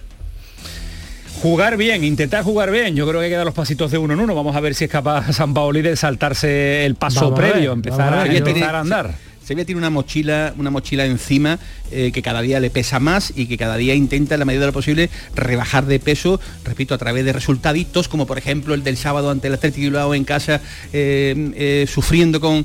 Jugar 1.41 1.77
bien, 1.77 2.03
intentar 2.03 2.43
jugar 2.43 2.69
bien. 2.69 2.95
Yo 2.95 3.07
creo 3.07 3.21
que 3.21 3.25
hay 3.25 3.31
que 3.31 3.37
dar 3.37 3.45
los 3.45 3.55
pasitos 3.55 3.89
de 3.89 3.97
uno 3.97 4.13
en 4.13 4.19
uno. 4.19 4.35
Vamos 4.35 4.55
a 4.55 4.59
ver 4.59 4.75
si 4.75 4.83
es 4.83 4.91
capaz 4.91 5.33
San 5.33 5.55
Paoli 5.55 5.81
de 5.81 5.95
saltarse 5.95 6.85
el 6.85 6.93
paso 6.93 7.21
Vamos 7.21 7.39
a 7.39 7.41
ver, 7.41 7.51
previo, 7.53 7.71
empezar, 7.71 8.13
a 8.13 8.21
a, 8.21 8.25
empezar 8.27 8.75
a 8.75 8.81
andar. 8.81 9.28
Sevilla 9.49 9.65
tiene 9.65 9.79
una 9.79 9.89
mochila, 9.89 10.53
una 10.59 10.69
mochila 10.69 11.05
encima 11.07 11.57
eh, 11.91 12.11
que 12.13 12.21
cada 12.21 12.39
día 12.43 12.59
le 12.59 12.69
pesa 12.69 12.99
más 12.99 13.33
y 13.35 13.47
que 13.47 13.57
cada 13.57 13.77
día 13.77 13.95
intenta 13.95 14.35
en 14.35 14.39
la 14.41 14.45
medida 14.45 14.59
de 14.61 14.67
lo 14.67 14.73
posible 14.73 15.09
rebajar 15.35 15.87
de 15.87 15.99
peso, 15.99 16.39
repito, 16.63 16.93
a 16.93 16.99
través 16.99 17.25
de 17.25 17.33
resultaditos, 17.33 18.07
como 18.07 18.27
por 18.27 18.37
ejemplo 18.37 18.75
el 18.75 18.83
del 18.83 18.95
sábado 18.95 19.31
ante 19.31 19.47
el 19.47 19.55
Atlético 19.55 19.81
Bilbao 19.85 20.13
en 20.13 20.23
casa, 20.23 20.61
eh, 20.93 21.51
eh, 21.55 21.85
sufriendo 21.91 22.39
con, 22.39 22.63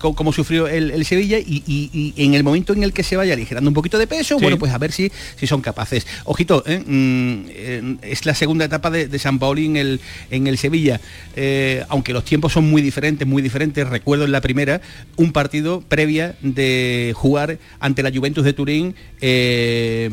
con- 0.00 0.14
como 0.14 0.32
sufrió 0.32 0.68
el, 0.68 0.90
el 0.92 1.04
Sevilla 1.04 1.38
y, 1.38 1.62
y- 1.66 2.14
y 2.16 2.24
en 2.24 2.32
el 2.32 2.42
momento 2.44 2.72
en 2.72 2.82
el 2.82 2.94
que 2.94 3.02
se 3.02 3.14
vaya 3.16 3.34
aligerando 3.34 3.68
un 3.68 3.74
poquito 3.74 3.98
de 3.98 4.06
peso, 4.06 4.36
Sí. 4.38 4.42
bueno, 4.42 4.58
pues 4.58 4.72
a 4.72 4.78
ver 4.78 4.90
si, 4.90 5.12
si 5.36 5.46
son 5.46 5.60
capaces. 5.60 6.06
Ojito, 6.24 6.64
mm, 6.66 7.96
es 8.00 8.24
la 8.24 8.34
segunda 8.34 8.64
etapa 8.64 8.88
de, 8.90 9.06
de 9.06 9.18
San 9.18 9.38
Paoli 9.38 9.66
en 9.66 9.76
el, 9.76 10.00
en 10.30 10.46
el 10.46 10.56
Sevilla. 10.56 10.98
Aunque 11.90 12.14
los 12.14 12.24
tiempos 12.24 12.54
son 12.54 12.70
muy 12.70 12.80
diferentes, 12.80 13.28
muy 13.28 13.42
diferentes, 13.42 13.86
recuerdo 13.86 14.24
en 14.24 14.32
la 14.32 14.40
primera 14.40 14.80
un 15.16 15.32
partido 15.32 15.82
previa 15.86 16.21
de 16.42 17.12
jugar 17.16 17.58
ante 17.80 18.02
la 18.02 18.10
Juventus 18.12 18.44
de 18.44 18.52
Turín 18.52 18.94
eh, 19.20 20.06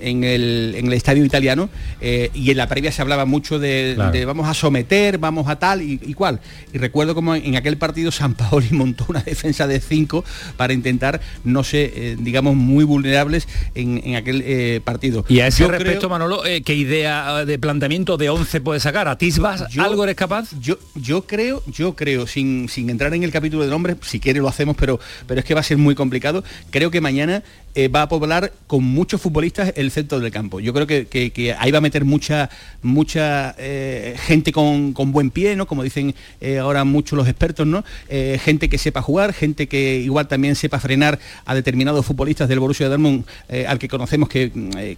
en, 0.00 0.24
el, 0.24 0.74
en 0.76 0.86
el 0.86 0.92
estadio 0.92 1.24
italiano 1.24 1.68
eh, 2.00 2.30
y 2.34 2.50
en 2.50 2.56
la 2.56 2.68
previa 2.68 2.92
se 2.92 3.02
hablaba 3.02 3.24
mucho 3.24 3.58
de, 3.58 3.92
Claro. 3.94 4.12
de 4.12 4.24
vamos 4.24 4.48
a 4.48 4.54
someter, 4.54 5.18
vamos 5.18 5.48
a 5.48 5.56
tal 5.58 5.82
y, 5.82 6.00
y 6.04 6.14
cual. 6.14 6.40
Y 6.72 6.78
recuerdo 6.78 7.14
como 7.14 7.34
en 7.34 7.56
aquel 7.56 7.76
partido 7.76 8.10
San 8.10 8.34
Paoli 8.34 8.68
montó 8.72 9.06
una 9.08 9.20
defensa 9.22 9.66
de 9.66 9.80
cinco 9.80 10.24
para 10.56 10.72
intentar, 10.72 11.20
no 11.44 11.62
sé, 11.64 11.92
eh, 11.94 12.16
digamos, 12.18 12.56
muy 12.56 12.84
vulnerables 12.84 13.46
en, 13.74 14.00
en 14.04 14.16
aquel 14.16 14.80
partido. 14.82 15.24
Y 15.28 15.40
a 15.40 15.46
ese 15.48 15.62
Yo 15.64 15.68
respecto, 15.70 15.98
creo- 16.00 16.10
Manolo, 16.10 16.42
¿qué 16.64 16.74
idea 16.74 17.44
de 17.44 17.58
planteamiento 17.58 18.16
de 18.16 18.28
11 18.30 18.60
puede 18.60 18.80
sacar? 18.80 19.08
¿A 19.08 19.16
Tisbas 19.18 19.64
algo 19.78 20.04
eres 20.04 20.16
capaz? 20.16 20.50
Yo, 20.60 20.78
yo 20.94 21.22
creo, 21.26 21.62
yo 21.66 21.94
creo, 21.94 22.26
sin, 22.26 22.68
sin 22.68 22.90
entrar 22.90 23.12
en 23.14 23.22
el 23.22 23.30
capítulo 23.30 23.64
de 23.64 23.70
nombres, 23.70 23.96
si 24.02 24.20
quiere 24.20 24.40
lo 24.40 24.48
hacemos, 24.48 24.76
pero, 24.78 24.98
pero 25.26 25.40
es 25.40 25.43
que 25.44 25.54
va 25.54 25.60
a 25.60 25.64
ser 25.64 25.78
muy 25.78 25.94
complicado. 25.94 26.42
Creo 26.70 26.90
que 26.90 27.00
mañana 27.00 27.42
eh, 27.76 27.88
va 27.88 28.02
a 28.02 28.08
poblar 28.08 28.52
con 28.66 28.84
muchos 28.84 29.20
futbolistas 29.20 29.72
el 29.76 29.90
centro 29.90 30.20
del 30.20 30.30
campo. 30.30 30.60
Yo 30.60 30.72
creo 30.72 30.86
que, 30.86 31.56
ahí 31.58 31.70
va 31.72 31.78
a 31.78 31.80
meter 31.80 32.04
mucha, 32.04 32.48
mucha 32.82 33.54
eh, 33.58 34.16
gente 34.26 34.52
con, 34.52 34.94
buen 34.94 35.30
pie, 35.30 35.56
¿no? 35.56 35.66
Como 35.66 35.82
dicen 35.82 36.14
eh, 36.40 36.58
ahora 36.58 36.84
muchos 36.84 37.16
los 37.16 37.26
expertos, 37.26 37.66
¿no? 37.66 37.84
Gente 38.08 38.68
que 38.68 38.78
sepa 38.78 39.02
jugar, 39.02 39.32
gente 39.32 39.66
que 39.66 39.98
igual 39.98 40.28
también 40.28 40.54
sepa 40.54 40.78
frenar 40.78 41.18
a 41.44 41.54
determinados 41.54 42.06
futbolistas 42.06 42.48
del 42.48 42.60
Borussia 42.60 42.88
Dortmund, 42.88 43.24
al 43.66 43.78
que 43.78 43.88
conocemos 43.88 44.28
que, 44.28 44.50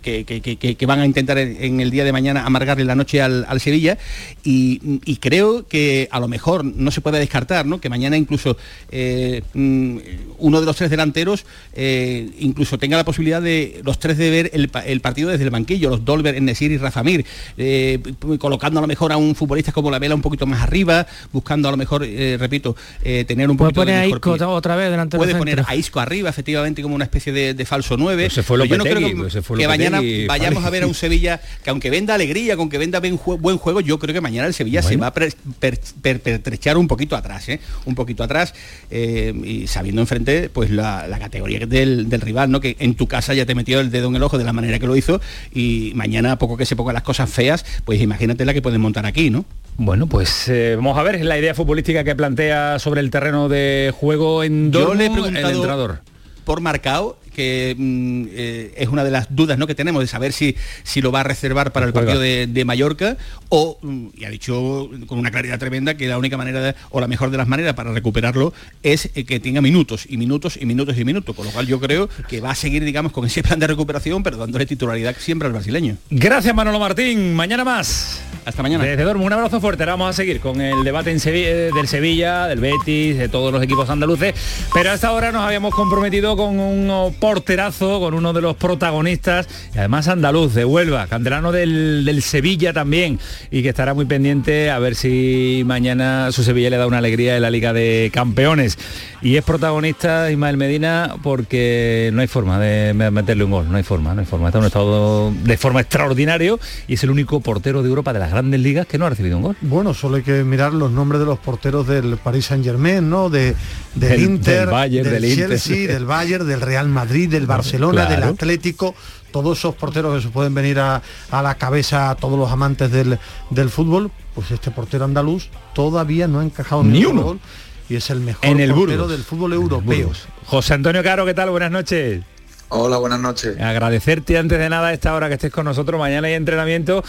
que, 0.02 0.86
van 0.86 1.00
a 1.00 1.06
intentar 1.06 1.38
en, 1.38 1.80
el 1.80 1.90
día 1.90 2.04
de 2.04 2.12
mañana 2.12 2.44
amargarle 2.44 2.84
la 2.84 2.94
noche 2.94 3.22
al, 3.22 3.46
al 3.48 3.60
Sevilla. 3.60 3.98
Y, 4.44 5.00
y 5.04 5.16
creo 5.16 5.66
que 5.66 6.08
a 6.10 6.20
lo 6.20 6.28
mejor 6.28 6.64
no 6.64 6.90
se 6.90 7.00
puede 7.00 7.18
descartar, 7.18 7.66
¿no? 7.66 7.80
Que 7.80 7.88
mañana 7.88 8.16
incluso 8.16 8.56
mm, 8.92 9.98
uno 10.38 10.60
de 10.60 10.66
los 10.66 10.76
tres 10.76 10.90
delanteros 10.90 11.46
eh, 11.74 12.30
incluso 12.66 12.78
tenga 12.78 12.96
la 12.96 13.04
posibilidad 13.04 13.40
de 13.40 13.80
los 13.84 13.98
tres 14.00 14.18
de 14.18 14.28
ver 14.28 14.50
el, 14.52 14.68
pa- 14.68 14.84
el 14.84 15.00
partido 15.00 15.30
desde 15.30 15.44
el 15.44 15.50
banquillo, 15.50 15.88
los 15.88 16.04
Dolber, 16.04 16.40
Nesir 16.42 16.72
y 16.72 16.78
Rafa 16.78 17.04
Mir, 17.04 17.24
eh, 17.56 18.00
colocando 18.38 18.80
a 18.80 18.82
lo 18.82 18.88
mejor 18.88 19.12
a 19.12 19.16
un 19.16 19.34
futbolista 19.36 19.70
como 19.70 19.88
la 19.90 19.98
Vela 20.00 20.14
un 20.16 20.22
poquito 20.22 20.46
más 20.46 20.62
arriba, 20.62 21.06
buscando 21.32 21.68
a 21.68 21.70
lo 21.70 21.76
mejor, 21.76 22.02
eh, 22.04 22.36
repito, 22.40 22.74
eh, 23.04 23.24
tener 23.26 23.48
un 23.50 23.56
Puede 23.56 23.68
poquito 23.70 23.80
poner 23.82 23.94
de 23.94 24.00
a 24.00 24.04
mejor 24.06 24.18
Isco 24.18 24.34
pie. 24.36 24.44
otra 24.46 24.74
vez 24.76 24.90
delante 24.90 25.16
Puede 25.16 25.34
poner 25.36 25.62
a 25.66 25.76
Isco 25.76 26.00
arriba, 26.00 26.28
efectivamente, 26.28 26.82
como 26.82 26.94
una 26.96 27.04
especie 27.04 27.32
de, 27.32 27.54
de 27.54 27.64
falso 27.64 27.96
9. 27.96 28.24
Pues 28.24 28.32
se 28.32 28.42
fue 28.42 28.66
yo 28.68 28.76
no 28.76 28.84
creo 28.84 28.98
que, 28.98 29.14
pues 29.16 29.32
se 29.32 29.42
fue 29.42 29.58
que 29.58 29.68
mañana 29.68 30.00
vayamos 30.26 30.64
a 30.64 30.70
ver 30.70 30.82
a 30.82 30.86
un 30.88 30.94
Sevilla 30.94 31.40
que 31.62 31.70
aunque 31.70 31.88
venda 31.90 32.14
alegría, 32.14 32.56
con 32.56 32.68
que 32.68 32.78
venda 32.78 32.98
buen, 33.00 33.16
jue- 33.18 33.38
buen 33.40 33.58
juego, 33.58 33.80
yo 33.80 33.98
creo 34.00 34.12
que 34.12 34.20
mañana 34.20 34.48
el 34.48 34.54
Sevilla 34.54 34.82
se 34.82 34.96
va 34.96 35.08
a 35.08 35.12
per- 35.14 35.34
per- 35.60 35.78
per- 36.02 36.20
pertrechar 36.20 36.76
un 36.76 36.88
poquito 36.88 37.14
atrás, 37.16 37.48
¿eh? 37.48 37.60
un 37.84 37.94
poquito 37.94 38.24
atrás, 38.24 38.54
eh, 38.90 39.32
y 39.44 39.66
sabiendo 39.68 40.00
enfrente 40.00 40.48
pues 40.48 40.70
la, 40.70 41.06
la 41.06 41.18
categoría 41.18 41.66
del, 41.66 42.08
del 42.08 42.20
rival, 42.20 42.50
¿no? 42.50 42.55
Que 42.60 42.76
en 42.78 42.94
tu 42.94 43.06
casa 43.06 43.34
ya 43.34 43.46
te 43.46 43.54
metió 43.54 43.80
el 43.80 43.90
dedo 43.90 44.08
en 44.08 44.16
el 44.16 44.22
ojo 44.22 44.38
de 44.38 44.44
la 44.44 44.52
manera 44.52 44.78
que 44.78 44.86
lo 44.86 44.96
hizo, 44.96 45.20
y 45.52 45.92
mañana 45.94 46.32
a 46.32 46.38
poco 46.38 46.56
que 46.56 46.66
se 46.66 46.76
pongan 46.76 46.94
las 46.94 47.02
cosas 47.02 47.30
feas, 47.30 47.64
pues 47.84 48.00
imagínate 48.00 48.44
la 48.44 48.54
que 48.54 48.62
pueden 48.62 48.80
montar 48.80 49.06
aquí, 49.06 49.30
¿no? 49.30 49.44
Bueno, 49.78 50.06
pues 50.06 50.48
eh, 50.48 50.74
vamos 50.76 50.96
a 50.96 51.02
ver 51.02 51.22
la 51.24 51.38
idea 51.38 51.54
futbolística 51.54 52.02
que 52.02 52.16
plantea 52.16 52.78
sobre 52.78 53.00
el 53.00 53.10
terreno 53.10 53.48
de 53.48 53.92
juego 53.94 54.42
en 54.42 54.72
Yo 54.72 54.80
Dortmund 54.80 54.98
le 54.98 55.06
he 55.06 55.40
el 55.42 55.46
entrenador. 55.54 56.00
Por 56.46 56.62
marcado 56.62 57.18
que 57.34 57.74
mm, 57.76 58.24
eh, 58.30 58.72
es 58.78 58.88
una 58.88 59.04
de 59.04 59.10
las 59.10 59.26
dudas 59.36 59.58
¿no? 59.58 59.66
que 59.66 59.74
tenemos 59.74 60.00
de 60.00 60.06
saber 60.06 60.32
si, 60.32 60.56
si 60.84 61.02
lo 61.02 61.12
va 61.12 61.20
a 61.20 61.22
reservar 61.24 61.70
para 61.72 61.84
el 61.84 61.92
Juega. 61.92 62.06
partido 62.06 62.22
de, 62.22 62.46
de 62.46 62.64
Mallorca 62.64 63.18
o, 63.50 63.78
mm, 63.82 64.06
y 64.16 64.24
ha 64.24 64.30
dicho 64.30 64.88
con 65.06 65.18
una 65.18 65.30
claridad 65.30 65.58
tremenda 65.58 65.98
que 65.98 66.06
la 66.08 66.16
única 66.16 66.38
manera 66.38 66.60
de- 66.62 66.74
o 66.88 66.98
la 67.00 67.08
mejor 67.08 67.28
de 67.30 67.36
las 67.36 67.46
maneras 67.46 67.74
para 67.74 67.92
recuperarlo 67.92 68.54
es 68.82 69.10
eh, 69.14 69.24
que 69.24 69.38
tenga 69.40 69.60
minutos 69.60 70.06
y 70.08 70.16
minutos 70.16 70.56
y 70.58 70.64
minutos 70.64 70.96
y 70.96 71.04
minutos, 71.04 71.36
con 71.36 71.44
lo 71.44 71.50
cual 71.52 71.66
yo 71.66 71.78
creo 71.78 72.08
que 72.28 72.40
va 72.40 72.52
a 72.52 72.54
seguir, 72.54 72.82
digamos, 72.84 73.12
con 73.12 73.26
ese 73.26 73.42
plan 73.42 73.58
de 73.58 73.66
recuperación, 73.66 74.22
pero 74.22 74.38
dándole 74.38 74.64
titularidad 74.64 75.14
siempre 75.18 75.46
al 75.46 75.52
brasileño. 75.52 75.96
Gracias 76.08 76.54
Manolo 76.54 76.78
Martín, 76.78 77.34
mañana 77.34 77.64
más. 77.64 78.20
Hasta 78.46 78.62
mañana. 78.62 78.84
Desde 78.84 79.02
Dortmund, 79.02 79.26
un 79.26 79.32
abrazo 79.32 79.60
fuerte. 79.60 79.82
Ahora 79.82 79.94
vamos 79.94 80.10
a 80.10 80.12
seguir 80.12 80.38
con 80.38 80.60
el 80.60 80.84
debate 80.84 81.10
eh, 81.12 81.70
del 81.74 81.88
Sevilla, 81.88 82.46
del 82.46 82.60
Betis, 82.60 83.18
de 83.18 83.28
todos 83.28 83.52
los 83.52 83.60
equipos 83.60 83.90
andaluces. 83.90 84.34
Pero 84.72 84.92
a 84.92 84.94
esta 84.94 85.10
hora 85.10 85.32
nos 85.32 85.42
habíamos 85.42 85.74
comprometido 85.74 86.36
con 86.36 86.60
un 86.60 87.12
porterazo, 87.18 87.98
con 87.98 88.14
uno 88.14 88.32
de 88.32 88.42
los 88.42 88.54
protagonistas, 88.56 89.48
y 89.74 89.78
además 89.78 90.06
andaluz, 90.06 90.54
de 90.54 90.64
Huelva, 90.64 91.08
canterano 91.08 91.50
del, 91.50 92.04
del 92.04 92.22
Sevilla 92.22 92.72
también, 92.72 93.18
y 93.50 93.62
que 93.64 93.70
estará 93.70 93.94
muy 93.94 94.04
pendiente 94.04 94.70
a 94.70 94.78
ver 94.78 94.94
si 94.94 95.64
mañana 95.66 96.30
su 96.30 96.44
Sevilla 96.44 96.70
le 96.70 96.76
da 96.76 96.86
una 96.86 96.98
alegría 96.98 97.34
en 97.34 97.42
la 97.42 97.50
Liga 97.50 97.72
de 97.72 98.12
Campeones. 98.14 98.78
Y 99.22 99.36
es 99.38 99.42
protagonista 99.44 100.30
Ismael 100.30 100.56
Medina 100.56 101.16
porque 101.20 102.10
no 102.12 102.20
hay 102.20 102.28
forma 102.28 102.60
de 102.60 102.94
me- 102.94 103.10
meterle 103.10 103.42
un 103.42 103.50
gol, 103.50 103.68
no 103.68 103.76
hay 103.76 103.82
forma, 103.82 104.14
no 104.14 104.20
hay 104.20 104.26
forma. 104.26 104.46
Está 104.48 104.58
en 104.58 104.62
un 104.62 104.66
estado 104.66 105.32
de 105.32 105.56
forma 105.56 105.80
extraordinario 105.80 106.60
y 106.86 106.94
es 106.94 107.02
el 107.02 107.10
único 107.10 107.40
portero 107.40 107.82
de 107.82 107.88
Europa 107.88 108.12
de 108.12 108.20
las 108.20 108.35
grandes 108.36 108.60
ligas 108.60 108.86
que 108.86 108.98
no 108.98 109.06
ha 109.06 109.10
recibido 109.10 109.38
un 109.38 109.42
gol. 109.44 109.56
Bueno, 109.62 109.94
solo 109.94 110.16
hay 110.16 110.22
que 110.22 110.44
mirar 110.44 110.74
los 110.74 110.90
nombres 110.90 111.20
de 111.20 111.26
los 111.26 111.38
porteros 111.38 111.86
del 111.86 112.18
Paris 112.18 112.44
Saint 112.46 112.62
Germain, 112.64 113.08
¿no? 113.08 113.30
De, 113.30 113.54
del, 113.94 114.10
Del- 114.10 114.22
Inter, 114.24 114.60
del 114.60 114.66
Bayern, 114.68 115.10
del 115.10 115.24
Inter. 115.24 115.48
Chelsea, 115.48 115.86
del 115.92 116.04
Bayern, 116.04 116.46
del 116.46 116.60
Real 116.60 116.88
Madrid, 116.88 117.30
del 117.30 117.46
Barcelona, 117.46 118.04
del. 118.06 118.22
Atlético, 118.24 118.94
todos 119.32 119.58
esos 119.58 119.74
porteros 119.74 120.16
que 120.16 120.22
se 120.22 120.28
pueden 120.28 120.52
venir 120.54 120.78
a, 120.78 121.00
a 121.30 121.42
la 121.42 121.54
cabeza 121.54 122.10
a 122.10 122.14
todos 122.14 122.38
los 122.38 122.50
amantes 122.50 122.90
del, 122.90 123.18
del 123.50 123.70
fútbol, 123.70 124.10
pues 124.34 124.50
este 124.50 124.70
portero 124.70 125.06
andaluz 125.06 125.48
todavía 125.74 126.28
no 126.28 126.40
ha 126.40 126.44
encajado 126.44 126.84
Ni 126.84 127.04
uno. 127.06 127.22
gol 127.22 127.40
y 127.88 127.96
es 127.96 128.10
el 128.10 128.20
mejor 128.20 128.44
En 128.44 128.60
el 128.60 128.70
portero 128.74 129.04
Burgos. 129.04 129.10
del 129.12 129.22
fútbol 129.22 129.52
europeo. 129.54 130.10
José 130.44 130.74
Antonio 130.74 131.02
Caro, 131.02 131.24
¿qué 131.24 131.32
tal? 131.34 131.48
Buenas 131.50 131.70
noches. 131.70 132.22
Hola, 132.68 132.96
buenas 132.96 133.20
noches. 133.20 133.60
Agradecerte 133.60 134.36
antes 134.36 134.58
de 134.58 134.68
nada 134.68 134.92
esta 134.92 135.14
hora 135.14 135.28
que 135.28 135.34
estés 135.34 135.52
con 135.52 135.64
nosotros. 135.64 136.00
Mañana 136.00 136.26
hay 136.26 136.34
entrenamiento 136.34 137.04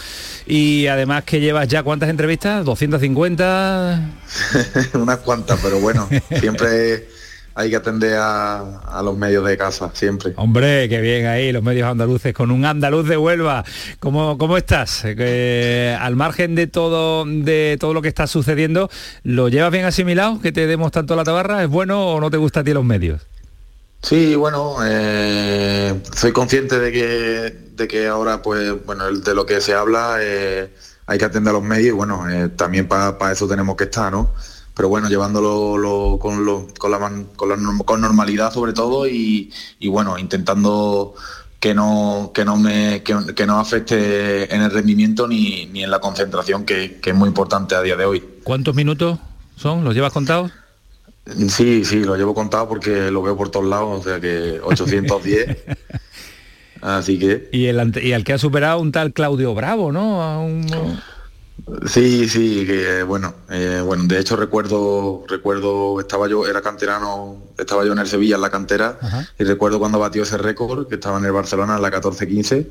y 0.46 0.86
además 0.86 1.24
que 1.24 1.40
llevas 1.40 1.66
ya 1.66 1.82
cuántas 1.82 2.10
entrevistas, 2.10 2.64
250. 2.64 4.00
Unas 4.94 5.18
cuantas, 5.18 5.58
pero 5.60 5.80
bueno, 5.80 6.08
siempre 6.38 7.08
hay 7.56 7.70
que 7.70 7.76
atender 7.76 8.14
a, 8.14 8.78
a 8.82 9.02
los 9.02 9.18
medios 9.18 9.44
de 9.44 9.56
casa, 9.56 9.90
siempre. 9.92 10.32
Hombre, 10.36 10.88
qué 10.88 11.00
bien 11.00 11.26
ahí 11.26 11.50
los 11.50 11.64
medios 11.64 11.88
andaluces 11.88 12.32
con 12.32 12.52
un 12.52 12.64
andaluz 12.64 13.08
de 13.08 13.16
Huelva. 13.16 13.64
¿Cómo, 13.98 14.38
cómo 14.38 14.56
estás? 14.56 15.02
Eh, 15.04 15.96
al 16.00 16.14
margen 16.14 16.54
de 16.54 16.68
todo 16.68 17.24
de 17.24 17.76
todo 17.80 17.94
lo 17.94 18.00
que 18.02 18.06
está 18.06 18.28
sucediendo, 18.28 18.88
¿lo 19.24 19.48
llevas 19.48 19.72
bien 19.72 19.86
asimilado? 19.86 20.40
Que 20.40 20.52
te 20.52 20.68
demos 20.68 20.92
tanto 20.92 21.16
la 21.16 21.24
tabarra, 21.24 21.64
¿es 21.64 21.68
bueno 21.68 22.12
o 22.12 22.20
no 22.20 22.30
te 22.30 22.36
gusta 22.36 22.60
a 22.60 22.64
ti 22.64 22.72
los 22.72 22.84
medios? 22.84 23.26
Sí, 24.02 24.36
bueno, 24.36 24.76
eh, 24.84 26.00
soy 26.14 26.32
consciente 26.32 26.78
de 26.78 26.92
que, 26.92 27.70
de 27.74 27.88
que 27.88 28.06
ahora, 28.06 28.42
pues, 28.42 28.84
bueno, 28.86 29.10
de 29.10 29.34
lo 29.34 29.44
que 29.44 29.60
se 29.60 29.74
habla, 29.74 30.18
eh, 30.20 30.72
hay 31.06 31.18
que 31.18 31.24
atender 31.24 31.50
a 31.50 31.54
los 31.54 31.64
medios 31.64 31.88
y 31.88 31.90
bueno, 31.90 32.28
eh, 32.30 32.48
también 32.50 32.86
para 32.86 33.32
eso 33.32 33.48
tenemos 33.48 33.76
que 33.76 33.84
estar, 33.84 34.12
¿no? 34.12 34.30
Pero 34.74 34.88
bueno, 34.88 35.08
llevándolo 35.08 35.76
lo- 35.76 36.18
con, 36.20 36.44
lo- 36.44 36.68
con, 36.78 36.92
la, 36.92 36.98
con 37.84 38.00
normalidad 38.00 38.52
sobre 38.52 38.72
todo 38.72 39.08
y, 39.08 39.52
y 39.80 39.88
bueno, 39.88 40.16
intentando 40.18 41.14
que 41.58 41.74
no, 41.74 42.30
que 42.32 42.44
no 42.44 42.56
me 42.56 43.02
que, 43.02 43.16
que 43.34 43.46
no 43.46 43.58
afecte 43.58 44.54
en 44.54 44.62
el 44.62 44.70
rendimiento 44.70 45.26
ni, 45.26 45.66
ni 45.66 45.82
en 45.82 45.90
la 45.90 45.98
concentración, 45.98 46.64
que, 46.64 47.00
que 47.00 47.10
es 47.10 47.16
muy 47.16 47.26
importante 47.28 47.74
a 47.74 47.82
día 47.82 47.96
de 47.96 48.04
hoy. 48.04 48.24
¿Cuántos 48.44 48.76
minutos 48.76 49.18
son? 49.56 49.82
¿Los 49.84 49.94
llevas 49.96 50.12
contados? 50.12 50.52
Sí, 51.48 51.84
sí, 51.84 52.04
lo 52.04 52.16
llevo 52.16 52.34
contado 52.34 52.68
porque 52.68 53.10
lo 53.10 53.22
veo 53.22 53.36
por 53.36 53.50
todos 53.50 53.66
lados, 53.66 54.00
o 54.00 54.02
sea 54.02 54.18
que 54.20 54.60
810. 54.62 55.56
Así 56.80 57.18
que 57.18 57.48
Y 57.52 57.66
el, 57.66 57.80
ante- 57.80 58.04
y 58.06 58.12
al 58.12 58.22
que 58.24 58.32
ha 58.32 58.38
superado 58.38 58.80
un 58.80 58.92
tal 58.92 59.12
Claudio 59.12 59.52
Bravo, 59.54 59.90
¿no? 59.90 60.22
A 60.22 60.38
un- 60.38 61.00
sí, 61.86 62.28
sí, 62.28 62.64
que 62.66 63.02
bueno, 63.02 63.34
eh, 63.50 63.82
bueno, 63.84 64.04
de 64.04 64.18
hecho 64.20 64.36
recuerdo, 64.36 65.24
recuerdo, 65.28 65.98
estaba 66.00 66.28
yo, 66.28 66.46
era 66.46 66.62
canterano, 66.62 67.42
estaba 67.58 67.84
yo 67.84 67.92
en 67.92 67.98
el 67.98 68.06
Sevilla 68.06 68.36
en 68.36 68.42
la 68.42 68.50
cantera 68.50 68.96
y 69.38 69.44
recuerdo 69.44 69.80
cuando 69.80 69.98
batió 69.98 70.22
ese 70.22 70.38
récord, 70.38 70.86
que 70.86 70.94
estaba 70.94 71.18
en 71.18 71.24
el 71.24 71.32
Barcelona 71.32 71.76
en 71.76 71.82
la 71.82 71.90
14-15, 71.90 72.68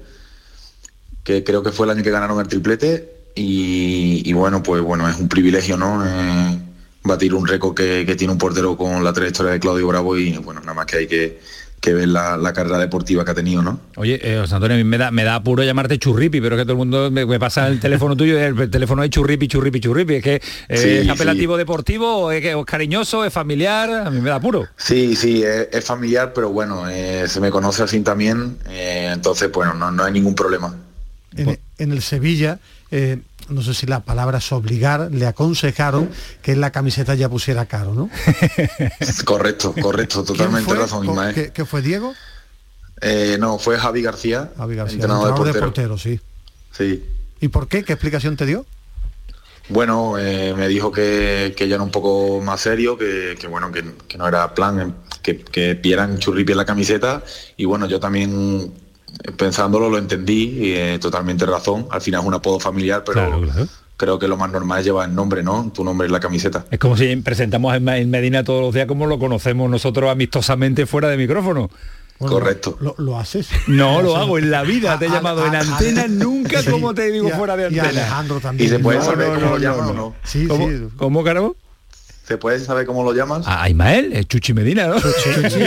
que 1.24 1.44
creo 1.44 1.62
que 1.62 1.72
fue 1.74 1.86
el 1.86 1.92
año 1.92 2.02
que 2.04 2.12
ganaron 2.12 2.40
el 2.40 2.48
triplete 2.48 3.14
y, 3.36 4.24
y 4.28 4.34
bueno, 4.34 4.64
pues 4.64 4.82
bueno, 4.82 5.08
es 5.10 5.18
un 5.20 5.28
privilegio, 5.28 5.76
¿no? 5.78 6.04
Eh, 6.08 6.60
batir 7.08 7.34
un 7.34 7.48
récord 7.48 7.74
que, 7.74 8.06
que 8.06 8.16
tiene 8.16 8.34
un 8.34 8.38
portero 8.40 8.76
con 8.78 9.04
la 9.04 9.14
trayectoria 9.14 9.54
de 9.54 9.60
Claudio 9.60 9.88
Bravo 9.88 10.18
y 10.18 10.38
bueno, 10.38 10.60
nada 10.62 10.74
más 10.74 10.86
que 10.86 10.98
hay 10.98 11.08
que, 11.08 11.40
que 11.80 11.94
ver 11.94 12.08
la, 12.08 12.38
la 12.38 12.54
carrera 12.54 12.78
deportiva 12.80 13.24
que 13.24 13.32
ha 13.32 13.36
tenido, 13.36 13.62
¿no? 13.62 13.80
Oye, 13.98 14.20
eh, 14.22 14.40
José 14.40 14.56
Antonio, 14.56 14.76
a 14.76 14.78
mí 14.78 14.84
me 14.84 14.98
da, 14.98 15.12
me 15.12 15.24
da 15.24 15.36
apuro 15.36 15.64
llamarte 15.64 15.98
churripi, 16.00 16.42
pero 16.42 16.56
es 16.56 16.62
que 16.62 16.66
todo 16.66 16.74
el 16.74 16.78
mundo 16.80 17.10
me, 17.12 17.26
me 17.26 17.40
pasa 17.40 17.68
el 17.68 17.80
teléfono 17.80 18.16
tuyo 18.18 18.38
y 18.38 18.42
el 18.42 18.70
teléfono 18.70 19.04
es 19.04 19.10
churripi, 19.12 19.48
churripi, 19.48 19.80
churripi. 19.80 20.16
Es 20.16 20.24
que 20.24 20.36
eh, 20.36 20.42
Sí, 20.78 20.90
es 20.90 21.04
sí. 21.04 21.10
apelativo 21.10 21.56
deportivo, 21.56 22.32
es, 22.32 22.44
es 22.44 22.56
cariñoso, 22.66 23.24
es 23.26 23.32
familiar, 23.32 23.90
a 24.08 24.10
mí 24.10 24.20
me 24.22 24.30
da 24.30 24.36
apuro. 24.36 24.68
Sí, 24.76 25.16
sí, 25.16 25.44
es, 25.44 25.70
es 25.72 25.86
familiar, 25.86 26.34
pero 26.34 26.50
bueno, 26.50 26.90
eh, 26.90 27.26
se 27.28 27.40
me 27.40 27.52
conoce 27.52 27.84
así 27.84 28.00
también, 28.02 28.58
eh, 28.70 29.12
entonces, 29.14 29.52
bueno, 29.52 29.74
no, 29.76 29.92
no 29.92 30.04
hay 30.04 30.12
ningún 30.12 30.34
problema. 30.36 30.76
en, 31.36 31.60
en 31.78 31.92
el 31.92 32.02
Sevilla, 32.02 32.58
eh, 32.90 33.20
no 33.50 33.62
sé 33.62 33.74
si 33.74 33.86
la 33.86 34.02
palabra 34.02 34.38
es 34.40 34.52
obligar, 34.52 35.10
le 35.12 35.26
aconsejaron 35.28 36.10
que 36.42 36.52
en 36.54 36.62
la 36.62 36.72
camiseta 36.72 37.16
ya 37.16 37.30
pusiera 37.30 37.66
caro, 37.66 37.94
¿no? 37.94 38.10
Correcto, 39.26 39.74
correcto, 39.82 40.24
totalmente 40.24 40.74
razón, 40.74 41.06
¿Con- 41.06 41.16
Ismael. 41.16 41.36
¿Qué, 41.36 41.52
qué 41.52 41.66
fue 41.66 41.82
Diego? 41.82 42.14
Eh, 43.02 43.38
no, 43.40 43.60
fue 43.60 43.78
Javi 43.78 44.02
García, 44.02 44.52
Javi 44.58 44.76
García, 44.76 44.96
entrenador, 44.96 45.30
entrenador 45.30 45.48
de 45.48 45.54
de 45.54 45.60
portero. 45.66 45.90
portero, 45.92 45.98
sí. 45.98 46.20
Sí. 46.72 47.06
¿Y 47.40 47.48
por 47.50 47.68
qué? 47.68 47.84
¿Qué 47.84 47.94
explicación 47.94 48.36
te 48.36 48.46
dio? 48.46 48.66
Bueno, 49.70 50.18
eh, 50.18 50.54
me 50.56 50.68
dijo 50.68 50.92
que, 50.92 51.54
que 51.58 51.68
ya 51.68 51.76
era 51.76 51.84
un 51.84 51.92
poco 51.92 52.42
más 52.42 52.62
serio, 52.62 52.98
que, 52.98 53.36
que 53.40 53.48
bueno, 53.48 53.72
que, 53.72 53.84
que 54.08 54.18
no 54.18 54.28
era 54.28 54.54
plan, 54.54 54.96
que, 55.22 55.40
que 55.40 55.74
vieran 55.74 56.20
churripi 56.20 56.54
en 56.54 56.58
la 56.58 56.66
camiseta 56.66 57.22
y 57.58 57.66
bueno, 57.66 57.86
yo 57.86 58.00
también 58.00 58.74
pensándolo 59.38 59.90
lo 59.90 59.98
entendí 59.98 60.44
y 60.60 60.74
eh, 60.74 61.00
totalmente 61.00 61.46
razón. 61.46 61.88
Al 61.92 62.02
final 62.02 62.22
es 62.22 62.28
un 62.28 62.34
apodo 62.34 62.60
familiar, 62.60 63.04
pero 63.06 63.42
creo 63.98 64.20
que 64.20 64.28
lo 64.28 64.38
más 64.38 64.52
normal 64.52 64.80
es 64.80 64.86
llevar 64.86 65.10
el 65.10 65.16
nombre, 65.16 65.44
¿no? 65.44 65.72
Tu 65.74 65.84
nombre 65.84 66.06
en 66.08 66.12
la 66.14 66.20
camiseta. 66.20 66.66
Es 66.70 66.80
como 66.80 66.96
si 66.98 67.16
presentamos 67.18 67.76
en, 67.76 68.10
Medina 68.10 68.44
todos 68.44 68.62
los 68.62 68.74
días 68.74 68.86
como 68.88 69.08
lo 69.08 69.18
conocemos 69.20 69.70
nosotros 69.70 70.10
amistosamente 70.12 70.86
fuera 70.86 71.08
de 71.10 71.18
micrófono. 71.18 71.70
Correcto. 72.20 72.78
Lo, 72.82 72.96
lo 72.98 73.20
haces. 73.20 73.48
No 73.68 74.02
lo 74.02 74.16
hago 74.18 74.40
en 74.40 74.50
la 74.50 74.64
vida, 74.64 74.98
te 74.98 75.06
he 75.06 75.10
A- 75.10 75.14
llamado 75.14 75.44
a- 75.44 75.48
en 75.50 75.56
a- 75.56 75.60
antena, 75.60 76.08
nunca 76.08 76.64
Sí. 76.64 76.72
como 76.72 76.94
te 76.96 77.12
digo 77.12 77.28
Y 77.28 77.32
a- 77.32 77.38
fuera 77.38 77.56
de 77.56 77.64
y 77.64 77.66
antena. 77.68 77.90
Alejandro 77.90 78.40
también. 78.40 78.68
¿Y 78.68 78.70
se 78.72 78.80
puede 78.80 78.98
No, 79.00 79.06
saber 79.06 79.28
no, 79.28 79.34
cómo 79.36 79.46
no, 79.46 79.52
lo 79.52 79.58
no, 79.60 79.64
llaman 79.64 79.86
no. 79.86 79.92
o 79.92 79.96
no? 80.10 80.16
Sí, 80.24 80.48
¿Cómo, 80.48 80.68
sí. 80.68 80.88
¿Cómo, 80.98 81.24
Caro? 81.24 81.56
¿Se 82.28 82.38
puede 82.38 82.60
saber 82.60 82.86
cómo 82.86 83.04
lo 83.06 83.14
llamas? 83.14 83.46
A 83.48 83.70
Ismael, 83.70 84.12
es 84.12 84.28
Chuchi 84.28 84.54
Medina, 84.54 84.88
¿no? 84.88 84.96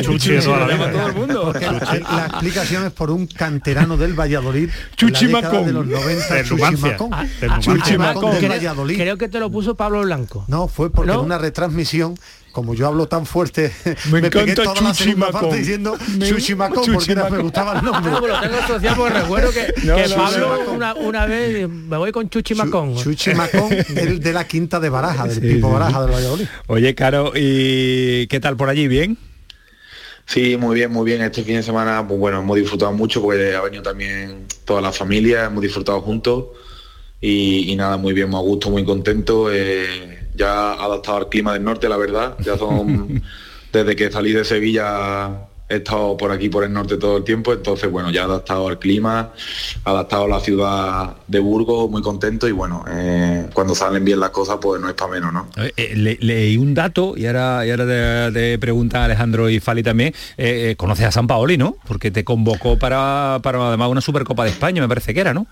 Chuchi, 0.02 0.32
lo 0.32 0.68
llama 0.68 0.90
todo 0.90 1.06
el 1.06 1.14
mundo. 1.14 1.52
La, 1.54 1.72
la 1.72 2.26
explicación 2.26 2.84
es 2.84 2.92
por 2.92 3.10
un 3.10 3.26
canterano 3.26 3.96
del 3.96 4.12
Valladolid. 4.12 4.68
Chuchi 4.94 5.24
en 5.24 5.32
la 5.32 5.38
década 5.38 5.54
Macón. 5.54 5.66
de 5.66 5.72
los 5.72 5.86
90, 5.86 6.34
De 6.34 6.44
Chuchi. 6.44 6.62
Macón. 6.82 7.08
Ah, 7.12 7.24
de 7.40 7.48
Chuchi. 7.60 7.96
Macón 7.96 8.30
del 8.32 8.38
creo, 8.40 8.50
Valladolid. 8.50 8.96
creo 8.96 9.16
que 9.16 9.28
te 9.28 9.40
lo 9.40 9.50
puso 9.50 9.74
Pablo 9.74 10.02
Blanco. 10.02 10.44
No, 10.48 10.68
fue 10.68 10.90
porque 10.92 11.12
¿No? 11.12 11.20
en 11.20 11.24
una 11.26 11.38
retransmisión, 11.38 12.18
como 12.52 12.74
yo 12.74 12.86
hablo 12.86 13.06
tan 13.08 13.26
fuerte, 13.26 13.72
Me 14.10 14.20
pegué 14.20 14.26
encanta 14.52 14.62
toda 14.64 14.74
la 14.80 14.90
Chuchi 14.92 15.04
segunda 15.04 15.30
parte 15.30 15.56
diciendo 15.56 15.96
Me- 16.18 16.28
Chuchi 16.28 16.54
Macón, 16.54 16.84
Chuchi 16.84 16.92
porque 16.96 17.12
era- 17.12 17.30
me 17.30 17.38
gustaba 17.38 17.78
el 17.78 17.84
nombre. 17.84 18.10
No, 18.10 18.20
pero 18.20 18.34
lo 18.34 18.40
tengo 18.40 18.56
asociado 18.56 18.96
porque 18.96 19.18
recuerdo 19.20 19.50
que, 19.52 19.74
No, 19.84 19.96
que 19.96 20.08
no, 20.08 20.14
Pablo 20.16 20.64
no. 20.66 20.72
una, 20.72 20.94
una 20.94 21.26
vez 21.26 21.68
me 21.68 21.96
voy 21.96 22.12
con 22.12 22.28
Chuchi 22.28 22.54
Macón. 22.54 22.96
Chuchi 22.96 23.34
Macón, 23.34 23.68
el 23.96 24.20
de 24.20 24.32
la 24.32 24.46
quinta 24.46 24.80
de 24.80 24.88
Baraja, 24.88 25.26
del 25.28 25.40
Pipo 25.40 25.68
sí. 25.68 25.72
Baraja 25.72 26.02
del 26.02 26.10
Valladolid. 26.12 26.46
Oye, 26.66 26.94
Caro, 26.94 27.32
¿y 27.34 28.26
qué 28.26 28.40
tal 28.40 28.56
por 28.56 28.68
allí? 28.68 28.88
¿Bien? 28.88 29.16
Sí, 30.26 30.56
muy 30.56 30.74
bien, 30.76 30.92
muy 30.92 31.04
bien. 31.04 31.22
Este 31.22 31.42
fin 31.42 31.56
de 31.56 31.62
semana, 31.62 32.06
pues 32.06 32.18
bueno, 32.20 32.38
hemos 32.40 32.56
disfrutado 32.56 32.92
mucho 32.92 33.20
porque 33.20 33.54
ha 33.54 33.62
venido 33.62 33.82
también 33.82 34.46
toda 34.64 34.80
la 34.80 34.92
familia, 34.92 35.44
hemos 35.46 35.60
disfrutado 35.62 36.00
juntos 36.02 36.46
y, 37.20 37.70
y 37.72 37.76
nada, 37.76 37.96
muy 37.96 38.12
bien, 38.12 38.28
muy 38.30 38.38
a 38.38 38.42
gusto, 38.42 38.70
muy 38.70 38.84
contento. 38.84 39.48
eh, 39.52 40.16
ya 40.34 40.72
adaptado 40.72 41.18
al 41.18 41.28
clima 41.28 41.52
del 41.52 41.64
norte, 41.64 41.88
la 41.88 41.96
verdad. 41.98 42.36
Ya 42.44 42.56
son, 42.56 43.22
desde 43.72 43.94
que 43.96 44.10
salí 44.10 44.32
de 44.32 44.44
Sevilla 44.44 45.46
he 45.68 45.76
estado 45.76 46.16
por 46.16 46.32
aquí, 46.32 46.48
por 46.48 46.64
el 46.64 46.72
norte 46.72 46.96
todo 46.96 47.18
el 47.18 47.22
tiempo, 47.22 47.52
entonces 47.52 47.88
bueno, 47.88 48.10
ya 48.10 48.24
adaptado 48.24 48.66
al 48.66 48.80
clima, 48.80 49.30
adaptado 49.84 50.24
a 50.24 50.28
la 50.28 50.40
ciudad 50.40 51.14
de 51.28 51.38
Burgos, 51.38 51.88
muy 51.88 52.02
contento 52.02 52.48
y 52.48 52.50
bueno, 52.52 52.84
eh, 52.90 53.46
cuando 53.52 53.72
salen 53.76 54.04
bien 54.04 54.18
las 54.18 54.30
cosas, 54.30 54.58
pues 54.60 54.80
no 54.80 54.88
es 54.88 54.94
para 54.94 55.12
menos, 55.12 55.32
¿no? 55.32 55.48
Eh, 55.76 55.92
le- 55.94 56.18
leí 56.20 56.56
un 56.56 56.74
dato 56.74 57.14
y 57.16 57.26
ahora, 57.26 57.64
y 57.64 57.70
ahora 57.70 57.86
te, 57.86 58.32
te 58.32 58.58
pregunta 58.58 59.04
Alejandro 59.04 59.48
y 59.48 59.60
Fali 59.60 59.84
también. 59.84 60.12
eh, 60.38 60.74
conoces 60.76 61.06
a 61.06 61.12
San 61.12 61.28
Paoli, 61.28 61.56
¿no? 61.56 61.76
Porque 61.86 62.10
te 62.10 62.24
convocó 62.24 62.76
para, 62.76 63.38
para 63.40 63.68
además 63.68 63.90
una 63.90 64.00
Supercopa 64.00 64.42
de 64.42 64.50
España, 64.50 64.82
me 64.82 64.88
parece 64.88 65.14
que 65.14 65.20
era, 65.20 65.32
¿no? 65.34 65.46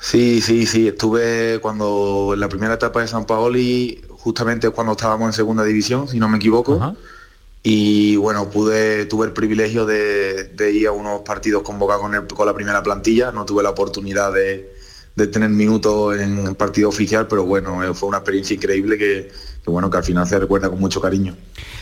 Sí, 0.00 0.40
sí, 0.40 0.66
sí. 0.66 0.88
Estuve 0.88 1.58
cuando 1.60 2.30
en 2.34 2.40
la 2.40 2.48
primera 2.48 2.74
etapa 2.74 3.00
de 3.02 3.08
San 3.08 3.26
Paoli, 3.26 4.02
justamente 4.10 4.70
cuando 4.70 4.92
estábamos 4.92 5.26
en 5.28 5.32
segunda 5.34 5.62
división, 5.64 6.08
si 6.08 6.18
no 6.18 6.28
me 6.28 6.38
equivoco. 6.38 6.86
Y 7.62 8.16
bueno, 8.16 8.50
pude, 8.50 9.06
tuve 9.06 9.26
el 9.26 9.32
privilegio 9.32 9.86
de, 9.86 10.44
de 10.54 10.72
ir 10.72 10.88
a 10.88 10.92
unos 10.92 11.22
partidos 11.22 11.62
convocados 11.62 12.02
con, 12.02 12.14
el- 12.14 12.26
con 12.26 12.46
la 12.46 12.54
primera 12.54 12.82
plantilla. 12.82 13.32
No 13.32 13.44
tuve 13.46 13.62
la 13.62 13.70
oportunidad 13.70 14.32
de, 14.32 14.72
de 15.16 15.26
tener 15.28 15.50
minutos 15.50 16.18
en 16.18 16.38
el 16.46 16.56
partido 16.56 16.88
oficial, 16.88 17.28
pero 17.28 17.44
bueno, 17.44 17.84
eh, 17.84 17.94
fue 17.94 18.08
una 18.08 18.18
experiencia 18.18 18.54
increíble 18.54 18.98
que, 18.98 19.30
que 19.64 19.70
bueno, 19.70 19.90
que 19.90 19.98
al 19.98 20.04
final 20.04 20.26
se 20.28 20.38
recuerda 20.38 20.70
con 20.70 20.80
mucho 20.80 21.00
cariño. 21.00 21.36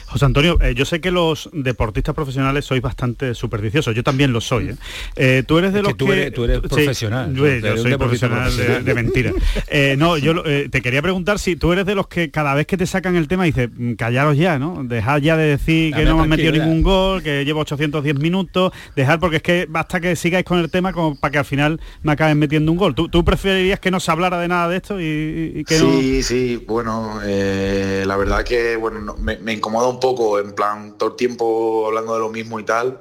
José 0.08 0.24
Antonio, 0.24 0.58
eh, 0.62 0.74
yo 0.74 0.84
sé 0.84 1.00
que 1.00 1.10
los 1.10 1.50
deportistas 1.52 2.14
profesionales 2.14 2.64
sois 2.64 2.80
bastante 2.80 3.34
supersticiosos, 3.34 3.94
yo 3.94 4.02
también 4.02 4.32
lo 4.32 4.40
soy. 4.40 4.70
¿eh? 4.70 4.74
Eh, 5.16 5.42
tú 5.46 5.58
eres 5.58 5.72
de 5.74 5.80
Es 5.80 5.82
los 5.84 5.92
que 5.92 5.98
tú 5.98 6.12
eres- 6.12 6.32
tú 6.32 6.44
eres 6.44 6.60
Sí, 6.62 6.68
profesional, 6.68 7.34
yo, 7.34 7.42
soy 7.44 7.50
deportista 7.60 7.98
profesional, 7.98 8.50
de- 8.50 8.64
profesional. 8.64 8.84
De, 8.84 8.94
mentira. 8.94 9.32
Eh, 9.70 9.96
no, 9.98 10.16
yo 10.16 10.32
eh, 10.46 10.68
te 10.70 10.80
quería 10.80 11.02
preguntar 11.02 11.38
si 11.38 11.54
tú 11.56 11.72
eres 11.72 11.84
de 11.84 11.94
los 11.94 12.08
que 12.08 12.30
cada 12.30 12.54
vez 12.54 12.66
que 12.66 12.76
te 12.78 12.86
sacan 12.86 13.16
el 13.16 13.28
tema 13.28 13.44
dices, 13.44 13.68
"Mm, 13.76 13.94
callaros 13.94 14.36
ya, 14.36 14.58
¿no? 14.58 14.82
Dejad 14.82 15.18
ya 15.20 15.36
de 15.36 15.44
decir 15.48 15.92
que 15.92 15.98
Dame 16.04 16.10
no 16.10 16.16
me 16.16 16.22
han 16.22 16.28
metido 16.30 16.52
ningún 16.52 16.82
gol, 16.82 17.22
que 17.22 17.44
llevo 17.44 17.60
810 17.60 18.14
minutos, 18.18 18.72
dejar 18.96 19.20
porque 19.20 19.36
es 19.36 19.42
que 19.42 19.66
basta 19.68 20.00
que 20.00 20.16
sigáis 20.16 20.44
con 20.44 20.58
el 20.58 20.70
tema 20.70 20.92
como 20.94 21.16
para 21.16 21.32
que 21.32 21.38
al 21.38 21.44
final 21.44 21.80
me 22.02 22.12
acaben 22.12 22.38
metiendo 22.38 22.72
un 22.72 22.78
gol. 22.78 22.94
¿Tú, 22.94 23.08
tú 23.08 23.24
preferirías 23.24 23.78
que 23.78 23.90
no 23.90 24.00
se 24.00 24.10
hablara 24.10 24.38
de 24.40 24.48
nada 24.48 24.68
de 24.68 24.76
esto 24.78 24.98
y, 25.00 25.52
y 25.56 25.64
que 25.64 25.78
no... 25.78 25.90
Sí, 26.00 26.22
sí, 26.22 26.64
bueno, 26.66 27.20
eh, 27.24 28.04
la 28.06 28.16
verdad 28.16 28.42
que 28.44 28.76
bueno, 28.76 29.00
no- 29.00 29.16
me, 29.16 29.36
me 29.38 29.52
incomoda 29.52 29.88
un 29.88 29.97
poco, 30.00 30.38
en 30.38 30.52
plan, 30.52 30.96
todo 30.98 31.10
el 31.10 31.16
tiempo 31.16 31.86
hablando 31.86 32.14
de 32.14 32.20
lo 32.20 32.30
mismo 32.30 32.60
y 32.60 32.64
tal, 32.64 33.00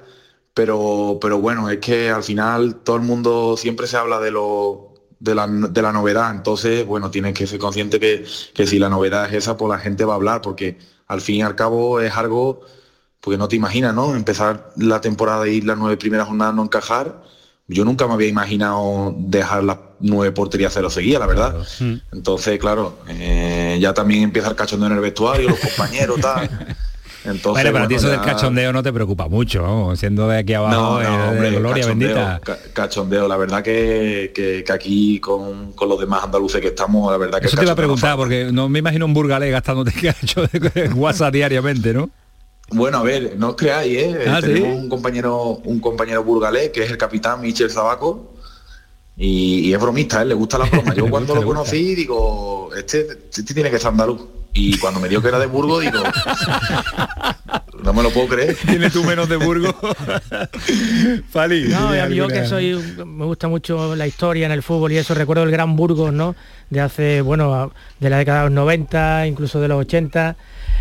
pero, 0.53 1.17
pero 1.21 1.39
bueno, 1.39 1.69
es 1.69 1.79
que 1.79 2.09
al 2.09 2.23
final 2.23 2.75
todo 2.77 2.95
el 2.95 3.03
mundo 3.03 3.55
siempre 3.57 3.87
se 3.87 3.97
habla 3.97 4.19
de 4.19 4.31
lo 4.31 4.93
de 5.19 5.35
la, 5.35 5.47
de 5.47 5.81
la 5.81 5.91
novedad, 5.91 6.31
entonces, 6.31 6.85
bueno, 6.85 7.09
tienes 7.11 7.33
que 7.33 7.47
ser 7.47 7.59
consciente 7.59 7.99
que, 7.99 8.25
que 8.53 8.67
si 8.67 8.79
la 8.79 8.89
novedad 8.89 9.27
es 9.27 9.33
esa, 9.33 9.57
pues 9.57 9.69
la 9.69 9.79
gente 9.79 10.05
va 10.05 10.13
a 10.13 10.15
hablar, 10.15 10.41
porque 10.41 10.77
al 11.07 11.21
fin 11.21 11.37
y 11.37 11.41
al 11.41 11.55
cabo 11.55 11.99
es 12.01 12.15
algo, 12.15 12.61
porque 13.21 13.37
no 13.37 13.47
te 13.47 13.55
imaginas, 13.55 13.93
¿no? 13.95 14.15
Empezar 14.15 14.71
la 14.77 15.01
temporada 15.01 15.47
y 15.47 15.61
las 15.61 15.77
nueve 15.77 15.97
primeras 15.97 16.27
jornadas 16.27 16.53
no 16.55 16.63
encajar, 16.63 17.23
yo 17.67 17.83
nunca 17.83 18.07
me 18.07 18.13
había 18.13 18.27
imaginado 18.29 19.13
dejar 19.17 19.63
las 19.63 19.77
nueve 19.99 20.31
porterías 20.31 20.73
cero 20.73 20.89
seguidas, 20.89 21.19
la 21.19 21.27
verdad. 21.27 21.67
Entonces, 22.13 22.57
claro, 22.59 22.99
eh, 23.07 23.77
ya 23.81 23.93
también 23.93 24.23
empieza 24.23 24.49
el 24.49 24.55
cachondeo 24.55 24.87
en 24.87 24.95
el 24.95 25.01
vestuario, 25.01 25.49
los 25.49 25.59
compañeros, 25.59 26.19
tal. 26.21 26.49
Entonces, 27.27 27.63
bueno, 27.63 27.71
para 27.73 27.87
ti 27.87 27.95
eso 27.95 28.09
del 28.09 28.21
cachondeo 28.21 28.71
no 28.71 28.81
te 28.81 28.93
preocupa 28.93 29.27
mucho, 29.27 29.61
vamos, 29.61 29.99
siendo 29.99 30.27
de 30.27 30.37
aquí 30.39 30.53
abajo, 30.53 30.75
No, 30.75 31.03
no, 31.03 31.21
de 31.23 31.27
hombre, 31.29 31.51
gloria 31.51 31.83
cachondeo, 31.83 32.07
bendita. 32.15 32.39
ca- 32.43 32.57
cachondeo. 32.73 33.27
La 33.27 33.37
verdad 33.37 33.61
que, 33.61 34.31
que- 34.33 34.63
que 34.65 34.71
aquí 34.71 35.19
con, 35.19 35.73
con 35.73 35.89
los 35.89 35.99
demás 35.99 36.23
andaluces 36.23 36.61
que 36.61 36.67
estamos, 36.69 37.11
la 37.11 37.17
verdad 37.17 37.39
que 37.41 37.47
Eso 37.47 37.57
te 37.57 37.63
iba 37.63 37.71
a 37.71 37.75
no 37.75 37.77
preguntar, 37.77 38.15
porque 38.15 38.49
no 38.51 38.69
me 38.69 38.79
imagino 38.79 39.05
un 39.05 39.13
burgalés 39.13 39.51
gastándote 39.51 39.91
cacho 40.01 40.47
de 40.47 40.89
WhatsApp 40.95 41.33
diariamente, 41.33 41.93
¿no? 41.93 42.09
Bueno, 42.69 42.97
a 42.99 43.03
ver, 43.03 43.35
no 43.37 43.49
os 43.49 43.55
creáis, 43.55 43.97
¿eh? 43.97 44.25
Ah, 44.27 44.39
¿sí? 44.41 44.47
Tenemos 44.47 44.77
un 44.77 44.89
compañero, 44.89 45.61
un 45.63 45.79
compañero 45.79 46.23
burgalés 46.23 46.69
que 46.71 46.83
es 46.83 46.89
el 46.91 46.97
capitán 46.97 47.39
Michel 47.41 47.69
Zabaco 47.71 48.33
y, 49.15 49.69
y 49.69 49.73
es 49.73 49.79
bromista, 49.81 50.21
¿eh? 50.21 50.25
le 50.25 50.33
gusta 50.33 50.57
la 50.57 50.65
broma. 50.65 50.93
Yo 50.93 51.05
cuando 51.09 51.33
lo 51.35 51.43
conocí 51.45 51.95
digo, 51.95 52.69
este, 52.77 53.07
este 53.29 53.53
tiene 53.53 53.69
que 53.71 53.79
ser 53.79 53.87
andaluz. 53.89 54.21
Y 54.53 54.77
cuando 54.79 54.99
me 54.99 55.07
dio 55.09 55.21
que 55.21 55.27
era 55.27 55.37
de 55.39 55.45
Burgos, 55.45 55.81
digo, 55.83 56.01
no 57.83 57.93
me 57.93 58.01
lo 58.03 58.09
puedo 58.09 58.27
creer. 58.27 58.55
Tienes 58.65 58.91
tú 58.91 59.03
menos 59.03 59.29
de 59.29 59.37
Burgos. 59.37 59.75
Fali. 61.29 61.65
No, 61.69 61.91
¿tienes 61.91 62.11
y 62.11 62.15
yo 62.15 62.23
alguna- 62.25 62.41
que 62.41 62.47
soy, 62.47 62.73
me 63.05 63.25
gusta 63.25 63.47
mucho 63.47 63.95
la 63.95 64.07
historia 64.07 64.45
en 64.45 64.51
el 64.51 64.63
fútbol 64.63 64.91
y 64.91 64.97
eso, 64.97 65.13
recuerdo 65.13 65.43
el 65.43 65.51
Gran 65.51 65.75
Burgos, 65.75 66.11
¿no? 66.11 66.35
De 66.69 66.81
hace, 66.81 67.21
bueno, 67.21 67.71
de 67.99 68.09
la 68.09 68.17
década 68.17 68.39
de 68.39 68.45
los 68.45 68.53
90, 68.55 69.27
incluso 69.27 69.61
de 69.61 69.67
los 69.67 69.79
80. 69.81 70.35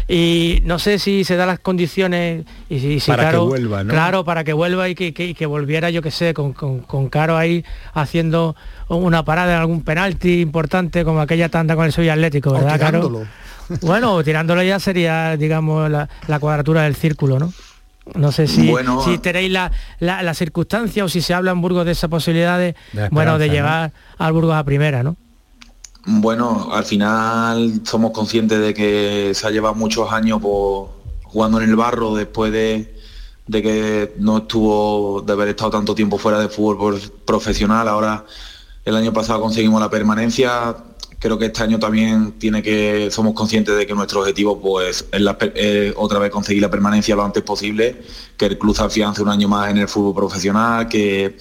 Y 0.08 0.60
no 0.64 0.78
sé 0.78 0.98
si 0.98 1.24
se 1.24 1.36
dan 1.36 1.48
las 1.48 1.58
condiciones 1.58 2.44
y 2.68 2.78
si, 2.80 3.00
si 3.00 3.10
Para 3.10 3.24
que 3.24 3.28
Caro- 3.32 3.46
vuelva, 3.46 3.84
¿no? 3.84 3.92
Claro, 3.92 4.24
para 4.24 4.42
que 4.44 4.52
vuelva 4.52 4.88
y 4.88 4.94
que, 4.94 5.12
que- 5.12 5.26
y 5.26 5.34
que 5.34 5.46
volviera, 5.46 5.90
yo 5.90 6.00
que 6.00 6.10
sé, 6.10 6.32
con, 6.32 6.52
con, 6.54 6.80
con 6.80 7.08
Caro 7.08 7.36
ahí 7.36 7.64
haciendo 7.92 8.56
una 8.88 9.24
parada 9.24 9.54
en 9.54 9.60
algún 9.60 9.82
penalti 9.82 10.40
importante 10.40 11.04
como 11.04 11.20
aquella 11.20 11.48
tanda 11.48 11.76
con 11.76 11.84
el 11.86 11.92
Sevilla 11.92 12.14
Atlético, 12.14 12.52
¿verdad, 12.52 12.78
Caro? 12.80 13.26
Bueno, 13.80 14.22
tirándolo 14.22 14.62
ya 14.62 14.78
sería, 14.80 15.36
digamos, 15.36 15.90
la, 15.90 16.08
la 16.28 16.38
cuadratura 16.38 16.82
del 16.82 16.94
círculo, 16.96 17.38
¿no? 17.38 17.52
No 18.14 18.30
sé 18.30 18.46
si, 18.46 18.68
Bueno. 18.70 19.02
si 19.04 19.18
tenéis 19.18 19.50
la, 19.50 19.72
la, 19.98 20.22
la 20.22 20.32
circunstancia 20.34 21.04
o 21.04 21.08
si 21.08 21.20
se 21.20 21.34
habla 21.34 21.50
en 21.50 21.60
Burgos 21.60 21.84
de 21.84 21.92
esa 21.92 22.06
posibilidad 22.06 22.56
de, 22.58 22.76
bueno, 23.10 23.36
de 23.38 23.48
llegar 23.48 23.92
al 24.18 24.32
Burgos 24.32 24.54
a 24.54 24.62
primera, 24.64 25.02
¿no? 25.02 25.16
Bueno, 26.04 26.68
al 26.72 26.84
final 26.84 27.80
somos 27.82 28.12
conscientes 28.12 28.60
de 28.60 28.72
que 28.74 29.32
se 29.34 29.46
ha 29.46 29.50
llevado 29.50 29.74
muchos 29.74 30.12
años 30.12 30.40
por- 30.40 30.90
jugando 31.24 31.60
en 31.60 31.68
el 31.68 31.74
barro 31.74 32.14
después 32.14 32.52
de, 32.52 32.94
de 33.48 33.62
que 33.62 34.14
no 34.18 34.38
estuvo, 34.38 35.22
de 35.22 35.32
haber 35.32 35.48
estado 35.48 35.70
tanto 35.72 35.92
tiempo 35.96 36.16
fuera 36.16 36.38
de 36.38 36.48
fútbol 36.48 36.76
por- 36.78 37.10
profesional. 37.24 37.88
Ahora, 37.88 38.24
el 38.84 38.94
año 38.94 39.12
pasado 39.12 39.40
conseguimos 39.40 39.80
la 39.80 39.90
permanencia. 39.90 40.76
Creo 41.26 41.38
que 41.40 41.46
este 41.46 41.60
año 41.64 41.80
también 41.80 42.34
tiene 42.38 42.62
que, 42.62 43.10
somos 43.10 43.34
conscientes 43.34 43.76
de 43.76 43.84
que 43.84 43.94
nuestro 43.96 44.20
objetivo 44.20 44.60
pues, 44.60 45.08
es 45.10 45.20
la 45.20 45.36
eh, 45.40 45.92
otra 45.96 46.20
vez 46.20 46.30
conseguir 46.30 46.62
la 46.62 46.70
permanencia 46.70 47.16
lo 47.16 47.24
antes 47.24 47.42
posible, 47.42 48.00
que 48.36 48.46
el 48.46 48.56
club 48.56 48.76
se 48.76 48.84
afiance 48.84 49.20
un 49.20 49.28
año 49.28 49.48
más 49.48 49.68
en 49.68 49.78
el 49.78 49.88
fútbol 49.88 50.14
profesional, 50.14 50.86
que, 50.86 51.36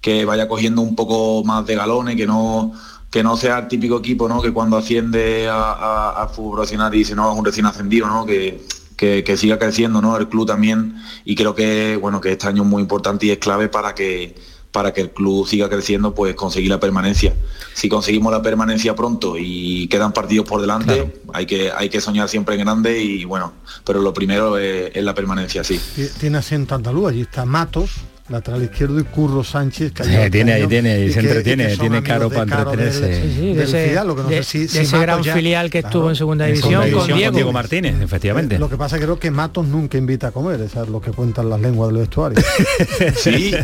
que 0.00 0.24
vaya 0.24 0.46
cogiendo 0.46 0.82
un 0.82 0.94
poco 0.94 1.42
más 1.42 1.66
de 1.66 1.74
galones, 1.74 2.14
que 2.14 2.28
no 2.28 2.74
que 3.10 3.24
no 3.24 3.36
sea 3.36 3.58
el 3.58 3.66
típico 3.66 3.98
equipo 3.98 4.28
¿no? 4.28 4.40
que 4.40 4.52
cuando 4.52 4.76
asciende 4.76 5.48
a, 5.50 6.30
fútbol 6.32 6.58
profesional 6.58 6.92
dice 6.92 7.16
no 7.16 7.32
es 7.32 7.36
un 7.36 7.44
recién 7.44 7.66
ascendido, 7.66 8.06
¿no? 8.06 8.24
que, 8.24 8.64
que, 8.96 9.24
que 9.24 9.36
siga 9.36 9.58
creciendo 9.58 10.00
¿no? 10.00 10.16
el 10.16 10.28
club 10.28 10.46
también 10.46 10.94
y 11.24 11.34
creo 11.34 11.56
que 11.56 11.96
bueno 11.96 12.20
que 12.20 12.30
este 12.30 12.46
año 12.46 12.62
es 12.62 12.68
muy 12.68 12.82
importante 12.82 13.26
y 13.26 13.30
es 13.32 13.38
clave 13.38 13.68
para 13.68 13.96
que 13.96 14.36
para 14.74 14.92
que 14.92 15.00
el 15.02 15.10
club 15.12 15.46
siga 15.46 15.68
creciendo 15.68 16.12
pues 16.16 16.34
conseguir 16.34 16.68
la 16.68 16.80
permanencia. 16.80 17.32
Si 17.74 17.88
conseguimos 17.88 18.32
la 18.32 18.42
permanencia 18.42 18.96
pronto 18.96 19.36
y 19.38 19.86
quedan 19.86 20.12
partidos 20.12 20.48
por 20.48 20.60
delante, 20.60 21.12
hay 21.32 21.46
que 21.46 21.70
hay 21.70 21.88
que 21.88 22.00
soñar 22.00 22.28
siempre 22.28 22.56
en 22.56 22.62
grande 22.62 23.00
y 23.00 23.24
bueno, 23.24 23.52
pero 23.84 24.02
lo 24.02 24.12
primero 24.12 24.58
es, 24.58 24.90
es 24.92 25.04
la 25.04 25.14
permanencia, 25.14 25.62
sí. 25.62 25.80
Ti- 25.94 26.08
Tiene 26.18 26.38
acento 26.38 26.74
andaluz, 26.74 27.10
allí 27.10 27.20
está 27.20 27.44
Matos, 27.44 27.92
lateral 28.28 28.62
izquierdo, 28.62 28.98
y 28.98 29.04
Curro 29.04 29.44
Sánchez, 29.44 29.92
que 29.92 30.02
Sí, 30.04 30.10
tiene, 30.30 30.54
ahí 30.54 30.66
tiene, 30.66 30.98
y 31.04 31.12
se 31.12 31.20
que- 31.20 31.26
entretiene, 31.26 31.76
tiene 31.76 32.02
caro 32.02 32.30
para 32.30 32.42
entretenerse. 32.44 33.00
del 33.02 33.22
Sí, 33.22 33.34
sí, 33.38 33.52
de 33.54 33.64
ese- 33.64 33.84
filial, 33.88 34.06
lo 34.06 34.16
que 34.16 34.22
no 34.22 34.28
de- 34.30 34.36
sé 34.38 34.44
si- 34.44 34.58
de 34.60 34.68
si 34.68 34.78
ese 34.78 34.84
Matos 34.96 35.00
gran 35.02 35.22
ya- 35.22 35.34
filial 35.34 35.70
que 35.70 35.78
estuvo 35.80 36.08
en 36.08 36.16
segunda 36.16 36.46
En 36.48 36.54
división 36.54 36.70
segunda 36.84 36.98
con 36.98 37.06
división 37.08 37.34
Diego. 37.34 37.52
Martínez, 37.52 38.00
efectivamente. 38.00 38.58
Lo 38.58 38.70
que 38.70 38.76
pasa 38.78 38.96
que 38.98 39.04
creo 39.04 39.18
que 39.18 39.30
Matos 39.30 39.66
nunca 39.66 39.98
invita 39.98 40.28
a 40.28 40.30
comer, 40.32 40.58
eso 40.62 40.82
es 40.82 40.88
lo 40.88 41.00
que 41.02 41.10
cuentan 41.10 41.50
las 41.50 41.60
lenguas 41.60 41.90
del 41.90 41.98
vestuario. 41.98 42.38
Sí. 43.16 43.54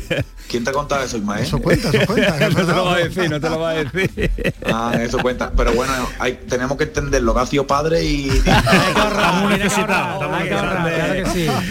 ¿Quién 0.48 0.64
te 0.64 0.70
ha 0.70 0.72
contado 0.72 1.04
eso, 1.04 1.16
Ismael? 1.16 1.42
Eso 1.44 1.58
cuenta, 1.61 1.88
eso 1.90 2.06
cuenta. 2.06 2.48
no 2.50 2.56
te 2.66 2.72
lo 2.72 2.84
va 2.84 2.94
a 2.94 2.98
decir, 2.98 3.30
no 3.30 3.40
te 3.40 3.48
lo 3.50 3.58
va 3.61 3.70
a 3.70 3.74
decir. 3.84 4.30
Ah, 4.66 4.92
eso 5.00 5.18
cuenta. 5.18 5.52
Pero 5.56 5.72
bueno, 5.72 5.92
hay- 6.18 6.40
tenemos 6.48 6.76
que 6.76 6.84
entender 6.84 7.22
lo 7.22 7.32
que 7.34 7.40
ha 7.40 7.46
sido 7.46 7.66
padre 7.66 8.02
y 8.04 8.28
estamos 8.28 9.50
necesitados. 9.58 10.22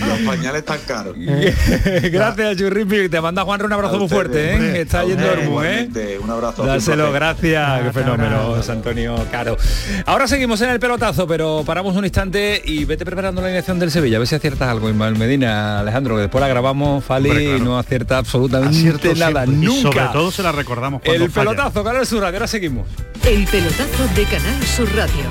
Los 0.07 0.19
pañales 0.25 0.65
tan 0.65 0.79
caros. 0.87 1.15
Gracias, 2.11 2.57
Te 2.86 3.21
manda 3.21 3.43
Juanro 3.43 3.65
un 3.65 3.73
abrazo 3.73 3.99
muy 3.99 4.07
fuerte, 4.09 4.51
¿eh? 4.51 4.53
hombre. 4.55 4.82
Está 4.82 5.03
yendo 5.03 5.30
Ormu, 5.32 5.61
¿eh? 5.63 6.19
Un 6.23 6.30
abrazo. 6.30 6.63
Dáselo, 6.63 7.11
gracias. 7.11 7.82
Qué 7.84 7.91
fenómeno, 7.93 8.55
José 8.55 8.71
Antonio 8.71 9.15
Caro. 9.32 9.57
Ahora 10.05 10.27
seguimos 10.27 10.61
en 10.61 10.69
el 10.69 10.80
pelotazo, 10.80 11.27
pero 11.27 11.63
paramos 11.65 11.95
un 11.95 12.05
instante 12.05 12.61
y 12.65 12.86
vete 12.86 13.05
preparando 13.05 13.41
la 13.41 13.47
alineación 13.47 13.80
del 13.80 13.91
Sevilla. 13.91 14.17
A 14.17 14.19
ver 14.19 14.27
si 14.27 14.36
aciertas 14.36 14.69
algo, 14.69 14.89
Ismael 14.89 15.15
Medina, 15.17 15.80
Alejandro, 15.80 16.15
que 16.15 16.21
después 16.21 16.41
la 16.41 16.47
grabamos, 16.47 17.03
Fali, 17.03 17.30
Hombre, 17.30 17.45
claro. 17.45 17.57
y 17.57 17.61
no 17.61 17.77
acierta 17.80 18.17
absolutamente 18.17 18.77
Acierto 18.77 19.13
nada, 19.15 19.45
siempre. 19.45 19.65
nunca. 19.67 19.89
Y 19.89 19.93
sobre 19.93 20.05
todo 20.13 20.32
se 20.32 20.43
la 20.43 20.51
recordamos 20.51 21.01
cuando 21.03 21.25
el 21.25 21.32
falla. 21.32 21.49
pelotazo, 21.51 21.84
Canal 21.84 22.05
Sur 22.05 22.21
Radio, 22.21 22.38
ahora 22.38 22.47
seguimos. 22.47 22.88
El 23.25 23.45
pelotazo 23.45 24.07
de 24.15 24.23
Canal 24.23 24.63
Sur 24.63 24.88
Radio 24.95 25.25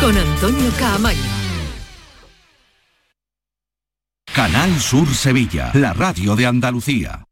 con 0.00 0.16
Antonio 0.16 0.70
Caamaño. 0.78 1.41
Canal 4.34 4.80
Sur 4.80 5.14
Sevilla, 5.14 5.70
la 5.74 5.92
radio 5.92 6.34
de 6.34 6.46
Andalucía. 6.46 7.31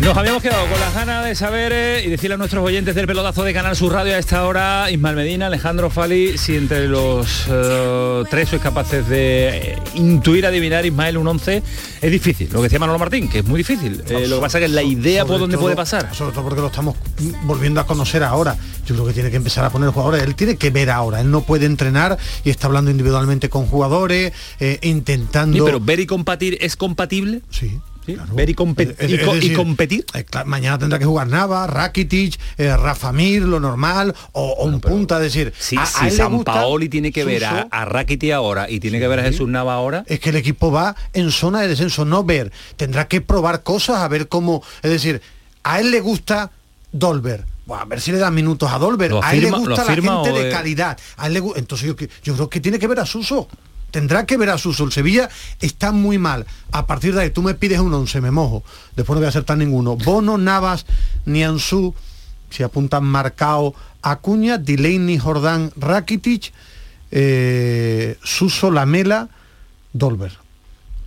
Nos 0.00 0.16
habíamos 0.18 0.42
quedado 0.42 0.66
con 0.66 0.78
las 0.80 0.92
ganas 0.92 1.24
de 1.24 1.34
saber 1.34 1.72
eh, 1.72 2.02
y 2.04 2.10
decirle 2.10 2.34
a 2.34 2.36
nuestros 2.36 2.62
oyentes 2.64 2.94
del 2.94 3.06
pelotazo 3.06 3.42
de 3.44 3.54
Canal 3.54 3.74
Sur 3.76 3.92
Radio 3.92 4.14
a 4.14 4.18
esta 4.18 4.44
hora, 4.44 4.90
Ismael 4.90 5.14
Medina, 5.16 5.46
Alejandro 5.46 5.88
Fali, 5.88 6.36
si 6.36 6.56
entre 6.56 6.88
los 6.88 7.44
eh, 7.48 8.24
tres 8.28 8.48
sois 8.50 8.60
capaces 8.60 9.08
de 9.08 9.48
eh, 9.72 9.78
intuir, 9.94 10.44
adivinar 10.46 10.84
Ismael 10.84 11.16
un 11.16 11.28
11, 11.28 11.62
es 12.02 12.10
difícil. 12.10 12.48
Lo 12.52 12.58
que 12.58 12.64
decía 12.64 12.80
Manolo 12.80 12.98
Martín, 12.98 13.28
que 13.30 13.38
es 13.38 13.44
muy 13.46 13.56
difícil. 13.58 13.98
Lo 14.06 14.36
que 14.36 14.40
pasa 14.42 14.58
es 14.58 14.64
que 14.66 14.68
la 14.68 14.82
idea 14.82 15.24
por 15.24 15.38
dónde 15.38 15.54
todo- 15.56 15.62
puede 15.66 15.76
pasar. 15.76 16.12
Sobre 16.14 16.32
todo 16.32 16.42
porque 16.44 16.60
lo 16.60 16.66
estamos 16.66 16.96
volviendo 17.44 17.80
a 17.80 17.86
conocer 17.86 18.24
ahora. 18.24 18.56
Yo 18.86 18.94
creo 18.96 19.06
que 19.06 19.12
tiene 19.14 19.30
que 19.30 19.36
empezar 19.36 19.64
a 19.64 19.70
poner 19.70 19.88
jugadores. 19.90 20.22
Él 20.24 20.34
tiene 20.34 20.56
que 20.56 20.68
ver 20.70 20.90
ahora. 20.90 21.20
Él 21.20 21.30
no 21.30 21.42
puede 21.42 21.64
entrenar 21.66 22.18
y 22.44 22.50
está 22.50 22.66
hablando 22.66 22.90
individualmente 22.90 23.48
con 23.48 23.64
jugadores, 23.66 24.32
intentando. 24.82 25.56
Sí, 25.56 25.62
pero 25.64 25.80
ver 25.80 26.00
y 26.00 26.06
compartir 26.06 26.58
es 26.60 26.76
compatible. 26.76 27.40
Sí. 27.48 27.78
Ver 28.06 28.50
y, 28.50 28.54
compet- 28.54 28.94
Es- 28.98 29.10
y 29.10 29.14
es 29.14 29.44
y 29.44 29.52
competir. 29.52 30.04
eh, 30.14 30.24
mañana 30.44 30.78
tendrá 30.78 30.98
que 30.98 31.04
jugar 31.04 31.26
Nava, 31.28 31.66
Rakitic, 31.66 32.38
eh, 32.58 32.76
Rafa 32.76 33.12
Mir, 33.12 33.42
lo 33.42 33.60
normal, 33.60 34.14
o, 34.32 34.64
un 34.64 34.80
punta, 34.80 35.18
decir, 35.18 35.52
Si, 35.58 35.76
a- 35.76 35.82
a 35.82 35.86
si 35.86 36.04
le 36.04 36.10
San 36.10 36.44
Paoli 36.44 36.88
tiene 36.88 37.12
que 37.12 37.24
ver 37.24 37.44
a, 37.44 37.68
a 37.70 37.84
Rakiti 37.84 38.30
ahora 38.30 38.68
y 38.70 38.80
tiene 38.80 38.98
que 38.98 39.08
ver 39.08 39.20
a 39.20 39.22
Jesús 39.24 39.48
Nava 39.48 39.74
ahora, 39.74 40.04
es 40.06 40.20
que 40.20 40.30
el 40.30 40.36
equipo 40.36 40.70
va 40.70 40.94
en 41.12 41.30
zona 41.30 41.60
de 41.60 41.68
descenso, 41.68 42.04
no 42.04 42.24
ver, 42.24 42.52
tendrá 42.76 43.08
que 43.08 43.20
probar 43.20 43.62
cosas 43.62 43.98
a 43.98 44.08
ver 44.08 44.28
cómo, 44.28 44.62
es 44.82 44.90
decir, 44.90 45.22
a 45.62 45.80
él 45.80 45.90
le 45.90 46.00
gusta 46.00 46.50
Dolber. 46.92 47.44
Buah, 47.66 47.80
a 47.80 47.84
ver 47.86 48.00
si 48.00 48.12
le 48.12 48.18
dan 48.18 48.34
minutos 48.34 48.70
a 48.70 48.78
Dolber. 48.78 49.10
¿Lo 49.10 49.24
a 49.24 49.32
él 49.34 49.40
le 49.40 49.50
gusta 49.50 49.84
la 49.84 49.94
gente 49.94 50.32
de 50.44 50.50
calidad. 50.50 50.98
A 51.16 51.26
él 51.28 51.32
le 51.32 51.42
entonces 51.56 51.88
yo, 51.88 51.96
yo 52.22 52.34
creo 52.34 52.50
que 52.50 52.60
tiene 52.60 52.78
que 52.78 52.86
ver 52.86 53.00
a 53.00 53.06
Suso. 53.06 53.48
Tendrá 53.94 54.26
que 54.26 54.36
ver 54.36 54.50
a 54.50 54.58
Suso. 54.58 54.82
El 54.82 54.90
Sevilla 54.90 55.30
está 55.60 55.92
muy 55.92 56.18
mal. 56.18 56.46
A 56.72 56.84
partir 56.84 57.14
de 57.14 57.22
ahí 57.22 57.30
tú 57.30 57.42
me 57.42 57.54
pides 57.54 57.78
un 57.78 57.94
11, 57.94 58.20
me 58.22 58.32
mojo. 58.32 58.64
Después 58.96 59.14
no 59.14 59.20
voy 59.20 59.26
a 59.26 59.28
acertar 59.28 59.56
ninguno. 59.56 59.94
Bono, 59.94 60.36
Navas, 60.36 60.84
Nianzú, 61.26 61.94
si 62.50 62.64
apuntan 62.64 63.04
marcado 63.04 63.72
Acuña, 64.02 64.58
Delaney, 64.58 65.16
Jordán, 65.16 65.70
Rakitic, 65.76 66.52
eh, 67.12 68.18
Suso, 68.24 68.72
Lamela, 68.72 69.28
Dolber. 69.92 70.43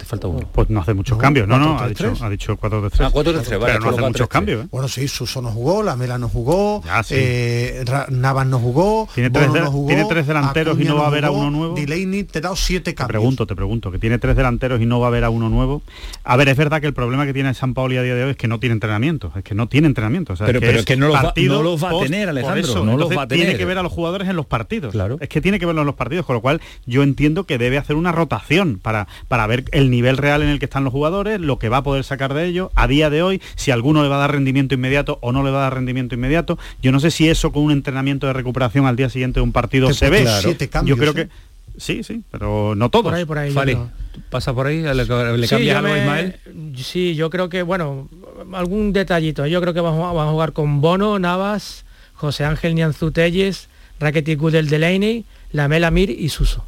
Te 0.07 0.11
falta 0.11 0.27
uno. 0.27 0.47
Pues 0.51 0.69
no 0.69 0.79
hace 0.81 0.93
muchos 0.93 1.17
No, 1.17 1.21
cambios, 1.21 1.47
no, 1.47 1.57
no, 1.59 1.77
ha 1.77 1.87
4-3-3. 1.87 1.87
dicho, 1.89 2.25
ha 2.25 2.29
dicho 2.29 2.57
4 2.57 2.81
de 2.81 2.89
3. 2.89 3.01
Ah, 3.01 3.11
4-3-3, 3.11 3.59
vale, 3.59 3.73
pero 3.73 3.79
no 3.79 3.89
hace 3.89 4.01
muchos 4.01 4.27
3-3. 4.27 4.27
cambios, 4.29 4.65
¿eh? 4.65 4.67
Bueno, 4.71 4.87
sí, 4.87 5.07
Suso 5.07 5.41
no 5.41 5.49
jugó, 5.51 5.83
Lamela 5.83 6.17
no 6.17 6.29
jugó, 6.29 6.81
Ya, 6.85 7.03
sí. 7.03 7.15
eh, 7.17 7.85
Navas 8.09 8.47
no 8.47 8.59
jugó, 8.59 9.07
Tiene 9.13 9.29
tres 9.29 9.51
de- 9.53 9.59
no 9.61 9.71
jugó, 9.71 9.87
tiene 9.87 10.05
tres 10.05 10.27
delanteros 10.27 10.79
y 10.79 10.83
no 10.85 10.95
va 10.95 11.03
a 11.05 11.07
haber 11.07 11.25
a 11.25 11.31
uno 11.31 11.51
nuevo. 11.51 11.75
Delaney 11.75 12.23
te 12.23 12.39
he 12.39 12.41
dado 12.41 12.55
siete 12.55 12.91
Te 12.91 12.95
cambios. 12.95 13.11
pregunto, 13.19 13.45
te 13.47 13.55
pregunto, 13.55 13.91
que 13.91 13.99
tiene 13.99 14.17
tres 14.17 14.35
delanteros 14.35 14.81
y 14.81 14.85
no 14.85 14.99
va 14.99 15.07
a 15.07 15.09
haber 15.09 15.23
a 15.23 15.29
uno 15.29 15.49
nuevo. 15.49 15.81
A 16.23 16.35
ver, 16.37 16.49
es 16.49 16.57
verdad 16.57 16.79
que 16.81 16.87
el 16.87 16.93
problema 16.93 17.25
que 17.25 17.33
tiene 17.33 17.53
San 17.53 17.73
Paoli 17.73 17.97
a 17.97 18.01
día 18.03 18.15
de 18.15 18.23
hoy 18.23 18.31
es 18.31 18.37
que 18.37 18.47
no 18.47 18.59
tiene 18.59 18.73
entrenamiento, 18.73 19.31
es 19.35 19.43
que 19.43 19.55
no 19.55 19.67
tiene 19.67 19.87
entrenamiento. 19.87 20.33
o 20.33 20.35
sea, 20.35 20.45
Pero- 20.47 20.59
pero 20.59 20.79
es 20.79 20.85
que 20.85 20.95
no 20.97 21.07
los 21.07 21.15
va- 21.17 21.21
partido 21.23 21.55
no 21.57 21.63
los 21.63 21.83
va 21.83 21.89
a 21.89 21.99
tener, 22.03 22.29
Alejandro, 22.29 22.59
eso. 22.61 22.85
no 22.85 22.97
los 22.97 23.09
va 23.15 23.23
a 23.23 23.27
tener. 23.27 23.45
Tiene 23.45 23.57
que 23.57 23.65
ver 23.65 23.77
a 23.77 23.83
los 23.83 23.91
jugadores 23.91 24.27
en 24.29 24.35
los 24.35 24.45
partidos. 24.45 24.91
Claro. 24.93 25.17
Es 25.19 25.29
que 25.29 25.41
tiene 25.41 25.59
que 25.59 25.65
verlo 25.65 25.81
en 25.81 25.87
los 25.87 25.95
partidos, 25.95 26.25
con 26.25 26.35
lo 26.35 26.41
cual 26.41 26.61
yo 26.85 27.03
entiendo 27.03 27.45
que 27.45 27.57
debe 27.57 27.77
hacer 27.77 27.95
una 27.95 28.11
rotación 28.11 28.79
para, 28.81 29.07
para 29.27 29.47
ver 29.47 29.65
el 29.71 29.89
nivel 29.89 29.96
real 30.17 30.41
en 30.43 30.49
el 30.49 30.59
que 30.59 30.65
están 30.65 30.83
los 30.83 30.93
jugadores, 30.93 31.39
lo 31.41 31.57
que 31.59 31.69
va 31.69 31.77
a 31.77 31.83
poder 31.83 32.03
sacar 32.03 32.33
de 32.33 32.45
ellos 32.45 32.69
a 32.75 32.87
día 32.87 33.09
de 33.09 33.21
hoy, 33.23 33.41
si 33.55 33.71
alguno 33.71 34.03
le 34.03 34.09
va 34.09 34.15
a 34.17 34.19
dar 34.19 34.31
rendimiento 34.33 34.75
inmediato 34.75 35.17
o 35.21 35.31
no 35.31 35.43
le 35.43 35.51
va 35.51 35.59
a 35.59 35.61
dar 35.63 35.75
rendimiento 35.75 36.15
inmediato. 36.15 36.57
Yo 36.81 36.91
no 36.91 36.99
sé 36.99 37.11
si 37.11 37.27
eso 37.29 37.51
con 37.51 37.63
un 37.63 37.71
entrenamiento 37.71 38.27
de 38.27 38.33
recuperación 38.33 38.85
al 38.85 38.95
día 38.95 39.09
siguiente 39.09 39.39
de 39.39 39.43
un 39.43 39.51
partido 39.51 39.93
se 39.93 40.09
ve. 40.09 40.25
siete 40.41 40.69
cambios, 40.69 40.97
yo 40.97 41.01
creo 41.01 41.11
¿eh? 41.23 41.27
que 41.27 41.79
sí, 41.81 42.03
sí, 42.03 42.21
pero 42.31 42.75
no 42.75 42.89
todos. 42.89 43.05
Por 43.05 43.13
ahí, 43.13 43.25
por 43.25 43.37
ahí. 43.37 43.75
¿tú 43.75 44.21
¿pasa 44.29 44.53
por 44.53 44.67
ahí? 44.67 44.81
¿Le, 44.81 44.93
le 44.95 45.03
Sí, 45.05 45.49
cambias 45.49 45.61
yo 45.61 45.77
algo 45.77 45.89
me- 45.89 45.99
Ismael? 45.99 46.35
Sí, 46.75 47.15
yo 47.15 47.29
creo 47.29 47.49
que, 47.49 47.61
bueno, 47.63 48.09
algún 48.53 48.93
detallito. 48.93 49.45
Yo 49.45 49.61
creo 49.61 49.73
que 49.73 49.81
van 49.81 49.93
a 49.93 50.31
jugar 50.31 50.53
con 50.53 50.81
Bono, 50.81 51.19
Navas, 51.19 51.85
José 52.15 52.43
Ángel 52.45 52.73
Nianzú 52.75 53.11
Telles, 53.11 53.69
Rakitic 53.99 54.39
Gudel 54.39 54.69
Delaney, 54.69 55.25
Lamela 55.51 55.91
Mir 55.91 56.09
y 56.09 56.29
Suso. 56.29 56.65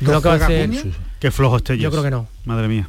¿No 0.00 0.08
Creo 0.08 0.22
que 0.22 0.28
va 0.28 0.34
a 0.34 0.46
ser... 0.46 0.70
Qué 1.20 1.30
flojo 1.30 1.56
es 1.56 1.62
Telles. 1.64 1.82
Yo 1.82 1.90
creo 1.90 2.02
que 2.02 2.10
no. 2.10 2.26
Madre 2.44 2.68
mía. 2.68 2.88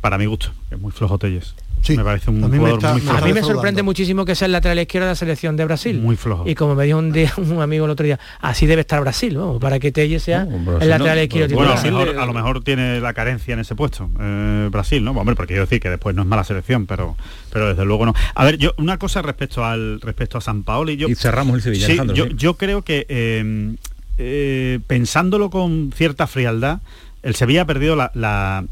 Para 0.00 0.18
mi 0.18 0.26
gusto, 0.26 0.48
es 0.70 0.78
muy 0.78 0.92
flojo 0.92 1.18
Telles. 1.18 1.54
Sí, 1.82 1.96
me 1.96 2.02
parece 2.02 2.30
un 2.30 2.42
a 2.42 2.48
mí 2.48 2.52
me 2.54 2.58
jugador 2.58 2.78
está- 2.78 2.92
muy 2.92 3.00
flojo. 3.00 3.18
A 3.18 3.20
mí 3.26 3.32
me 3.32 3.42
sorprende 3.42 3.82
muchísimo 3.84 4.24
que 4.24 4.34
sea 4.34 4.46
el 4.46 4.52
lateral 4.52 4.78
izquierdo 4.80 5.06
de 5.06 5.12
la 5.12 5.16
selección 5.16 5.56
de 5.56 5.64
Brasil. 5.66 6.00
Muy 6.00 6.16
flojo. 6.16 6.48
Y 6.48 6.56
como 6.56 6.74
me 6.74 6.84
dijo 6.84 6.98
un 6.98 7.12
día 7.12 7.32
un 7.36 7.60
amigo 7.60 7.84
el 7.84 7.92
otro 7.92 8.04
día, 8.04 8.18
así 8.40 8.66
debe 8.66 8.80
estar 8.80 9.00
Brasil, 9.02 9.36
vamos, 9.36 9.60
para 9.60 9.78
que 9.78 9.92
Telles 9.92 10.22
sea 10.22 10.44
No, 10.44 10.58
Brasil 10.58 10.82
el 10.82 10.88
lateral 10.88 11.16
no, 11.18 11.22
izquierdo 11.22 11.54
Bueno, 11.54 11.72
a 11.72 11.76
lo, 11.76 11.82
mejor, 11.82 12.18
a 12.18 12.26
lo 12.26 12.32
mejor 12.32 12.64
tiene 12.64 13.00
la 13.00 13.12
carencia 13.14 13.54
en 13.54 13.60
ese 13.60 13.76
puesto, 13.76 14.10
eh, 14.18 14.68
Brasil, 14.72 15.04
¿no? 15.04 15.12
Hombre, 15.12 15.36
porque 15.36 15.52
quiero 15.54 15.64
decir 15.66 15.80
que 15.80 15.90
después 15.90 16.16
no 16.16 16.22
es 16.22 16.28
mala 16.28 16.42
selección, 16.44 16.86
pero 16.86 17.16
pero 17.52 17.68
desde 17.68 17.84
luego 17.84 18.04
no. 18.04 18.14
A 18.34 18.44
ver, 18.44 18.58
yo 18.58 18.74
una 18.78 18.98
cosa 18.98 19.22
respecto 19.22 19.64
al 19.64 20.00
respecto 20.00 20.38
a 20.38 20.40
San 20.40 20.64
Paoli, 20.64 20.96
yo 20.96 21.08
Y 21.08 21.14
cerramos 21.14 21.54
el 21.56 21.62
Sevilla, 21.62 21.86
Sí, 21.86 21.92
Alejandro, 21.92 22.16
yo, 22.16 22.24
sí. 22.26 22.32
yo 22.36 22.54
creo 22.56 22.82
que 22.82 23.06
eh, 23.08 23.76
eh, 24.18 24.80
pensándolo 24.86 25.50
con 25.50 25.92
cierta 25.94 26.26
frialdad, 26.26 26.80
el 27.22 27.34
Sevilla 27.34 27.62
ha 27.62 27.66
perdido 27.66 27.96
la, 27.96 28.10
la- 28.14 28.64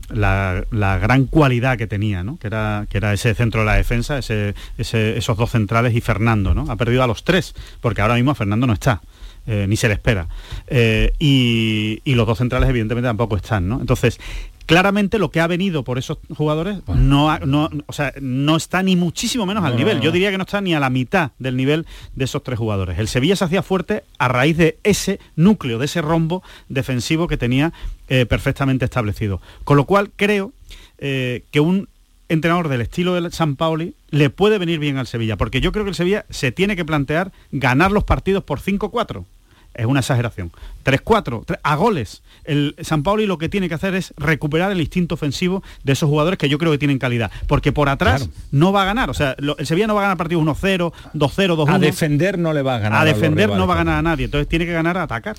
la- 0.70 0.98
gran 0.98 1.24
cualidad 1.26 1.76
que 1.76 1.86
tenía, 1.88 2.22
¿no? 2.22 2.38
que, 2.38 2.46
era, 2.46 2.86
que 2.88 2.98
era 2.98 3.12
ese 3.12 3.34
centro 3.34 3.60
de 3.62 3.66
la 3.66 3.74
defensa, 3.74 4.18
esos 4.18 5.36
dos 5.36 5.50
centrales 5.50 5.94
y 5.94 6.00
Fernando. 6.00 6.54
¿no? 6.54 6.70
Ha 6.70 6.76
perdido 6.76 7.02
a 7.02 7.06
los 7.08 7.24
tres, 7.24 7.54
porque 7.80 8.00
ahora 8.00 8.14
mismo 8.14 8.32
Fernando 8.34 8.66
no 8.66 8.72
está. 8.74 9.00
eh, 9.46 9.66
ni 9.68 9.76
se 9.76 9.88
le 9.88 9.94
espera. 9.94 10.28
Eh, 10.68 11.12
y, 11.18 12.00
y 12.04 12.14
los 12.14 12.26
dos 12.26 12.38
centrales 12.38 12.68
evidentemente 12.70 13.08
tampoco 13.08 13.36
están. 13.36 13.68
¿no? 13.68 13.80
Entonces, 13.80 14.18
claramente 14.66 15.18
lo 15.18 15.30
que 15.30 15.40
ha 15.40 15.46
venido 15.46 15.84
por 15.84 15.98
esos 15.98 16.18
jugadores 16.34 16.78
no, 16.96 17.30
ha- 17.30 17.38
no, 17.40 17.68
o 17.86 17.92
sea, 17.92 18.12
no 18.20 18.56
está 18.56 18.82
ni 18.82 18.96
muchísimo 18.96 19.46
menos 19.46 19.64
al 19.64 19.72
No, 19.72 19.78
nivel. 19.78 20.00
Yo 20.00 20.10
diría 20.12 20.30
que 20.30 20.38
no 20.38 20.44
está 20.44 20.60
ni 20.60 20.74
a 20.74 20.80
la 20.80 20.90
mitad 20.90 21.32
del 21.38 21.56
nivel 21.56 21.86
de 22.14 22.24
esos 22.24 22.42
tres 22.42 22.58
jugadores. 22.58 22.98
El 22.98 23.08
Sevilla 23.08 23.36
se 23.36 23.44
hacía 23.44 23.62
fuerte 23.62 24.04
a 24.18 24.28
raíz 24.28 24.56
de 24.56 24.78
ese 24.84 25.20
núcleo, 25.36 25.78
de 25.78 25.84
ese 25.86 26.00
rombo 26.02 26.42
defensivo 26.68 27.28
que 27.28 27.36
tenía 27.36 27.72
eh, 28.08 28.26
perfectamente 28.26 28.84
establecido. 28.84 29.40
Con 29.64 29.76
lo 29.76 29.84
cual 29.84 30.10
creo 30.16 30.52
eh, 30.98 31.44
que 31.50 31.60
un 31.60 31.88
entrenador 32.30 32.68
del 32.68 32.80
estilo 32.80 33.14
de 33.20 33.30
San 33.30 33.56
Paoli 33.56 33.94
le 34.10 34.30
puede 34.30 34.58
venir 34.58 34.78
bien 34.78 34.96
al 34.96 35.06
Sevilla, 35.06 35.36
porque 35.36 35.60
yo 35.60 35.72
creo 35.72 35.84
que 35.84 35.90
el 35.90 35.94
Sevilla 35.94 36.24
se 36.30 36.52
tiene 36.52 36.74
que 36.74 36.84
plantear 36.84 37.32
ganar 37.52 37.92
los 37.92 38.04
partidos 38.04 38.44
por 38.44 38.60
5-4. 38.60 39.24
Es 39.74 39.86
una 39.86 40.00
exageración. 40.00 40.50
3-4, 40.84 41.44
tre- 41.46 41.58
a 41.62 41.76
goles. 41.76 42.22
El 42.44 42.74
San 42.82 43.02
Paoli 43.02 43.24
lo 43.26 43.38
que 43.38 43.48
tiene 43.48 43.68
que 43.68 43.74
hacer 43.74 43.94
es 43.94 44.12
recuperar 44.18 44.70
el 44.70 44.80
instinto 44.80 45.14
ofensivo 45.14 45.62
de 45.82 45.94
esos 45.94 46.08
jugadores 46.10 46.38
que 46.38 46.48
yo 46.50 46.58
creo 46.58 46.70
que 46.72 46.78
tienen 46.78 46.98
calidad. 46.98 47.30
Porque 47.46 47.72
por 47.72 47.88
atrás 47.88 48.22
Claro. 48.24 48.32
no 48.52 48.72
va 48.72 48.82
a 48.82 48.84
ganar. 48.84 49.08
O 49.08 49.14
sea, 49.14 49.34
lo- 49.38 49.56
el 49.56 49.66
Sevilla 49.66 49.86
no 49.86 49.94
va 49.94 50.00
a 50.00 50.04
ganar 50.04 50.16
partidos 50.18 50.42
1-0, 50.42 50.92
2-0, 51.14 51.56
2-1. 51.56 51.74
A 51.74 51.78
defender 51.78 52.38
no 52.38 52.52
le 52.52 52.60
va 52.62 52.76
a 52.76 52.78
ganar. 52.80 53.00
A 53.00 53.04
defender 53.04 53.48
no 53.48 53.66
va 53.66 53.74
a 53.74 53.76
ganar 53.78 53.98
a 53.98 54.02
nadie. 54.02 54.26
Entonces 54.26 54.46
tiene 54.46 54.66
que 54.66 54.72
ganar 54.72 54.98
a 54.98 55.04
atacar. 55.04 55.36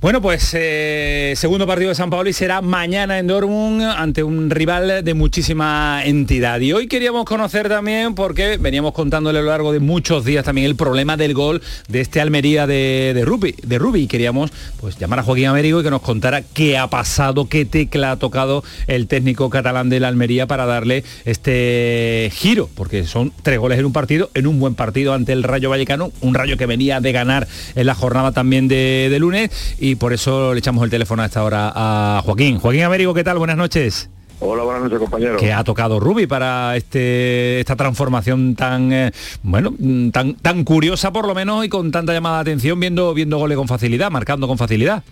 Bueno, 0.00 0.22
pues 0.22 0.50
eh, 0.54 1.34
segundo 1.36 1.66
partido 1.66 1.90
de 1.90 1.94
San 1.94 2.08
Paoli 2.08 2.32
será 2.32 2.62
mañana 2.62 3.18
en 3.18 3.26
Dortmund 3.26 3.82
ante 3.82 4.22
un 4.22 4.48
rival 4.50 5.04
de 5.04 5.14
muchísima 5.14 6.00
entidad. 6.04 6.58
Y 6.60 6.72
hoy 6.72 6.86
queríamos 6.88 7.24
conocer 7.26 7.68
también, 7.68 8.14
porque 8.14 8.56
veníamos 8.56 8.94
contándole 8.94 9.40
a 9.40 9.42
lo 9.42 9.48
largo 9.50 9.72
de 9.72 9.80
muchos 9.80 10.24
días 10.24 10.44
también 10.44 10.66
el 10.66 10.76
problema 10.76 11.16
del 11.18 11.34
gol 11.34 11.60
de 11.88 12.00
este 12.00 12.20
Almería 12.22 12.66
de, 12.66 13.12
de 13.14 13.24
Rubi, 13.24 13.54
de 13.78 14.08
queríamos 14.08 14.50
pues 14.80 14.98
llamar 14.98 15.20
a 15.20 15.22
Joaquín 15.22 15.46
Américo 15.46 15.80
y 15.80 15.82
que 15.82 15.90
nos 15.90 16.02
contara 16.02 16.42
qué 16.42 16.78
ha 16.78 16.88
pasado, 16.88 17.48
qué 17.48 17.64
tecla 17.64 18.12
ha 18.12 18.16
tocado 18.16 18.64
el 18.86 19.06
técnico 19.06 19.50
catalán 19.50 19.88
de 19.88 20.00
la 20.00 20.08
Almería 20.08 20.46
para 20.46 20.66
darle 20.66 21.04
este 21.24 22.30
giro, 22.34 22.68
porque 22.74 23.04
son 23.04 23.32
tres 23.42 23.58
goles 23.58 23.78
en 23.78 23.84
un 23.84 23.92
partido, 23.92 24.30
en 24.34 24.46
un 24.46 24.58
buen 24.58 24.74
partido 24.74 25.12
ante 25.12 25.32
el 25.32 25.42
Rayo 25.42 25.70
Vallecano, 25.70 26.10
un 26.20 26.34
Rayo 26.34 26.56
que 26.56 26.66
venía 26.66 27.00
de 27.00 27.12
ganar 27.12 27.46
en 27.74 27.86
la 27.86 27.94
jornada 27.94 28.32
también 28.32 28.68
de, 28.68 29.08
de 29.10 29.18
lunes 29.18 29.50
y 29.78 29.96
por 29.96 30.12
eso 30.12 30.54
le 30.54 30.60
echamos 30.60 30.82
el 30.84 30.90
teléfono 30.90 31.22
a 31.22 31.26
esta 31.26 31.44
hora 31.44 31.72
a 31.74 32.22
Joaquín. 32.24 32.58
Joaquín 32.58 32.82
Américo, 32.82 33.14
¿qué 33.14 33.24
tal? 33.24 33.38
Buenas 33.38 33.56
noches. 33.56 34.08
Hola, 34.38 34.64
buenas 34.64 34.82
noches, 34.82 34.98
compañero. 34.98 35.36
¿Qué 35.38 35.52
ha 35.52 35.64
tocado 35.64 35.98
Rubi 35.98 36.26
para 36.26 36.76
este, 36.76 37.60
esta 37.60 37.74
transformación 37.74 38.54
tan 38.54 38.92
eh, 38.92 39.12
bueno, 39.42 39.72
mm, 39.78 40.10
tan, 40.10 40.34
tan 40.34 40.62
curiosa 40.62 41.10
por 41.10 41.26
lo 41.26 41.34
menos 41.34 41.64
y 41.64 41.68
con 41.68 41.90
tanta 41.90 42.12
llamada 42.12 42.36
de 42.36 42.50
atención 42.50 42.78
viendo, 42.78 43.14
viendo 43.14 43.38
goles 43.38 43.56
con 43.56 43.66
facilidad, 43.66 44.10
marcando 44.10 44.46
con 44.46 44.58
facilidad? 44.58 45.02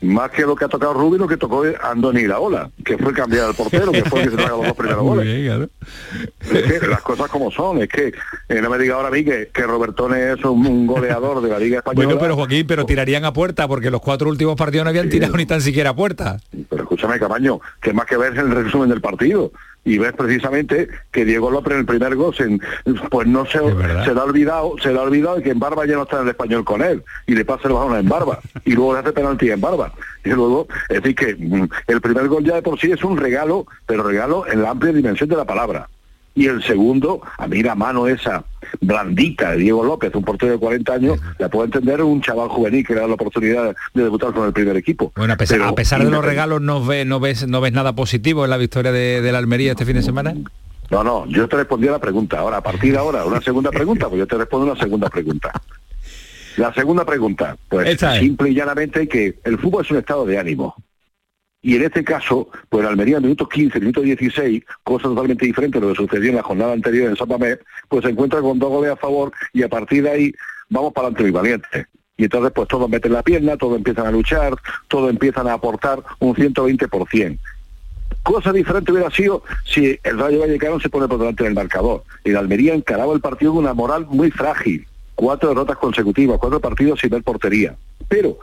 Más 0.00 0.30
que 0.30 0.42
lo 0.42 0.54
que 0.54 0.64
ha 0.64 0.68
tocado 0.68 0.94
Rubí, 0.94 1.18
lo 1.18 1.26
que 1.26 1.36
tocó 1.36 1.64
Andoni 1.82 2.20
Iraola, 2.20 2.70
que 2.84 2.96
fue 2.98 3.12
cambiar 3.12 3.46
al 3.46 3.54
portero, 3.54 3.90
que 3.90 4.04
fue 4.04 4.20
el 4.20 4.26
que 4.26 4.30
se 4.30 4.36
traga 4.36 4.56
los 4.56 4.66
dos 4.66 4.76
primeros 4.76 5.02
goles. 5.04 5.24
bien, 5.24 5.46
claro. 5.46 5.68
Es 6.52 6.80
que 6.80 6.86
las 6.86 7.02
cosas 7.02 7.28
como 7.28 7.50
son, 7.50 7.82
es 7.82 7.88
que 7.88 8.12
eh, 8.48 8.60
no 8.62 8.70
me 8.70 8.78
diga 8.78 8.94
ahora 8.94 9.08
a 9.08 9.10
mí 9.10 9.24
que, 9.24 9.50
que 9.52 9.62
Robertone 9.62 10.32
es 10.32 10.44
un, 10.44 10.64
un 10.66 10.86
goleador 10.86 11.42
de 11.42 11.48
la 11.48 11.58
Liga 11.58 11.78
Española. 11.78 12.06
Bueno, 12.06 12.20
pero 12.20 12.36
Joaquín, 12.36 12.66
pero 12.66 12.86
tirarían 12.86 13.24
a 13.24 13.32
puerta 13.32 13.66
porque 13.66 13.90
los 13.90 14.00
cuatro 14.00 14.28
últimos 14.28 14.54
partidos 14.56 14.84
no 14.84 14.90
habían 14.90 15.08
tirado 15.08 15.36
ni 15.36 15.46
tan 15.46 15.60
siquiera 15.60 15.90
a 15.90 15.96
puerta. 15.96 16.38
Pero 16.68 16.82
escúchame, 16.82 17.18
Camaño, 17.18 17.60
que 17.80 17.92
más 17.92 18.06
que 18.06 18.16
ver 18.16 18.38
el 18.38 18.50
resumen 18.50 18.88
del 18.88 19.00
partido. 19.00 19.50
Y 19.88 19.98
ves 19.98 20.12
precisamente 20.12 20.88
que 21.10 21.24
Diego 21.24 21.50
López 21.50 21.72
en 21.74 21.80
el 21.80 21.86
primer 21.86 22.14
gol, 22.14 22.34
se- 22.34 22.58
pues 23.10 23.26
no 23.26 23.46
se, 23.46 23.58
se 24.04 24.14
le 24.14 24.20
ha 24.20 24.24
olvidado, 24.24 24.74
se 24.82 24.92
le 24.92 24.98
ha 24.98 25.02
olvidado 25.02 25.36
de 25.36 25.42
que 25.42 25.50
en 25.50 25.58
Barba 25.58 25.86
ya 25.86 25.96
no 25.96 26.02
está 26.02 26.16
en 26.16 26.22
el 26.24 26.28
español 26.28 26.64
con 26.64 26.82
él, 26.82 27.02
y 27.26 27.34
le 27.34 27.44
pasa 27.44 27.68
el 27.68 27.74
balón 27.74 27.96
en 27.96 28.08
Barba, 28.08 28.38
y 28.64 28.72
luego 28.72 28.92
le 28.92 28.98
hace 29.00 29.12
penalti 29.12 29.50
en 29.50 29.60
Barba. 29.60 29.92
Y 30.24 30.30
luego, 30.30 30.66
es 30.88 31.02
decir 31.02 31.14
que 31.14 31.34
mm, 31.38 31.68
el 31.86 32.00
primer 32.00 32.28
gol 32.28 32.44
ya 32.44 32.56
de 32.56 32.62
por 32.62 32.78
sí 32.78 32.90
es 32.92 33.02
un 33.02 33.16
regalo, 33.16 33.66
pero 33.86 34.02
regalo 34.02 34.46
en 34.46 34.62
la 34.62 34.70
amplia 34.70 34.92
dimensión 34.92 35.28
de 35.28 35.36
la 35.36 35.44
palabra. 35.46 35.88
Y 36.38 36.46
el 36.46 36.62
segundo, 36.62 37.20
a 37.36 37.48
mí 37.48 37.64
la 37.64 37.74
mano 37.74 38.06
esa 38.06 38.44
blandita 38.80 39.50
de 39.50 39.56
Diego 39.56 39.82
López, 39.82 40.14
un 40.14 40.22
portero 40.22 40.52
de 40.52 40.58
40 40.58 40.92
años, 40.92 41.18
la 41.36 41.48
puedo 41.48 41.64
entender 41.64 42.00
un 42.00 42.20
chaval 42.20 42.48
juvenil 42.48 42.86
que 42.86 42.94
le 42.94 43.00
da 43.00 43.08
la 43.08 43.14
oportunidad 43.14 43.74
de 43.92 44.02
debutar 44.04 44.32
con 44.32 44.46
el 44.46 44.52
primer 44.52 44.76
equipo. 44.76 45.10
Bueno, 45.16 45.32
a 45.32 45.36
pesar, 45.36 45.58
Pero 45.58 45.68
a 45.70 45.74
pesar 45.74 46.04
de 46.04 46.10
los 46.12 46.24
regalos, 46.24 46.60
¿no 46.60 46.84
ves, 46.84 47.04
no, 47.04 47.18
ves, 47.18 47.48
¿no 47.48 47.60
ves 47.60 47.72
nada 47.72 47.94
positivo 47.96 48.44
en 48.44 48.50
la 48.50 48.56
victoria 48.56 48.92
de, 48.92 49.20
de 49.20 49.32
la 49.32 49.38
Almería 49.38 49.72
este 49.72 49.84
fin 49.84 49.96
de 49.96 50.02
semana? 50.02 50.32
No, 50.90 51.02
no, 51.02 51.26
yo 51.26 51.48
te 51.48 51.56
respondí 51.56 51.88
a 51.88 51.92
la 51.92 51.98
pregunta. 51.98 52.38
Ahora, 52.38 52.58
a 52.58 52.62
partir 52.62 52.92
de 52.92 52.98
ahora, 52.98 53.24
una 53.24 53.40
segunda 53.40 53.70
pregunta, 53.72 54.08
pues 54.08 54.20
yo 54.20 54.26
te 54.28 54.36
respondo 54.36 54.70
una 54.70 54.80
segunda 54.80 55.10
pregunta. 55.10 55.50
La 56.56 56.72
segunda 56.72 57.04
pregunta, 57.04 57.56
pues 57.68 57.88
Esta 57.88 58.14
es. 58.14 58.20
simple 58.22 58.50
y 58.50 58.54
llanamente 58.54 59.08
que 59.08 59.38
el 59.42 59.58
fútbol 59.58 59.84
es 59.84 59.90
un 59.90 59.96
estado 59.98 60.24
de 60.24 60.38
ánimo. 60.38 60.74
Y 61.60 61.74
en 61.74 61.82
este 61.82 62.04
caso, 62.04 62.48
pues 62.68 62.86
Almería, 62.86 63.18
minutos 63.20 63.48
15, 63.48 63.80
minutos 63.80 64.04
16, 64.04 64.62
cosa 64.84 65.08
totalmente 65.08 65.44
diferente 65.44 65.78
a 65.78 65.80
lo 65.80 65.88
que 65.88 65.96
sucedió 65.96 66.30
en 66.30 66.36
la 66.36 66.42
jornada 66.42 66.72
anterior 66.72 67.08
en 67.08 67.16
San 67.16 67.28
Mamés, 67.28 67.58
pues 67.88 68.04
se 68.04 68.10
encuentra 68.10 68.40
con 68.40 68.58
dos 68.58 68.70
goles 68.70 68.92
a 68.92 68.96
favor 68.96 69.32
y 69.52 69.62
a 69.64 69.68
partir 69.68 70.04
de 70.04 70.10
ahí 70.10 70.32
vamos 70.68 70.92
para 70.92 71.08
adelante 71.08 71.32
valiente. 71.32 71.86
Y 72.16 72.24
entonces 72.24 72.52
pues 72.54 72.68
todos 72.68 72.88
meten 72.88 73.12
la 73.12 73.22
pierna, 73.22 73.56
todos 73.56 73.76
empiezan 73.76 74.06
a 74.06 74.12
luchar, 74.12 74.54
todos 74.88 75.10
empiezan 75.10 75.48
a 75.48 75.54
aportar 75.54 76.02
un 76.20 76.34
120%. 76.34 77.38
Cosa 78.22 78.52
diferente 78.52 78.92
hubiera 78.92 79.10
sido 79.10 79.42
si 79.64 79.98
el 80.02 80.18
Rayo 80.18 80.40
Vallecano 80.40 80.80
se 80.80 80.88
pone 80.88 81.08
por 81.08 81.18
delante 81.18 81.44
del 81.44 81.54
marcador. 81.54 82.04
El 82.24 82.36
Almería 82.36 82.74
encaraba 82.74 83.12
el 83.14 83.20
partido 83.20 83.52
con 83.52 83.64
una 83.64 83.74
moral 83.74 84.06
muy 84.08 84.30
frágil. 84.30 84.86
Cuatro 85.14 85.48
derrotas 85.48 85.78
consecutivas, 85.78 86.38
cuatro 86.38 86.60
partidos 86.60 87.00
sin 87.00 87.10
ver 87.10 87.22
portería. 87.22 87.76
Pero 88.08 88.38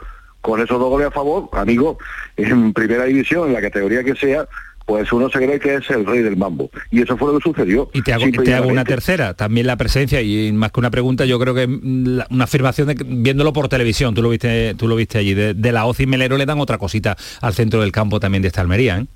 con 0.46 0.60
esos 0.60 0.78
dos 0.78 0.88
goles 0.88 1.08
a 1.08 1.10
favor, 1.10 1.48
amigo, 1.54 1.98
en 2.36 2.72
primera 2.72 3.04
división, 3.04 3.48
en 3.48 3.54
la 3.54 3.60
categoría 3.60 4.04
que 4.04 4.14
sea, 4.14 4.46
pues 4.84 5.12
uno 5.12 5.28
se 5.28 5.38
cree 5.38 5.58
que 5.58 5.74
es 5.74 5.90
el 5.90 6.06
rey 6.06 6.20
del 6.20 6.36
mambo. 6.36 6.70
Y 6.92 7.02
eso 7.02 7.16
fue 7.16 7.32
lo 7.32 7.40
que 7.40 7.42
sucedió. 7.42 7.90
Y 7.92 8.02
te 8.02 8.12
hago, 8.12 8.26
te 8.30 8.54
hago 8.54 8.68
una 8.68 8.84
tercera, 8.84 9.34
también 9.34 9.66
la 9.66 9.76
presencia, 9.76 10.22
y 10.22 10.52
más 10.52 10.70
que 10.70 10.78
una 10.78 10.92
pregunta, 10.92 11.24
yo 11.24 11.40
creo 11.40 11.52
que 11.52 11.64
una 11.64 12.44
afirmación 12.44 12.86
de 12.86 12.96
viéndolo 13.04 13.52
por 13.52 13.68
televisión, 13.68 14.14
tú 14.14 14.22
lo 14.22 14.28
viste, 14.28 14.76
tú 14.76 14.86
lo 14.86 14.94
viste 14.94 15.18
allí, 15.18 15.34
de, 15.34 15.72
la 15.72 15.84
OCI 15.84 16.06
Melero 16.06 16.36
le 16.36 16.46
dan 16.46 16.60
otra 16.60 16.78
cosita 16.78 17.16
al 17.40 17.52
centro 17.52 17.80
del 17.80 17.90
campo 17.90 18.20
también 18.20 18.42
de 18.42 18.48
esta 18.48 18.60
Almería, 18.60 18.98
¿eh? 18.98 19.06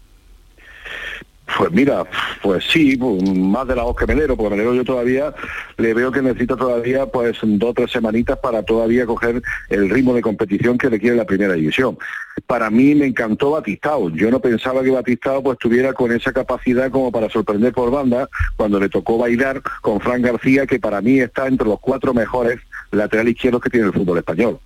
Pues 1.57 1.73
mira, 1.73 2.05
pues 2.43 2.65
sí, 2.65 2.99
más 3.35 3.67
de 3.67 3.77
la 3.77 3.83
voz 3.83 3.97
que 3.97 4.07
Melero, 4.07 4.37
porque 4.37 4.51
Melero 4.51 4.75
yo 4.75 4.85
todavía 4.85 5.35
le 5.77 5.95
veo 5.95 6.13
que 6.13 6.23
necesita 6.23 6.57
todavía 6.57 7.07
pues 7.07 7.39
dos 7.43 7.71
o 7.71 7.75
tres 7.75 7.91
semanitas 7.91 8.39
para 8.39 8.63
todavía 8.63 9.07
coger 9.07 9.43
el 9.69 9.91
ritmo 9.91 10.15
de 10.15 10.23
competición 10.23 10.79
que 10.79 10.89
requiere 10.89 11.17
la 11.17 11.25
primera 11.25 11.55
división. 11.55 11.99
Para 12.47 12.71
mí 12.71 12.95
me 12.95 13.07
encantó 13.07 13.53
Batistao. 13.53 14.11
Yo 14.11 14.31
no 14.31 14.41
pensaba 14.41 14.83
que 14.83 14.91
Batistao 14.91 15.43
pues 15.43 15.59
tuviera 15.59 15.93
con 15.93 16.13
esa 16.13 16.33
capacidad 16.33 16.91
como 16.91 17.11
para 17.11 17.29
sorprender 17.29 17.73
por 17.73 17.91
banda 17.91 18.29
cuando 18.57 18.79
le 18.79 18.89
tocó 18.89 19.19
bailar 19.19 19.61
con 19.83 20.01
Fran 20.01 20.23
García, 20.23 20.67
que 20.67 20.79
para 20.79 21.01
mí 21.01 21.21
está 21.21 21.47
entre 21.47 21.67
los 21.67 21.81
cuatro 21.81 22.15
mejores 22.15 22.61
laterales 22.91 23.35
izquierdos 23.35 23.63
que 23.63 23.71
tiene 23.71 23.87
el 23.87 23.93
fútbol 23.93 24.19
español 24.19 24.61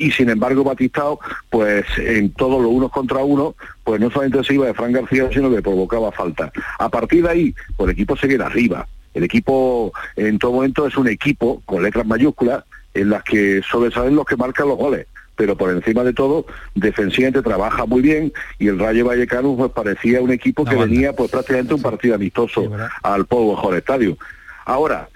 y 0.00 0.10
sin 0.10 0.30
embargo 0.30 0.64
Batistao, 0.64 1.20
pues 1.50 1.84
en 1.98 2.32
todos 2.32 2.60
los 2.60 2.72
unos 2.72 2.90
contra 2.90 3.18
uno, 3.18 3.54
pues 3.84 4.00
no 4.00 4.10
solamente 4.10 4.42
se 4.42 4.54
iba 4.54 4.66
de 4.66 4.74
Fran 4.74 4.92
García, 4.92 5.28
sino 5.32 5.50
que 5.50 5.60
provocaba 5.60 6.10
falta. 6.10 6.50
A 6.78 6.88
partir 6.88 7.22
de 7.22 7.30
ahí, 7.30 7.54
pues 7.76 7.88
el 7.88 7.92
equipo 7.92 8.16
seguía 8.16 8.46
arriba. 8.46 8.88
El 9.12 9.24
equipo 9.24 9.92
en 10.16 10.38
todo 10.38 10.52
momento 10.52 10.86
es 10.86 10.96
un 10.96 11.06
equipo 11.06 11.62
con 11.66 11.82
letras 11.82 12.06
mayúsculas 12.06 12.64
en 12.94 13.10
las 13.10 13.22
que 13.24 13.60
sobresalen 13.70 14.16
los 14.16 14.24
que 14.24 14.36
marcan 14.36 14.68
los 14.68 14.78
goles 14.78 15.06
pero 15.36 15.56
por 15.56 15.70
encima 15.70 16.04
de 16.04 16.12
todo, 16.12 16.44
defensivamente 16.74 17.40
trabaja 17.40 17.86
muy 17.86 18.02
bien 18.02 18.30
y 18.58 18.68
el 18.68 18.78
Rayo 18.78 19.06
Vallecano 19.06 19.56
pues 19.56 19.70
parecía 19.70 20.20
un 20.20 20.30
equipo 20.30 20.66
que 20.66 20.74
venía 20.74 21.14
pues 21.14 21.30
prácticamente 21.30 21.72
un 21.72 21.80
partido 21.80 22.14
amistoso 22.14 22.70
al 23.02 23.24
Pueblo 23.24 23.52
Mejor 23.52 23.74
Estadio. 23.74 24.18
Ahora, 24.66 25.08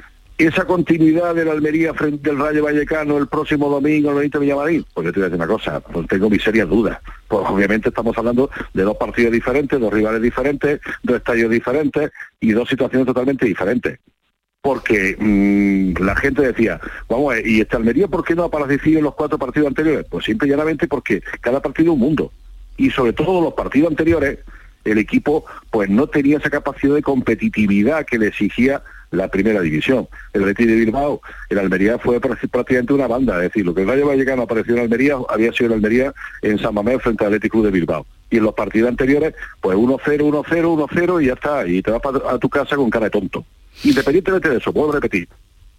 esa 0.47 0.65
continuidad 0.65 1.35
de 1.35 1.45
la 1.45 1.53
Almería 1.53 1.95
frente 1.95 2.31
al 2.31 2.39
Rayo 2.39 2.65
Vallecano 2.65 3.19
el 3.19 3.29
próximo 3.29 3.69
domingo 3.69 4.11
en 4.11 4.31
el 4.33 4.41
Villamarín, 4.41 4.85
pues 4.93 5.07
yo 5.07 5.13
te 5.13 5.21
voy 5.21 5.27
a 5.27 5.31
decir 5.31 5.45
una 5.45 5.53
cosa, 5.53 5.81
pues 5.81 6.07
tengo 6.09 6.29
mis 6.29 6.43
serias 6.43 6.69
dudas. 6.69 6.99
Pues 7.29 7.43
obviamente 7.47 7.91
estamos 7.91 8.17
hablando 8.19 8.51
de 8.73 8.83
dos 8.83 8.97
partidos 8.97 9.33
diferentes, 9.33 9.79
dos 9.79 9.93
rivales 9.93 10.21
diferentes, 10.21 10.81
dos 11.03 11.17
estadios 11.17 11.51
diferentes 11.51 12.11
y 12.41 12.53
dos 12.53 12.69
situaciones 12.69 13.07
totalmente 13.07 13.47
diferentes. 13.47 13.99
Porque 14.61 15.17
mm, 15.19 16.03
la 16.03 16.17
gente 16.17 16.43
decía, 16.43 16.81
vamos 17.09 17.35
¿y 17.45 17.61
esta 17.61 17.77
Almería 17.77 18.09
por 18.09 18.25
qué 18.25 18.35
no 18.35 18.43
ha 18.43 18.47
aparecido 18.47 18.99
en 18.99 19.05
los 19.05 19.15
cuatro 19.15 19.39
partidos 19.39 19.69
anteriores? 19.69 20.07
Pues 20.09 20.25
simple 20.25 20.49
y 20.49 20.51
llanamente 20.51 20.89
porque 20.89 21.23
cada 21.41 21.61
partido 21.61 21.93
es 21.93 21.95
un 21.95 22.01
mundo. 22.01 22.33
Y 22.77 22.91
sobre 22.91 23.13
todo 23.13 23.41
los 23.41 23.55
partidos 23.55 23.91
anteriores, 23.91 24.39
el 24.85 24.99
equipo 24.99 25.45
pues 25.71 25.89
no 25.89 26.07
tenía 26.07 26.39
esa 26.39 26.51
capacidad 26.51 26.95
de 26.95 27.03
competitividad 27.03 28.05
que 28.05 28.19
le 28.19 28.29
exigía 28.29 28.83
la 29.15 29.29
primera 29.29 29.61
división. 29.61 30.09
El 30.33 30.43
Betis 30.43 30.67
de 30.67 30.75
Bilbao, 30.77 31.21
el 31.49 31.59
Almería 31.59 31.99
fue 31.99 32.21
prácticamente 32.21 32.93
una 32.93 33.07
banda, 33.07 33.37
es 33.37 33.43
decir, 33.45 33.65
lo 33.65 33.75
que 33.75 33.83
el 33.83 33.89
Rayo 33.89 34.07
Vallecano 34.07 34.43
apareció 34.43 34.75
en 34.75 34.81
Almería 34.81 35.17
había 35.29 35.53
sido 35.53 35.67
en 35.67 35.73
Almería 35.75 36.15
en 36.43 36.59
San 36.59 36.75
Mamés 36.75 37.03
frente 37.03 37.25
al 37.25 37.39
Club 37.41 37.65
de 37.65 37.71
Bilbao. 37.71 38.07
Y 38.31 38.39
en 38.39 38.45
los 38.45 38.55
partidos 38.55 38.89
anteriores, 38.89 39.35
pues 39.61 39.77
1-0, 39.77 39.99
1-0, 40.01 40.45
1-0 40.45 41.23
y 41.23 41.27
ya 41.27 41.35
está, 41.35 41.67
y 41.67 41.83
te 41.83 41.91
vas 41.91 42.03
a 42.29 42.39
tu 42.39 42.49
casa 42.49 42.77
con 42.77 42.91
cara 42.91 43.07
de 43.07 43.11
tonto. 43.11 43.45
Independientemente 43.83 44.49
de 44.49 44.59
eso, 44.59 44.73
puedo 44.73 44.93
repetir, 44.93 45.29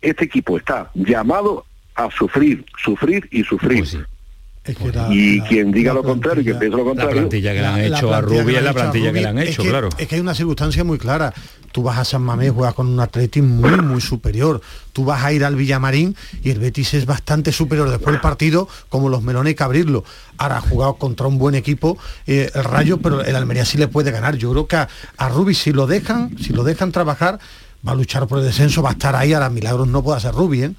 este 0.01 0.25
equipo 0.25 0.57
está 0.57 0.91
llamado 0.93 1.65
a 1.95 2.09
sufrir, 2.11 2.65
sufrir 2.77 3.27
y 3.31 3.43
sufrir. 3.43 3.79
Pues 3.79 3.97
y 5.11 5.41
quien 5.41 5.71
diga 5.71 5.93
lo 5.93 6.03
contrario 6.03 6.41
y 6.41 6.45
quien 6.45 6.59
piense 6.59 6.77
lo 6.77 6.85
contrario. 6.85 7.15
La 7.15 7.21
plantilla 7.21 7.53
que 7.53 7.59
le 7.59 7.65
han 7.67 7.79
hecho 7.81 8.13
a 8.13 8.21
Rubia 8.21 8.57
es 8.59 8.63
la 8.63 8.73
plantilla 8.73 9.13
que 9.13 9.21
le 9.21 9.27
han 9.27 9.37
hecho, 9.37 9.63
claro. 9.63 9.89
Es 9.97 10.07
que 10.07 10.15
hay 10.15 10.21
una 10.21 10.33
circunstancia 10.33 10.83
muy 10.83 10.97
clara. 10.97 11.33
Tú 11.71 11.83
vas 11.83 11.97
a 11.97 12.05
San 12.05 12.21
Mamés, 12.21 12.51
juegas 12.51 12.73
con 12.73 12.87
un 12.87 12.99
Atleti 13.01 13.41
muy, 13.41 13.81
muy 13.81 13.99
superior. 13.99 14.61
Tú 14.93 15.03
vas 15.03 15.23
a 15.25 15.33
ir 15.33 15.43
al 15.43 15.55
Villamarín 15.55 16.15
y 16.41 16.49
el 16.51 16.59
Betis 16.59 16.93
es 16.93 17.05
bastante 17.05 17.51
superior 17.51 17.89
después 17.89 18.13
del 18.13 18.21
partido, 18.21 18.69
como 18.87 19.09
los 19.09 19.23
melones 19.23 19.51
hay 19.51 19.55
que 19.55 19.63
abrirlo. 19.63 20.05
Ahora 20.37 20.57
ha 20.57 20.61
jugado 20.61 20.93
contra 20.93 21.27
un 21.27 21.37
buen 21.37 21.53
equipo, 21.53 21.97
eh, 22.27 22.49
el 22.55 22.63
Rayo, 22.63 22.99
pero 22.99 23.25
el 23.25 23.35
Almería 23.35 23.65
sí 23.65 23.77
le 23.77 23.89
puede 23.89 24.11
ganar. 24.11 24.37
Yo 24.37 24.51
creo 24.51 24.67
que 24.67 24.77
a, 24.77 24.87
a 25.17 25.27
Rubi, 25.27 25.53
si 25.53 25.73
lo 25.73 25.85
dejan, 25.85 26.37
si 26.39 26.53
lo 26.53 26.63
dejan 26.63 26.93
trabajar, 26.93 27.39
va 27.85 27.91
a 27.91 27.95
luchar 27.95 28.25
por 28.25 28.39
el 28.39 28.45
descenso, 28.45 28.81
va 28.81 28.91
a 28.91 28.93
estar 28.93 29.13
ahí, 29.13 29.33
a 29.33 29.39
las 29.39 29.51
milagros 29.51 29.85
no 29.87 30.01
puede 30.01 30.21
ser 30.21 30.33
Rubi, 30.33 30.63
¿eh? 30.63 30.71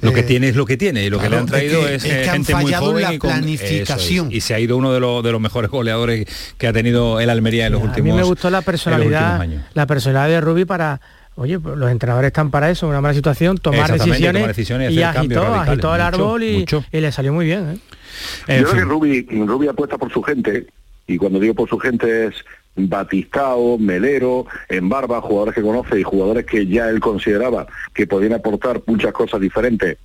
Lo 0.00 0.12
que 0.12 0.20
eh, 0.20 0.22
tiene 0.24 0.48
es 0.48 0.56
lo 0.56 0.66
que 0.66 0.76
tiene 0.76 1.04
y 1.04 1.10
lo 1.10 1.18
que 1.20 1.30
le 1.30 1.36
han 1.36 1.46
traído 1.46 1.86
es, 1.88 2.04
eh, 2.04 2.28
gente 2.30 2.54
muy 2.54 2.72
joven 2.72 3.02
la 3.02 3.14
y, 3.14 3.18
planificación. 3.18 4.32
y 4.32 4.40
se 4.40 4.54
ha 4.54 4.60
ido 4.60 4.76
uno 4.76 4.92
de, 4.92 5.00
los 5.00 5.22
de 5.22 5.32
los 5.32 5.40
mejores 5.40 5.70
goleadores 5.70 6.26
que 6.58 6.66
ha 6.66 6.72
tenido 6.72 7.20
el 7.20 7.30
Almería 7.30 7.66
en 7.66 7.72
los 7.72 7.82
últimos 7.82 8.06
años. 8.06 8.12
A 8.12 8.16
mí 8.16 8.22
me 8.22 8.28
gustó 8.28 8.50
la 8.50 8.62
personalidad, 8.62 9.46
la 9.74 9.86
personalidad 9.86 10.28
de 10.28 10.40
Rubí 10.40 10.64
para 10.64 11.00
Oye, 11.38 11.60
pues 11.60 11.76
los 11.76 11.90
entrenadores 11.90 12.28
están 12.28 12.50
para 12.50 12.70
eso, 12.70 12.88
una 12.88 13.02
mala 13.02 13.12
situación, 13.12 13.58
tomar 13.58 13.92
decisiones, 13.92 14.90
y 14.90 15.02
agitó, 15.02 15.44
agitó 15.44 15.94
el 15.94 16.00
árbol 16.00 16.42
y, 16.42 16.64
le 16.90 17.12
salió 17.12 17.34
muy 17.34 17.44
bien. 17.44 17.78
¿eh? 18.48 18.60
Yo 18.60 18.70
creo 18.70 18.72
que 18.72 18.80
Rubi, 18.80 19.26
Rubi 19.46 19.68
apuesta 19.68 19.98
por 19.98 20.10
su 20.10 20.22
gente, 20.22 20.66
y 21.06 21.18
cuando 21.18 21.38
digo 21.38 21.52
por 21.52 21.68
su 21.68 21.78
gente 21.78 22.28
es 22.28 22.34
Batistao, 22.76 23.78
Melero, 23.78 24.46
en 24.68 24.88
Barba, 24.88 25.20
jugadores 25.20 25.54
que 25.54 25.62
conoce 25.62 26.00
y 26.00 26.02
jugadores 26.02 26.44
que 26.44 26.66
ya 26.66 26.88
él 26.88 27.00
consideraba 27.00 27.66
que 27.94 28.06
podían 28.06 28.34
aportar 28.34 28.82
muchas 28.86 29.12
cosas 29.12 29.40
diferentes 29.40 29.98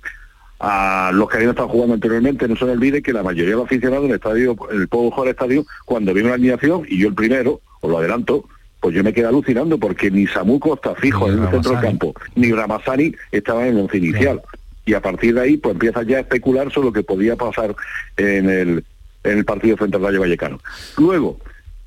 a 0.58 1.10
los 1.12 1.28
que 1.28 1.36
habían 1.36 1.50
estado 1.50 1.68
jugando 1.68 1.94
anteriormente. 1.94 2.48
No 2.48 2.56
se 2.56 2.64
olvide 2.64 3.02
que 3.02 3.12
la 3.12 3.22
mayoría 3.22 3.50
de 3.50 3.56
los 3.56 3.66
aficionados 3.66 4.04
en 4.04 4.10
el 4.10 4.16
estadio, 4.16 4.56
el 4.70 4.88
pueblo 4.88 5.22
del 5.22 5.30
estadio, 5.30 5.66
cuando 5.84 6.14
vino 6.14 6.28
la 6.28 6.34
alineación, 6.34 6.84
y 6.88 6.98
yo 6.98 7.08
el 7.08 7.14
primero, 7.14 7.60
os 7.80 7.90
lo 7.90 7.98
adelanto, 7.98 8.48
pues 8.80 8.94
yo 8.94 9.04
me 9.04 9.12
quedé 9.12 9.26
alucinando 9.26 9.78
porque 9.78 10.10
ni 10.10 10.26
Samuco 10.26 10.74
está 10.74 10.94
fijo 10.94 11.28
en 11.28 11.42
el 11.42 11.50
centro 11.50 11.72
del 11.72 11.80
campo, 11.80 12.14
ni 12.34 12.52
Ramazani 12.52 13.14
estaba 13.30 13.66
en 13.66 13.76
el 13.76 13.82
once 13.82 13.98
inicial. 13.98 14.40
Y 14.84 14.94
a 14.94 15.00
partir 15.00 15.34
de 15.34 15.40
ahí, 15.40 15.56
pues 15.56 15.74
empieza 15.74 16.02
ya 16.02 16.16
a 16.16 16.20
especular 16.20 16.72
sobre 16.72 16.86
lo 16.86 16.92
que 16.92 17.04
podía 17.04 17.36
pasar 17.36 17.74
en 18.16 18.50
el, 18.50 18.84
en 19.22 19.38
el 19.38 19.44
partido 19.44 19.76
frente 19.76 19.96
al 19.96 20.02
Rayo 20.02 20.20
Vallecano. 20.20 20.58
Luego, 20.98 21.38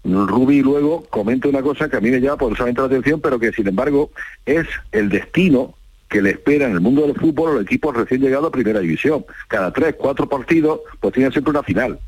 Rubi 0.05 0.61
luego 0.61 1.03
comenta 1.09 1.49
una 1.49 1.61
cosa 1.61 1.89
que 1.89 1.97
a 1.97 1.99
mí 1.99 2.11
me 2.11 2.21
llama 2.21 2.37
poderosamente 2.37 2.81
la 2.81 2.87
atención, 2.87 3.19
pero 3.21 3.39
que 3.39 3.51
sin 3.51 3.67
embargo 3.67 4.11
es 4.45 4.67
el 4.91 5.09
destino 5.09 5.75
que 6.09 6.21
le 6.21 6.31
espera 6.31 6.67
en 6.67 6.73
el 6.73 6.81
mundo 6.81 7.01
del 7.01 7.15
fútbol 7.15 7.49
a 7.49 7.53
los 7.53 7.63
equipos 7.63 7.95
recién 7.95 8.21
llegados 8.21 8.47
a 8.47 8.51
primera 8.51 8.79
división. 8.79 9.25
Cada 9.47 9.73
tres, 9.73 9.95
cuatro 9.97 10.29
partidos, 10.29 10.81
pues 10.99 11.13
tiene 11.13 11.31
siempre 11.31 11.51
una 11.51 11.63
final. 11.63 11.99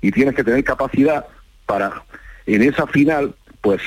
Y 0.00 0.12
tienes 0.12 0.34
que 0.34 0.44
tener 0.44 0.62
capacidad 0.64 1.26
para, 1.66 2.04
en 2.46 2.62
esa 2.62 2.86
final, 2.86 3.34
pues 3.60 3.82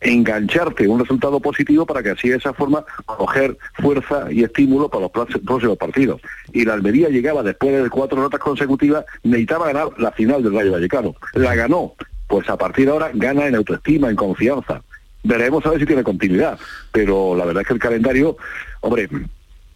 engancharte 0.00 0.86
un 0.86 1.00
resultado 1.00 1.40
positivo 1.40 1.84
para 1.84 2.02
que 2.02 2.10
así 2.10 2.28
de 2.28 2.36
esa 2.36 2.52
forma 2.52 2.84
coger 3.04 3.58
fuerza 3.74 4.30
y 4.30 4.44
estímulo 4.44 4.88
para 4.88 5.02
los 5.02 5.10
próximos 5.10 5.76
partidos. 5.76 6.20
Y 6.52 6.64
la 6.64 6.74
Almería 6.74 7.08
llegaba 7.08 7.42
después 7.42 7.82
de 7.82 7.90
cuatro 7.90 8.20
notas 8.20 8.40
consecutivas, 8.40 9.04
necesitaba 9.24 9.66
ganar 9.66 9.88
la 9.98 10.12
final 10.12 10.42
del 10.42 10.54
Rayo 10.54 10.72
Vallecano. 10.72 11.14
La 11.34 11.54
ganó, 11.54 11.94
pues 12.28 12.48
a 12.48 12.56
partir 12.56 12.84
de 12.86 12.92
ahora 12.92 13.10
gana 13.12 13.46
en 13.46 13.56
autoestima, 13.56 14.08
en 14.10 14.16
confianza. 14.16 14.82
Veremos 15.24 15.66
a 15.66 15.70
ver 15.70 15.80
si 15.80 15.86
tiene 15.86 16.04
continuidad, 16.04 16.58
pero 16.92 17.34
la 17.34 17.44
verdad 17.44 17.62
es 17.62 17.68
que 17.68 17.74
el 17.74 17.80
calendario, 17.80 18.36
hombre, 18.80 19.08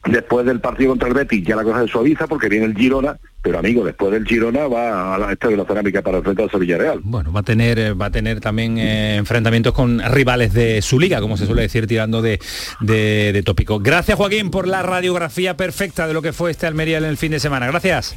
después 0.04 0.46
del 0.46 0.60
partido 0.60 0.90
contra 0.90 1.08
el 1.08 1.14
Betis 1.14 1.44
ya 1.44 1.56
la 1.56 1.64
cosa 1.64 1.82
se 1.82 1.88
suaviza 1.88 2.26
porque 2.26 2.48
viene 2.48 2.66
el 2.66 2.76
Girona, 2.76 3.16
pero 3.40 3.58
amigo, 3.58 3.84
después 3.84 4.12
del 4.12 4.26
Girona 4.26 4.68
va 4.68 5.14
a 5.14 5.18
la 5.18 5.32
Estadio 5.32 5.56
de 5.56 5.62
la 5.62 5.68
Cerámica 5.68 6.02
para 6.02 6.18
enfrentarse 6.18 6.56
al 6.56 6.60
Villarreal. 6.60 7.00
Bueno, 7.02 7.32
va 7.32 7.40
a 7.40 7.44
tener, 7.44 7.78
eh, 7.78 7.92
va 7.92 8.06
a 8.06 8.10
tener 8.10 8.40
también 8.40 8.78
eh, 8.78 9.16
enfrentamientos 9.16 9.72
con 9.72 10.00
rivales 10.12 10.52
de 10.52 10.80
su 10.82 11.00
liga, 11.00 11.20
como 11.20 11.36
se 11.36 11.46
suele 11.46 11.62
decir, 11.62 11.86
tirando 11.86 12.22
de, 12.22 12.38
de, 12.80 13.32
de 13.32 13.42
tópico. 13.42 13.80
Gracias 13.80 14.16
Joaquín 14.16 14.50
por 14.50 14.68
la 14.68 14.82
radiografía 14.82 15.56
perfecta 15.56 16.06
de 16.06 16.14
lo 16.14 16.22
que 16.22 16.32
fue 16.32 16.50
este 16.50 16.66
Almería 16.66 16.98
en 16.98 17.04
el 17.04 17.16
fin 17.16 17.32
de 17.32 17.40
semana. 17.40 17.66
Gracias. 17.66 18.14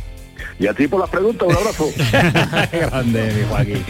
Y 0.59 0.67
a 0.67 0.73
ti 0.73 0.88
por 0.88 0.99
las 0.99 1.09
preguntas, 1.09 1.47
un 1.47 1.55
abrazo. 1.55 1.89
grande, 2.71 3.33
mi 3.33 3.43
Joaquín. 3.47 3.86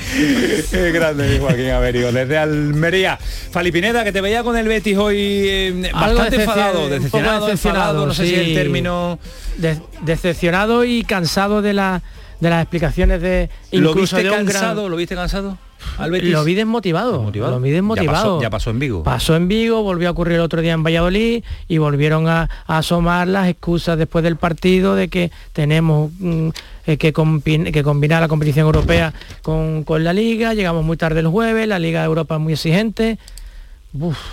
Grande, 0.94 1.28
mi 1.30 1.40
Joaquín 1.40 1.70
Averio. 1.70 2.12
Desde 2.12 2.38
Almería. 2.38 3.18
Falipineda, 3.52 4.04
que 4.04 4.12
te 4.12 4.22
veía 4.22 4.44
con 4.44 4.58
el 4.58 4.68
Betis 4.68 4.98
hoy 4.98 5.18
eh, 5.18 5.92
bastante 5.94 6.38
enfadado, 6.38 6.90
decepcionado, 6.90 7.46
decepcionado, 7.48 8.06
no 8.06 8.14
sé 8.14 8.28
si 8.28 8.36
el 8.36 8.54
término... 8.54 9.20
decepcionado 10.02 10.84
y 10.84 11.04
cansado 11.04 11.62
de 11.62 11.74
la 11.74 12.02
de 12.40 12.50
las 12.50 12.62
explicaciones 12.64 13.22
de 13.22 13.50
incluso 13.72 14.18
¿Lo 14.18 14.24
viste 14.24 14.38
cansado? 14.38 14.90
¿Lo 14.90 14.98
viste 14.98 15.16
cansado? 15.16 15.58
Al 15.98 16.12
Betis? 16.12 16.32
Lo 16.32 16.44
vi 16.44 16.56
desmotivado. 16.56 17.32
Lo 17.34 17.60
vi 17.60 17.72
desmotivado. 17.72 18.42
Ya 18.42 18.50
pasó, 18.50 18.70
en 18.70 18.80
Vigo. 18.80 19.04
Pasó 19.04 19.36
en 19.36 19.48
Vigo, 19.48 19.84
volvió 19.84 20.10
a 20.10 20.12
ocurrir 20.12 20.36
el 20.36 20.42
otro 20.42 20.62
día 20.62 20.74
en 20.74 20.84
Valladolid 20.84 21.44
y 21.68 21.78
volvieron 21.78 22.28
a, 22.28 22.50
asomar 22.68 23.28
las 23.28 23.48
excusas 23.48 23.98
después 23.98 24.24
del 24.24 24.36
partido 24.36 24.96
de 24.96 25.08
que 25.08 25.32
tenemos 25.54 26.12
mm, 26.20 26.50
eh, 26.88 26.98
que, 26.98 27.14
que, 27.14 27.84
combinar 27.84 28.22
la 28.22 28.28
competición 28.28 28.66
europea 28.66 29.14
con, 29.42 29.84
con 29.84 30.04
la 30.04 30.14
liga, 30.14 30.54
llegamos 30.54 30.84
muy 30.84 30.98
tarde 30.98 31.20
el 31.20 31.28
jueves, 31.28 31.68
la 31.68 31.80
Liga 31.80 32.02
de 32.02 32.06
Europa 32.08 32.36
es 32.36 32.42
muy 32.42 32.54
exigente 32.54 33.18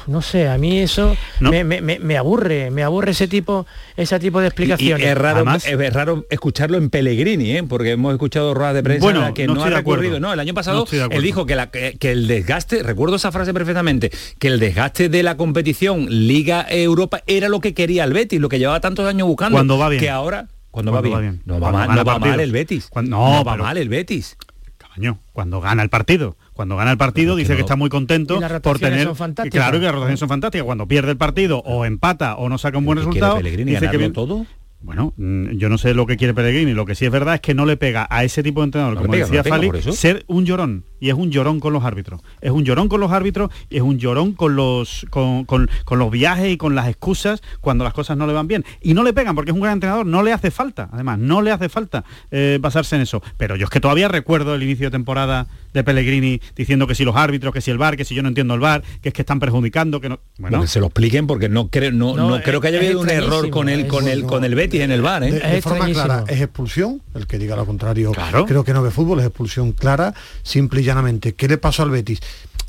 no 0.07 0.23
sé, 0.23 0.49
a 0.49 0.59
mí 0.59 0.79
eso 0.79 1.17
me, 1.41 2.17
aburre, 2.17 2.71
me 2.71 2.83
aburre 2.83 3.13
ese 3.13 3.29
tipo, 3.29 3.67
ese 3.97 4.19
tipo 4.19 4.41
de 4.41 4.49
explicaciones. 4.49 5.07
es, 5.07 5.17
raro, 5.17 5.45
es 5.55 5.93
raro 5.93 6.27
escucharlo 6.31 6.79
en 6.79 6.91
Pellegrini, 6.91 7.57
¿eh? 7.57 7.63
porque 7.63 7.93
hemos 7.93 8.13
escuchado 8.13 8.55
ruedas 8.55 8.75
de 8.75 8.83
prensa 8.83 9.33
que 9.35 9.47
no, 9.47 9.63
ha 9.63 9.71
recorrido. 9.71 10.21
No, 10.21 10.33
el 10.33 10.41
año 10.41 10.55
pasado 10.55 10.87
él 11.11 11.23
dijo 11.23 11.47
que, 11.47 11.97
que, 11.99 12.13
el 12.13 12.27
desgaste, 12.27 12.83
recuerdo 12.83 13.17
esa 13.17 13.33
frase 13.33 13.55
perfectamente, 13.55 14.11
que 14.39 14.49
el 14.49 14.59
desgaste 14.59 15.09
de 15.09 15.23
la 15.23 15.37
competición 15.37 16.07
Liga 16.09 16.67
Europa 16.69 17.23
era 17.27 17.49
lo 17.49 17.61
que 17.61 17.75
quería 17.75 18.05
el 18.05 18.13
Betis, 18.13 18.41
lo 18.41 18.49
que 18.49 18.59
llevaba 18.59 18.81
tantos 18.81 19.07
años 19.07 19.27
buscando. 19.29 19.57
Cuando 19.57 19.79
va 19.79 19.89
bien. 19.89 20.01
Que 20.01 20.11
ahora, 20.11 20.49
cuando, 20.71 20.93
va, 20.93 21.01
bien. 21.01 21.43
No 21.45 21.61
va, 21.61 21.71
mal, 21.71 22.41
el 22.41 22.53
Betis. 22.53 22.91
no, 23.03 23.45
va 23.45 23.57
mal 23.57 23.77
el 23.77 23.89
Betis. 23.89 24.37
Cabaño, 24.79 25.21
cuando 25.33 25.61
gana 25.61 25.83
el 25.83 25.89
partido 25.89 26.37
cuando 26.53 26.77
gana 26.77 26.91
el 26.91 26.99
partido 26.99 27.37
dice 27.37 27.55
que 27.55 27.63
está 27.63 27.77
muy 27.77 27.89
contento 27.89 28.41
por 28.63 28.79
tener 28.79 29.09
claro 29.51 29.79
que 29.79 29.85
las 29.85 29.93
rotaciones 29.93 30.21
son 30.21 30.29
fantásticas 30.29 30.65
cuando 30.65 30.87
pierde 30.87 31.13
el 31.13 31.17
partido 31.17 31.59
o 31.61 31.85
empata 31.85 32.37
o 32.37 32.49
no 32.49 32.59
saca 32.59 32.79
un 32.79 32.85
buen 32.85 32.99
resultado 32.99 33.41
dice 33.41 33.91
que 33.91 34.11
todo 34.11 34.47
bueno, 34.83 35.15
mm, 35.17 35.51
yo 35.53 35.69
no 35.69 35.79
sé 35.79 35.95
lo 35.95 36.07
que 36.07 36.17
quiere 36.17 36.35
Pellegrini, 36.35 36.73
lo 36.73 36.85
que 36.85 36.95
sí 36.95 37.05
es 37.05 37.11
verdad 37.11 37.37
es 37.37 37.41
que 37.41 37.55
no 37.55 37.67
le 37.67 37.77
pega 37.77 38.07
a 38.11 38.25
ese 38.25 38.43
tipo 38.43 38.61
de 38.61 38.65
entrenador, 38.65 38.99
como 38.99 39.15
decía 39.15 39.45
Fali, 39.45 39.71
ser 39.93 40.25
un 40.27 40.45
llorón. 40.45 40.85
Y 40.99 41.09
es 41.09 41.15
un 41.15 41.31
llorón 41.31 41.59
con 41.59 41.73
los 41.73 41.85
árbitros. 41.85 42.21
Es 42.41 42.51
un 42.51 42.65
llorón 42.65 42.89
con 42.89 43.01
los 43.01 43.11
árbitros 43.11 43.51
y 43.71 43.77
es 43.77 43.83
un 43.83 43.99
llorón 43.99 44.33
con 44.33 44.55
los, 44.55 45.07
con, 45.11 45.69
los 45.91 46.11
viajes 46.11 46.53
y 46.53 46.57
con 46.57 46.75
las 46.77 46.89
excusas 46.89 47.43
cuando 47.61 47.83
las 47.83 47.93
cosas 47.93 48.17
no 48.17 48.27
le 48.27 48.33
van 48.33 48.47
bien. 48.47 48.65
Y 48.81 48.95
no 48.95 49.03
le 49.03 49.13
pegan 49.13 49.35
porque 49.35 49.51
es 49.51 49.55
un 49.55 49.63
gran 49.63 49.75
entrenador, 49.75 50.07
no 50.07 50.23
le 50.23 50.33
hace 50.33 50.51
falta, 50.51 50.89
además, 50.93 51.19
no 51.19 51.43
le 51.43 51.51
hace 51.51 51.69
falta 51.69 52.05
eh, 52.31 52.59
basarse 52.61 52.97
en 52.97 53.03
eso. 53.03 53.23
Pero 53.37 53.57
yo 53.57 53.65
es 53.65 53.71
que 53.71 53.81
todavía 53.81 54.09
recuerdo 54.09 54.55
el 54.55 54.63
inicio 54.63 54.89
de 54.89 54.91
temporada 54.93 55.47
de 55.73 55.85
Pellegrini 55.85 56.41
diciendo 56.57 56.87
que 56.87 56.95
si 56.95 57.05
los 57.05 57.17
árbitros, 57.17 57.53
que 57.53 57.61
si 57.61 57.71
el 57.71 57.79
bar, 57.79 57.97
que 57.97 58.05
si 58.05 58.15
yo 58.15 58.23
no 58.23 58.29
entiendo 58.29 58.55
el 58.55 58.61
bar, 58.61 58.83
que 59.01 59.09
es 59.09 59.15
que 59.15 59.23
están 59.23 59.41
perjudicando, 59.41 60.01
que 60.01 60.09
no. 60.09 60.21
Bueno, 60.39 60.61
que 60.61 60.67
se 60.67 60.81
lo 60.81 60.87
expliquen 60.87 61.27
porque 61.27 61.49
no 61.49 61.69
creo, 61.69 61.93
no, 61.93 62.15
no, 62.15 62.41
creo 62.43 62.61
que 62.61 62.69
haya 62.69 62.79
habido 62.79 63.01
un 63.01 63.11
error 63.11 63.51
con 63.51 63.69
el, 63.69 63.87
con 63.87 64.09
el, 64.09 64.25
con 64.25 64.45
el 64.45 64.55
Betis 64.55 64.81
en 64.81 64.91
el 64.91 65.03
bar. 65.03 65.25
¿eh? 65.25 65.33
De, 65.33 65.63
forma 65.63 65.87
clara, 65.87 66.25
es 66.29 66.41
expulsión, 66.41 67.03
el 67.15 67.27
que 67.27 67.39
diga 67.39 67.57
lo 67.57 67.67
contrario, 67.67 68.13
creo 68.47 68.65
que 68.65 68.73
no 68.73 68.83
ve 68.83 68.91
fútbol, 68.91 69.21
es 69.21 69.27
expulsión 69.27 69.73
clara, 69.73 70.15
simple 70.43 70.81
y 70.81 70.85
llanamente. 70.85 71.35
¿Qué 71.35 71.49
le 71.49 71.59
pasó 71.59 71.83
al 71.83 71.91
Betis? 71.91 72.21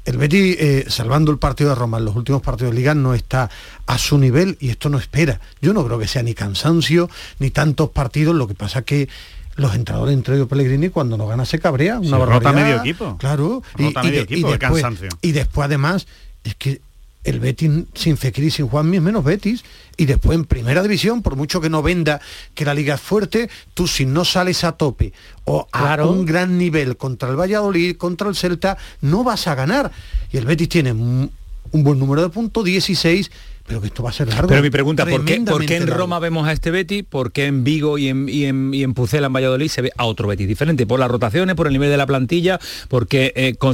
El 0.06 0.18
Betis, 0.18 0.58
eh, 0.60 0.86
salvando 0.90 1.32
el 1.32 1.38
partido 1.38 1.70
de 1.70 1.76
Roma 1.76 1.98
en 1.98 2.06
los 2.06 2.16
últimos 2.16 2.42
partidos 2.42 2.74
de 2.74 2.78
liga, 2.78 2.94
no 2.94 3.14
está 3.14 3.50
a 3.86 3.98
su 3.98 4.18
nivel 4.18 4.58
y 4.60 4.70
esto 4.70 4.90
no 4.90 4.98
espera. 4.98 5.40
Yo 5.62 5.74
no 5.74 5.86
creo 5.86 5.98
que 5.98 6.08
sea 6.08 6.24
ni 6.24 6.34
cansancio, 6.34 7.10
ni 7.40 7.52
tantos 7.52 7.90
partidos, 7.90 8.36
lo 8.36 8.48
que 8.48 8.54
pasa 8.54 8.82
que 8.82 9.08
los 9.56 9.76
entrenadores 9.76 10.14
entre 10.14 10.36
ellos 10.36 10.48
Pellegrini 10.48 10.90
cuando 10.90 11.18
no 11.18 11.28
gana 11.28 11.46
se 11.46 11.60
cabrea 11.60 12.00
una 12.00 12.18
rota 12.18 12.52
medio 12.52 12.78
equipo. 12.78 13.18
Claro 13.18 13.62
y, 13.78 13.94
medio 14.04 14.22
equipo 14.22 14.52
de 14.52 14.58
después, 14.58 14.82
cansancio. 14.82 15.10
y 15.22 15.32
después 15.32 15.66
además 15.66 16.08
es 16.44 16.56
que 16.56 16.82
el 17.24 17.40
Betis 17.40 17.72
sin 17.94 18.18
Fekir 18.18 18.46
y 18.46 18.52
sin 18.52 18.68
Juanmi 18.68 18.98
es 18.98 19.04
menos 19.04 19.24
Betis. 19.24 19.64
Y 19.96 20.06
después 20.06 20.38
en 20.38 20.46
primera 20.46 20.82
división 20.82 21.22
por 21.22 21.36
mucho 21.36 21.62
que 21.62 21.70
no 21.70 21.82
venda 21.82 22.20
que 22.54 22.66
la 22.66 22.74
liga 22.74 22.96
es 22.96 23.02
fuerte 23.02 23.50
tú 23.74 23.88
si 23.88 24.06
no 24.06 24.26
sales 24.26 24.64
a 24.64 24.74
tope 24.74 25.14
o 25.46 25.68
a 25.72 26.04
un 26.04 26.26
gran 26.26 26.58
nivel 26.58 26.98
contra 26.98 27.30
el 27.30 27.40
Valladolid 27.40 27.96
contra 27.98 28.28
el 28.28 28.36
Celta 28.36 28.78
no 29.02 29.24
vas 29.24 29.48
a 29.48 29.56
ganar. 29.56 29.92
Y 30.32 30.38
el 30.38 30.46
Betis 30.46 30.70
tiene 30.70 30.92
un, 30.92 31.32
buen 31.72 32.00
número 32.00 32.22
de 32.22 32.30
puntos 32.30 32.66
16 32.66 33.32
pero 33.66 33.82
que 33.82 33.88
esto 33.88 34.04
va 34.04 34.10
a 34.10 34.14
ser 34.14 34.28
largo. 34.28 34.48
Pero 34.48 34.62
mi 34.62 34.70
pregunta, 34.70 35.06
¿por 35.06 35.24
qué, 35.26 35.40
¿por 35.42 35.66
qué 35.66 35.78
en 35.78 35.88
Roma 35.88 36.20
vemos 36.20 36.48
a 36.48 36.52
este 36.52 36.72
Betis? 36.72 37.04
¿Por 37.04 37.32
qué 37.32 37.46
en 37.46 37.64
Vigo 37.64 37.98
y 37.98 38.10
en, 38.10 38.28
y 38.28 38.46
en, 38.46 38.74
y 38.74 38.84
en 38.84 38.94
Pucela, 38.94 39.28
en 39.28 39.34
Valladolid, 39.34 39.70
se 39.70 39.82
ve 39.82 39.92
a 39.98 40.06
otro 40.06 40.28
Betis 40.28 40.48
diferente? 40.48 40.86
¿Por 40.86 41.00
las 41.00 41.10
rotaciones, 41.10 41.56
por 41.56 41.68
el 41.68 41.74
nivel 41.74 41.90
de 41.90 41.98
la 41.98 42.06
plantilla? 42.06 42.60
Porque 42.90 43.32
eh, 43.36 43.56
con, 43.56 43.74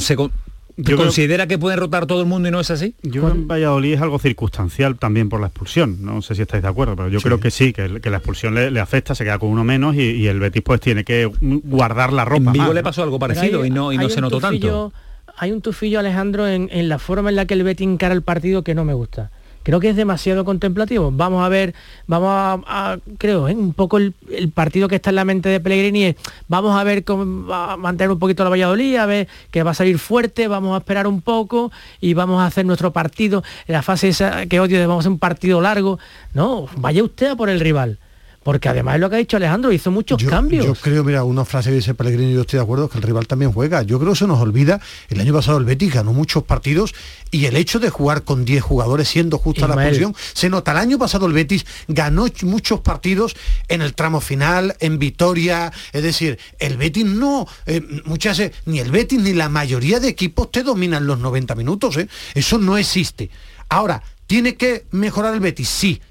yo 0.82 0.96
considera 0.96 1.48
que 1.48 1.58
puede 1.58 1.76
rotar 1.76 2.06
todo 2.06 2.22
el 2.22 2.28
mundo 2.28 2.48
y 2.48 2.52
no 2.52 2.60
es 2.60 2.72
así? 2.72 2.96
Yo 3.02 3.30
en 3.30 3.48
Valladolid 3.48 3.94
es 3.94 4.02
algo 4.02 4.20
circunstancial 4.20 4.98
también 4.98 5.28
por 5.28 5.42
la 5.42 5.48
expulsión. 5.48 5.98
No 6.02 6.22
sé 6.22 6.36
si 6.36 6.44
estáis 6.44 6.64
de 6.64 6.70
acuerdo, 6.70 6.96
pero 6.96 7.10
yo 7.10 7.20
creo 7.20 7.40
que 7.40 7.52
sí, 7.52 7.74
que, 7.74 7.90
la 7.90 8.18
expulsión 8.18 8.56
le, 8.56 8.80
afecta, 8.80 9.16
se 9.16 9.24
queda 9.24 9.40
con 9.40 9.50
uno 9.50 9.64
menos 9.64 9.96
y, 9.96 10.28
el 10.28 10.40
Betis 10.40 10.62
pues 10.62 10.80
tiene 10.80 11.04
que 11.04 11.30
guardar 11.42 12.14
la 12.14 12.24
ropa. 12.24 12.52
En 12.52 12.54
Vigo 12.54 12.74
le 12.74 12.84
pasó 12.84 13.04
algo 13.04 13.20
parecido 13.20 13.66
y 13.66 13.70
no, 13.70 13.92
y 13.92 13.98
no 13.98 14.10
se 14.10 14.22
notó 14.22 14.40
tanto. 14.40 14.94
Hay 15.38 15.52
un 15.52 15.62
tufillo, 15.62 16.00
Alejandro, 16.00 16.48
en, 16.48 16.70
en, 16.72 16.90
la 16.90 17.00
forma 17.00 17.30
en 17.30 17.38
la 17.38 17.46
que 17.46 17.54
el 17.54 17.64
Betis 17.64 17.88
encara 17.88 18.14
el 18.14 18.22
partido 18.22 18.64
que 18.64 18.76
no 18.76 18.84
me 18.84 18.94
gusta 18.94 19.32
creo 19.70 19.80
que 19.80 19.90
es 19.90 19.96
demasiado 19.96 20.46
contemplativo. 20.46 21.12
Vamos 21.12 21.46
a 21.46 21.50
ver, 21.50 21.76
vamos 22.08 22.64
a, 22.66 22.98
creo, 23.20 23.48
¿eh? 23.48 23.54
un 23.54 23.74
poco 23.74 24.00
el, 24.00 24.14
partido 24.52 24.88
que 24.88 24.96
está 24.96 25.12
en 25.12 25.18
la 25.18 25.26
mente 25.26 25.48
de 25.48 25.60
Pellegrini 25.60 26.06
es, 26.06 26.16
vamos 26.48 26.76
a 26.76 26.84
ver 26.84 27.04
cómo 27.04 27.46
va 27.48 27.74
a 27.74 27.78
mantener 27.78 28.10
un 28.10 28.18
poquito 28.18 28.44
la 28.44 28.50
Valladolid, 28.50 28.96
a 28.96 29.06
ver 29.06 29.28
que 29.52 29.62
va 29.62 29.72
a 29.72 29.74
salir 29.76 30.00
fuerte, 30.00 30.48
vamos 30.48 30.74
a 30.74 30.80
esperar 30.80 31.06
un 31.06 31.22
poco 31.22 31.72
y 32.02 32.16
vamos 32.16 32.42
a 32.42 32.48
hacer 32.48 32.66
nuestro 32.66 32.92
partido, 32.92 33.44
en 33.68 33.74
la 33.74 33.84
fase 33.84 34.08
esa 34.08 34.48
que 34.48 34.60
odio 34.60 34.80
de 34.80 34.88
vamos 34.88 35.02
a 35.02 35.04
hacer 35.04 35.12
un 35.12 35.20
partido 35.20 35.62
largo. 35.62 36.00
No, 36.34 36.68
vaya 36.78 37.04
usted 37.04 37.28
a 37.28 37.36
por 37.36 37.50
el 37.50 37.60
rival 37.60 38.00
porque 38.44 38.70
además 38.70 38.96
es 38.96 39.02
lo 39.02 39.10
que 39.10 39.18
ha 39.18 39.20
dicho 39.20 39.38
Alejandro, 39.38 39.72
hizo 39.72 39.92
muchos 39.92 40.24
cambios. 40.24 40.66
Yo 40.66 40.74
creo, 40.76 41.04
mira, 41.04 41.24
una 41.24 41.44
frase 41.46 41.70
que 41.70 41.76
dice 41.76 41.94
Pellegrini, 41.94 42.34
yo 42.34 42.42
estoy 42.42 42.58
de 42.58 42.64
acuerdo, 42.64 42.90
que 42.90 42.98
el 42.98 43.04
rival 43.04 43.28
también 43.28 43.52
juega. 43.52 43.84
Yo 43.84 44.00
creo 44.00 44.14
que 44.14 44.20
se 44.20 44.28
nos 44.28 44.40
olvida, 44.40 44.80
el 45.10 45.20
año 45.20 45.34
pasado 45.34 45.58
el 45.58 45.66
Betis 45.66 45.94
ganó 45.94 46.14
muchos 46.14 46.44
partidos 46.44 46.96
y 47.32 47.46
el 47.46 47.56
hecho 47.58 47.80
de 47.80 47.90
jugar 47.90 48.24
con 48.24 48.46
10 48.46 48.64
jugadores 48.64 49.08
siendo 49.08 49.38
justa 49.38 49.68
la 49.68 49.76
posición, 49.76 50.16
se 50.34 50.50
nota. 50.50 50.72
El 50.72 50.78
año 50.78 50.98
pasado 50.98 51.26
el 51.26 51.34
Betis 51.34 51.66
ganó 51.88 52.28
muchos 52.44 52.80
partidos 52.80 53.36
en 53.68 53.82
el 53.82 53.94
tramo 53.94 54.22
final, 54.22 54.76
en 54.80 55.00
Vitoria, 55.00 55.72
es 55.92 56.04
decir, 56.04 56.40
el 56.60 56.78
Betis 56.78 57.06
no, 57.06 57.48
eh, 57.66 57.82
muchas 58.06 58.38
veces, 58.38 58.56
ni 58.66 58.80
el 58.80 58.92
Betis 58.92 59.20
ni 59.22 59.34
la 59.34 59.50
mayoría 59.50 60.00
de 60.00 60.08
equipos 60.08 60.52
te 60.52 60.64
dominan 60.64 61.06
los 61.06 61.20
90 61.20 61.56
minutos, 61.56 61.98
¿eh? 61.98 62.08
eso 62.34 62.58
no 62.58 62.78
existe. 62.78 63.30
Ahora, 63.68 64.02
¿tiene 64.28 64.56
que 64.56 64.86
mejorar 64.92 65.34
el 65.34 65.40
Betis? 65.40 65.70
Sí, 65.70 66.02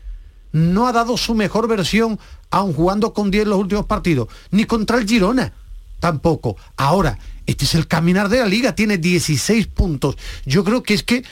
no 0.53 0.87
ha 0.87 0.93
dado 0.93 1.17
su 1.17 1.35
mejor 1.35 1.69
versión 1.69 2.19
aun 2.51 2.73
jugando 2.73 3.13
con 3.13 3.31
10 3.31 3.47
los 3.47 3.59
últimos 3.59 3.87
partidos, 3.87 4.29
ni 4.51 4.65
contra 4.65 4.99
el 4.99 5.07
Girona 5.07 5.53
tampoco. 6.01 6.57
Ahora, 6.77 7.19
este 7.47 7.65
es 7.65 7.75
el 7.75 7.87
caminar 7.87 8.29
de 8.29 8.41
la 8.41 8.47
liga, 8.47 8.75
tiene 8.75 8.99
16 8.99 9.67
puntos. 9.69 10.17
Yo 10.45 10.65
creo 10.65 10.83
que 10.83 10.95
es 10.95 11.03
que 11.03 11.25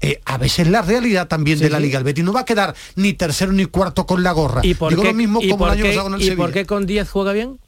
eh, 0.00 0.20
a 0.24 0.38
veces 0.38 0.68
la 0.68 0.82
realidad 0.82 1.28
también 1.28 1.58
de 1.58 1.70
la 1.70 1.80
Liga. 1.80 1.98
El 1.98 2.04
Betis 2.04 2.24
no 2.24 2.32
va 2.32 2.40
a 2.40 2.44
quedar 2.44 2.74
ni 2.94 3.14
tercero 3.14 3.52
ni 3.52 3.64
cuarto 3.64 4.04
con 4.06 4.22
la 4.22 4.32
gorra. 4.32 4.60
¿Y 4.62 4.74
por 4.74 4.94
qué, 4.94 5.02
lo 5.02 5.14
mismo 5.14 5.40
como 5.48 5.66
el 5.66 5.72
año 5.72 5.84
pasado 5.86 6.04
con 6.04 6.14
el 6.14 6.22
¿Y 6.22 6.36
por 6.36 6.52
qué 6.52 6.66
con 6.66 6.84
10 6.84 7.08
juega 7.08 7.32
bien? 7.32 7.58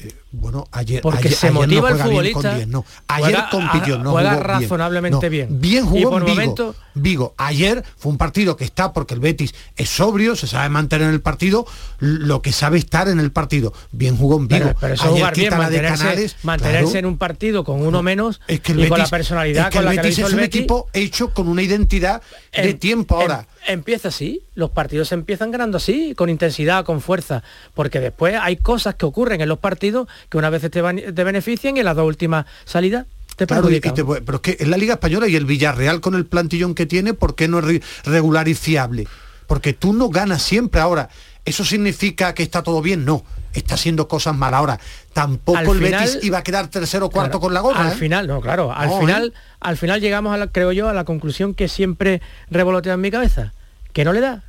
Eh, 0.00 0.14
bueno, 0.30 0.68
ayer 0.70 1.02
porque 1.02 1.28
se 1.28 1.50
motiva 1.50 1.90
el 1.90 1.98
futbolista. 1.98 2.64
no. 2.66 2.84
Ayer 3.08 3.38
compitió, 3.50 3.98
no 3.98 4.12
juega 4.12 4.36
razonablemente 4.36 5.28
bien. 5.28 5.60
Bien 5.60 5.84
jugó 5.84 6.18
en 6.18 6.24
Vigo. 6.24 6.74
Vigo. 6.94 7.34
Ayer 7.36 7.84
fue 7.96 8.12
un 8.12 8.18
partido 8.18 8.56
que 8.56 8.64
está 8.64 8.92
porque 8.92 9.14
el 9.14 9.20
Betis 9.20 9.54
es 9.76 9.88
sobrio, 9.88 10.36
se 10.36 10.46
sabe 10.46 10.68
mantener 10.68 11.08
en 11.08 11.14
el 11.14 11.20
partido, 11.20 11.66
lo 11.98 12.42
que 12.42 12.52
sabe 12.52 12.78
estar 12.78 13.08
en 13.08 13.18
el 13.18 13.32
partido. 13.32 13.72
Bien 13.90 14.16
jugó 14.16 14.36
en 14.36 14.46
Vigo. 14.46 14.72
Pero, 14.80 14.94
eso 14.94 15.08
jugar 15.08 15.34
bien, 15.34 15.56
mantenerse, 15.56 16.36
mantenerse 16.44 16.98
en 16.98 17.06
un 17.06 17.18
partido 17.18 17.64
con 17.64 17.84
uno 17.84 18.02
menos 18.02 18.40
es 18.46 18.60
que 18.60 18.72
el 18.72 18.84
y 18.84 18.88
con 18.88 18.98
la 18.98 19.08
personalidad 19.08 19.70
que 19.70 19.78
el 19.78 19.88
Betis 19.88 20.18
es 20.20 20.32
un 20.32 20.40
equipo 20.40 20.88
hecho 20.92 21.34
con 21.34 21.48
una 21.48 21.62
identidad 21.62 22.22
de 22.52 22.74
tiempo 22.74 23.20
ahora. 23.20 23.47
Empieza 23.68 24.08
así, 24.08 24.42
los 24.54 24.70
partidos 24.70 25.12
empiezan 25.12 25.50
ganando 25.50 25.76
así, 25.76 26.14
con 26.16 26.28
intensidad, 26.28 26.84
con 26.84 27.00
fuerza, 27.00 27.42
porque 27.74 28.00
después 28.00 28.34
hay 28.40 28.56
cosas 28.56 28.96
que 28.96 29.06
ocurren 29.06 29.40
en 29.40 29.48
los 29.48 29.58
partidos 29.58 30.08
que 30.28 30.38
una 30.38 30.50
vez 30.50 30.62
te, 30.62 30.70
te 30.70 31.24
benefician 31.24 31.76
y 31.76 31.80
en 31.80 31.84
las 31.84 31.96
dos 31.96 32.06
últimas 32.06 32.46
salidas 32.64 33.06
te 33.38 33.46
pero 33.46 33.68
es 33.68 34.40
que 34.40 34.56
en 34.58 34.70
la 34.72 34.76
Liga 34.76 34.94
Española 34.94 35.28
y 35.28 35.36
el 35.36 35.44
Villarreal 35.44 36.00
con 36.00 36.16
el 36.16 36.26
plantillón 36.26 36.74
que 36.74 36.86
tiene, 36.86 37.14
¿por 37.14 37.36
qué 37.36 37.46
no 37.46 37.60
es 37.60 37.82
regular 38.04 38.48
y 38.48 38.54
fiable? 38.54 39.06
Porque 39.46 39.72
tú 39.72 39.92
no 39.92 40.08
ganas 40.08 40.42
siempre. 40.42 40.80
Ahora, 40.80 41.08
¿eso 41.44 41.64
significa 41.64 42.34
que 42.34 42.42
está 42.42 42.64
todo 42.64 42.82
bien? 42.82 43.04
No, 43.04 43.22
está 43.52 43.76
haciendo 43.76 44.08
cosas 44.08 44.36
mal. 44.36 44.54
Ahora, 44.54 44.80
tampoco 45.12 45.72
el 45.72 45.78
Betis 45.78 46.18
iba 46.22 46.38
a 46.38 46.42
quedar 46.42 46.66
tercero 46.66 47.06
o 47.06 47.10
cuarto 47.10 47.38
con 47.38 47.54
la 47.54 47.60
gorra. 47.60 47.86
Al 47.86 47.92
¿eh? 47.92 47.96
final, 47.96 48.26
no, 48.26 48.40
claro, 48.40 48.72
al 48.72 48.90
final, 48.98 49.32
¿eh? 49.34 49.38
al 49.60 49.76
final 49.76 50.00
llegamos 50.00 50.34
a 50.34 50.36
la, 50.36 50.48
creo 50.48 50.72
yo, 50.72 50.88
a 50.88 50.92
la 50.92 51.04
conclusión 51.04 51.54
que 51.54 51.68
siempre 51.68 52.20
revolotea 52.50 52.94
en 52.94 53.00
mi 53.00 53.12
cabeza. 53.12 53.52
Que 53.98 54.04
no 54.04 54.12
le 54.12 54.20
da. 54.20 54.44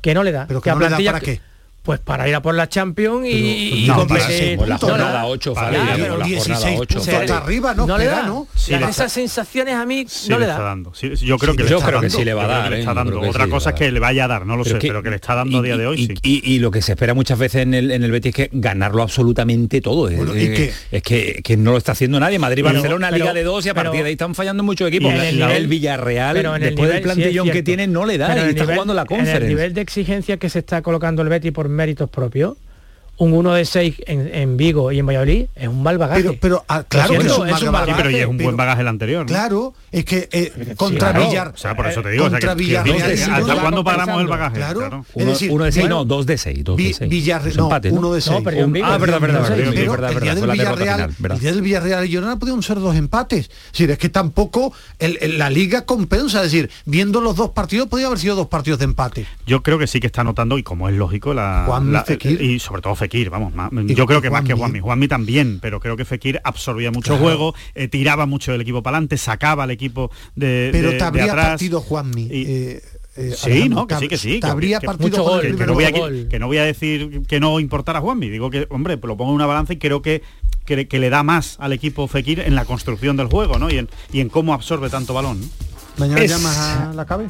Que 0.00 0.14
no 0.14 0.22
le 0.22 0.30
da. 0.30 0.46
¿Pero 0.46 0.60
que, 0.60 0.70
no 0.70 0.78
le 0.78 0.88
da 0.88 0.96
para 0.96 1.18
qué? 1.18 1.40
Pues 1.86 2.00
para 2.00 2.28
ir 2.28 2.34
a 2.34 2.42
por 2.42 2.54
la 2.54 2.68
Champions 2.68 3.24
y, 3.26 3.84
y 3.84 3.86
no, 3.86 3.94
competir. 3.96 4.58
por 4.58 4.68
la 4.68 4.76
jornada 4.76 5.24
8, 5.26 5.54
Fali, 5.54 5.76
Ya, 5.76 5.86
por 5.92 5.96
pero 6.00 6.18
la 6.18 6.26
16 6.26 6.56
jornada 6.58 6.76
8. 6.80 6.94
puntos 6.98 7.14
hasta 7.14 7.36
arriba, 7.38 7.74
no, 7.74 7.86
no 7.86 7.96
le 7.98 8.04
da. 8.06 8.22
¿no? 8.24 8.46
Sí, 8.54 8.72
Las- 8.72 8.80
le 8.82 8.90
esas 8.90 9.12
sensaciones 9.12 9.74
a 9.74 9.86
mí 9.86 10.04
Sí 10.08 10.28
no 10.28 10.38
le 10.38 10.44
está 10.46 10.58
da. 10.58 10.64
dando. 10.64 10.92
Sí, 10.94 11.10
yo 11.16 11.38
creo 11.38 11.54
que 11.54 11.62
le 11.62 11.70
yo 11.70 11.76
está 11.78 11.88
creo 11.88 12.00
que 12.00 12.06
dando. 12.08 12.18
sí 12.18 12.24
le 12.24 12.34
va 12.34 12.44
a 12.44 12.46
dar, 12.48 12.72
que 12.72 12.80
¿eh? 12.80 12.84
dando. 12.84 13.20
que 13.20 13.28
Otra 13.28 13.48
cosa 13.48 13.70
es 13.70 13.76
que 13.76 13.90
le 13.92 14.00
vaya 14.00 14.24
a 14.24 14.28
dar, 14.28 14.44
no 14.46 14.56
lo 14.56 14.64
sé, 14.64 14.78
que- 14.78 14.88
pero 14.88 15.02
que 15.02 15.10
le 15.10 15.16
está 15.16 15.34
dando 15.36 15.58
a 15.58 15.62
día 15.62 15.76
de 15.76 15.86
hoy. 15.86 16.00
y, 16.02 16.06
sí. 16.08 16.14
y- 16.22 16.54
y 16.54 16.58
lo 16.58 16.70
que 16.70 16.82
se 16.82 16.92
espera 16.92 17.14
muchas 17.14 17.38
veces 17.38 17.62
en 17.62 17.72
el, 17.74 17.90
en 17.92 18.02
el 18.02 18.10
Betis 18.10 18.30
es 18.30 18.34
que 18.34 18.50
ganarlo 18.52 19.02
absolutamente 19.02 19.80
todo. 19.80 20.08
Es- 20.08 20.16
Bueno, 20.16 20.36
¿y 20.36 20.40
eh, 20.44 20.54
qué? 20.90 20.96
es 20.96 21.02
que, 21.02 21.40
que 21.44 21.56
no 21.56 21.70
lo 21.72 21.78
está 21.78 21.92
haciendo 21.92 22.18
nadie. 22.18 22.38
Madrid, 22.40 22.62
Pero- 22.64 22.74
Barcelona, 22.74 23.08
pero- 23.10 23.24
Liga 23.24 23.32
de 23.34 23.44
dos 23.44 23.64
y 23.64 23.68
a 23.68 23.74
partir 23.74 24.00
de 24.02 24.06
ahí 24.08 24.12
están 24.12 24.34
fallando 24.34 24.62
muchos 24.64 24.88
equipos. 24.88 25.12
Y 25.14 25.40
el 25.40 25.66
Villarreal, 25.68 26.42
después 26.60 26.90
del 26.90 27.02
plantillón 27.02 27.48
que 27.50 27.62
tiene, 27.62 27.86
no 27.86 28.04
le 28.04 28.18
da 28.18 28.28
y 28.36 28.40
el 28.40 28.48
está 28.48 28.62
nivel- 28.62 28.74
jugando 28.74 28.94
la 28.94 29.02
En 29.02 29.04
el 29.12 29.16
conferencia. 29.18 29.48
nivel 29.48 29.74
de 29.74 29.80
exigencia 29.82 30.36
que 30.38 30.50
se 30.50 30.58
está 30.58 30.82
colocando 30.82 31.22
el 31.22 31.28
Betty 31.28 31.50
por 31.52 31.68
méritos 31.76 32.10
propios, 32.10 32.56
un 33.18 33.32
1 33.32 33.54
de 33.54 33.64
6 33.64 33.94
en, 34.06 34.34
en 34.34 34.56
Vigo 34.56 34.92
y 34.92 34.98
en 34.98 35.06
Valladolid 35.06 35.46
es 35.54 35.68
un 35.68 35.82
mal 35.82 35.98
bagaje. 35.98 36.22
Pero, 36.22 36.36
pero 36.40 36.64
ah, 36.68 36.84
claro 36.86 37.10
que 37.18 37.26
es 37.26 37.38
un 37.38 37.48
mal 37.48 37.62
mal 37.62 37.72
bagaje, 37.72 37.90
Sí, 37.92 37.96
pero 37.96 38.10
y 38.10 38.16
es 38.16 38.26
un 38.26 38.36
pero- 38.36 38.46
buen 38.48 38.56
bagaje 38.56 38.80
el 38.82 38.88
anterior. 38.88 39.20
¿no? 39.22 39.26
Claro, 39.26 39.74
es 39.90 40.04
que 40.04 40.28
eh, 40.32 40.74
contra 40.76 41.12
claro. 41.12 41.26
Villar... 41.26 41.48
O 41.54 41.56
sea, 41.56 41.74
por 41.74 41.86
eso 41.86 42.02
te 42.02 42.10
digo, 42.10 42.24
o 42.24 42.30
sea, 42.30 42.38
contra 42.38 42.54
que- 42.54 42.58
que 42.62 42.64
Villarreal... 42.66 42.96
dices, 42.96 43.20
sí, 43.24 43.30
¿hasta 43.30 43.54
cuándo 43.60 43.82
paramos 43.84 44.20
el 44.20 44.26
bagaje? 44.26 44.56
Claro. 44.56 44.78
Claro. 44.80 45.04
Es 45.08 45.22
Uno, 45.22 45.30
decir, 45.32 45.50
uno 45.50 45.64
de 45.64 45.72
6, 45.72 45.82
bueno, 45.84 45.96
no, 45.96 46.04
dos 46.04 46.26
de 46.26 46.38
6. 46.38 46.64
Dos 46.64 46.76
Vi- 46.76 46.88
de 46.88 46.94
6. 46.94 47.10
Villarreal, 47.10 47.56
no, 47.56 47.68
uno 47.92 48.12
de 48.12 48.20
seis. 48.20 48.40
perdió 48.44 48.64
en 48.64 48.72
Vigo, 48.72 48.86
Ah, 48.86 48.98
verdad, 48.98 49.20
verdad, 49.20 49.40
verdad, 49.40 49.58
el 49.58 50.20
día 50.20 50.34
del 50.34 50.50
Villarreal, 50.50 51.60
Villarreal 51.62 52.04
y 52.04 52.08
Girona 52.08 52.38
pudieron 52.38 52.62
ser 52.62 52.78
dos 52.80 52.94
empates. 52.96 53.46
Es 53.46 53.72
decir, 53.72 53.90
es 53.90 53.98
que 53.98 54.08
tampoco 54.08 54.72
la 55.00 55.50
liga 55.50 55.84
compensa, 55.86 56.38
es 56.44 56.52
decir, 56.52 56.70
viendo 56.84 57.20
los 57.20 57.36
dos 57.36 57.50
partidos 57.50 57.88
podía 57.88 58.06
haber 58.06 58.18
sido 58.18 58.36
dos 58.36 58.48
partidos 58.48 58.78
de 58.78 58.84
empate. 58.84 59.26
Yo 59.46 59.62
creo 59.62 59.78
que 59.78 59.86
sí 59.86 60.00
que 60.00 60.06
está 60.06 60.22
notando, 60.24 60.58
y 60.58 60.62
como 60.62 60.88
es 60.88 60.94
lógico, 60.94 61.32
la, 61.34 62.04
Fekir. 62.06 62.40
y 62.42 62.58
sobre 62.58 62.82
todo 62.82 62.94
Fekir, 63.06 63.30
vamos, 63.30 63.52
Y 63.88 63.94
yo 63.94 64.04
creo 64.06 64.20
que 64.20 64.30
más 64.30 64.42
que 64.44 64.52
Juanmi. 64.54 64.80
Juanmi, 64.80 65.06
también, 65.08 65.58
pero 65.60 65.78
creo 65.80 65.96
que 65.96 66.04
Fekir 66.04 66.40
absorbía 66.42 66.90
mucho 66.90 67.12
Claro. 67.12 67.22
juego, 67.22 67.54
eh, 67.74 67.86
tiraba 67.88 68.26
mucho 68.26 68.52
el 68.52 68.60
equipo 68.60 68.82
para 68.82 68.96
adelante, 68.96 69.16
sacaba 69.16 69.64
al 69.64 69.70
equipo 69.70 70.10
de, 70.34 70.70
Pero 70.72 70.88
de- 70.90 70.94
te 70.94 70.98
de 70.98 71.04
habría 71.04 71.24
atrás. 71.26 71.46
partido 71.50 71.80
Juanmi. 71.80 72.22
Y- 72.22 72.42
eh, 72.46 72.82
eh, 73.16 73.32
Sí, 73.36 73.50
Alejandro, 73.50 73.80
no, 73.80 73.86
que 73.86 73.94
sí, 73.96 74.08
que 74.08 74.16
sí. 74.18 74.40
Que- 74.40 74.46
habría 74.46 74.78
que- 74.80 74.86
partido 74.86 75.22
gol, 75.22 75.40
que, 75.56 75.66
no 75.66 75.72
voy 75.74 75.84
a, 75.84 75.92
que 75.92 76.38
no 76.38 76.46
voy 76.48 76.58
a 76.58 76.64
decir 76.64 77.22
que 77.28 77.38
no 77.40 77.60
importara 77.60 78.00
Juanmi, 78.00 78.28
digo 78.28 78.50
que, 78.50 78.66
hombre, 78.70 78.98
pues 78.98 79.08
lo 79.08 79.16
pongo 79.16 79.30
en 79.30 79.36
una 79.36 79.46
balanza 79.46 79.72
y 79.72 79.76
creo 79.78 80.02
que, 80.02 80.22
que, 80.66 80.88
que 80.88 80.98
le 80.98 81.08
da 81.10 81.22
más 81.22 81.56
al 81.60 81.72
equipo 81.72 82.08
Fekir 82.08 82.40
en 82.40 82.54
la 82.56 82.64
construcción 82.64 83.16
del 83.16 83.28
juego, 83.28 83.58
¿no? 83.58 83.70
Y 83.70 83.78
en, 83.78 83.88
y 84.12 84.18
en 84.20 84.28
cómo 84.28 84.52
absorbe 84.52 84.90
tanto 84.90 85.14
balón. 85.14 85.40
¿no? 85.40 85.46
Mañana 85.98 86.20
Es- 86.22 86.30
llamas 86.32 86.56
a 86.58 86.92
la 86.92 87.06
cabe. 87.06 87.28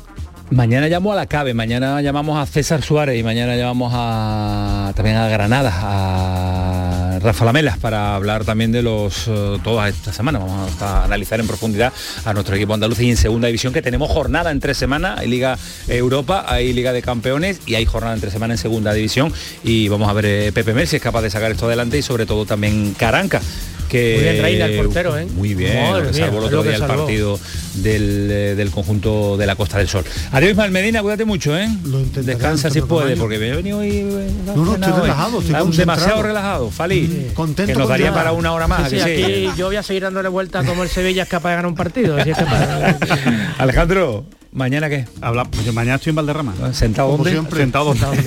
Mañana 0.51 0.87
llamo 0.87 1.13
a 1.13 1.17
la 1.17 1.27
CABE, 1.27 1.55
mañana 1.55 2.01
llamamos 2.01 2.39
a 2.39 2.47
César 2.47 2.81
Suárez 2.81 3.19
y 3.19 3.25
mañana 3.25 3.57
llamamos 3.57 3.93
a 3.97 4.93
también 4.95 5.17
a 5.17 5.29
Granada, 5.29 5.73
a 5.75 7.19
Rafa 7.19 7.45
Lamelas 7.45 7.79
para 7.79 8.15
hablar 8.15 8.45
también 8.45 8.71
de 8.71 8.81
los 8.81 9.27
eh, 9.27 9.59
todas 9.65 9.93
esta 9.93 10.13
semana. 10.13 10.39
Vamos 10.39 10.81
a, 10.81 11.03
analizar 11.03 11.41
en 11.41 11.49
profundidad 11.49 11.93
a 12.25 12.33
nuestro 12.33 12.55
equipo 12.55 12.75
andaluz 12.75 13.01
y 13.01 13.11
en 13.11 13.17
segunda 13.17 13.49
división 13.49 13.73
que 13.73 13.83
tenemos 13.83 14.09
jornada 14.09 14.53
en 14.53 14.61
tres 14.61 14.77
semanas, 14.77 15.19
hay 15.19 15.27
Liga 15.27 15.59
Europa, 15.89 16.45
hay 16.47 16.73
Liga 16.73 16.93
de 16.93 17.03
Campeones 17.03 17.61
y 17.67 17.75
hay 17.75 17.85
jornada 17.85 18.15
en 18.15 18.21
tres 18.21 18.33
semanas 18.33 18.61
en 18.61 18.63
segunda 18.63 18.93
división 18.93 19.33
y 19.65 19.89
vamos 19.89 20.09
a 20.09 20.13
ver 20.13 20.27
eh, 20.27 20.53
Pepe 20.53 20.75
Mel 20.75 20.87
si 20.87 20.95
es 20.95 21.03
capaz 21.03 21.23
de 21.23 21.31
sacar 21.31 21.51
esto 21.51 21.67
adelante 21.67 21.99
y 21.99 22.03
sobre 22.03 22.25
todo 22.25 22.47
también 22.47 22.95
Caranca. 22.95 23.41
Que, 23.89 24.15
Muy 24.17 24.23
bien, 24.25 24.43
Reina, 24.43 24.65
el 24.67 24.77
portero, 24.77 25.19
¿eh? 25.19 25.27
Muy 25.35 25.55
bien, 25.55 25.91
Madre 25.91 26.13
salvó 26.13 26.39
el 26.39 26.45
otro 26.45 26.63
día 26.63 26.75
el 26.77 26.83
partido 26.83 27.39
del, 27.75 28.29
eh, 28.31 28.55
del 28.57 28.71
conjunto 28.71 29.37
de 29.37 29.47
la 29.47 29.55
Costa 29.57 29.79
del 29.79 29.89
Sol. 29.89 30.05
Adiós 30.33 30.51
Ismael 30.53 30.71
Medina, 30.73 31.03
cuídate 31.03 31.25
mucho, 31.25 31.57
¿eh? 31.57 31.69
Lo 31.85 32.01
Descansa 32.23 32.71
si 32.71 32.81
puede, 32.81 33.17
porque 33.17 33.39
me 33.39 33.49
he 33.49 33.55
venido 33.57 33.79
hoy. 33.79 33.91
eh, 33.91 34.31
No, 34.47 34.57
no, 34.57 34.75
estoy 34.75 34.93
relajado, 34.93 35.41
estoy 35.41 35.55
Ah. 35.55 35.65
Demasiado 35.77 36.23
relajado, 36.23 36.71
Fali. 36.71 37.29
Contento 37.35 37.73
que 37.73 37.79
nos 37.79 37.89
daría 37.89 38.13
para 38.13 38.33
una 38.33 38.53
hora 38.53 38.67
más. 38.67 38.81
¿a 38.85 38.89
Sí, 38.91 38.97
que 38.97 39.03
sí, 39.05 39.17
sí? 39.17 39.23
aquí 39.47 39.59
yo 39.59 39.67
voy 39.67 39.77
a 39.77 39.83
seguir 39.83 40.03
dándole 40.03 40.29
vuelta 40.29 40.65
como 40.65 40.83
el 40.83 40.89
Sevilla 40.89 41.23
es 41.25 41.29
capaz 41.29 41.51
de 41.51 41.55
ganar 41.57 41.67
un 41.69 41.75
partido. 41.77 42.17
así 42.17 42.31
es 42.31 42.37
que 42.39 42.45
para- 42.45 42.99
Alejandro, 43.59 44.25
¿mañana 44.57 44.89
qué? 44.89 45.05
Habla, 45.21 45.45
pues 45.45 45.73
mañana 45.73 45.95
estoy 45.97 46.11
en 46.11 46.17
Valderrama. 46.17 46.55
¿Sentado 46.73 47.09
Como 47.11 47.19
dónde? 47.19 47.31
siempre. 47.33 47.61
Sentado 47.61 47.85
donde. 47.95 48.25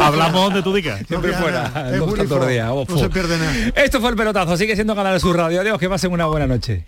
Hablamos 0.00 0.42
donde 0.46 0.62
tú 0.62 0.74
digas. 0.74 1.00
Siempre 1.06 1.30
No 1.32 1.38
fuera. 1.38 1.66
es 1.92 2.48
días, 2.48 2.68
no 2.68 2.98
se 2.98 3.08
pierde 3.10 3.38
nada. 3.38 3.52
Esto 3.76 4.00
fue 4.00 4.10
el 4.10 4.16
pelotazo, 4.16 4.56
sigue 4.56 4.74
siendo 4.74 4.96
Canal 4.96 5.20
Sur 5.20 5.36
Radio. 5.36 5.60
Adiós, 5.60 5.78
que 5.78 5.88
pasen 5.88 6.10
una 6.12 6.26
buena 6.26 6.46
noche. 6.46 6.84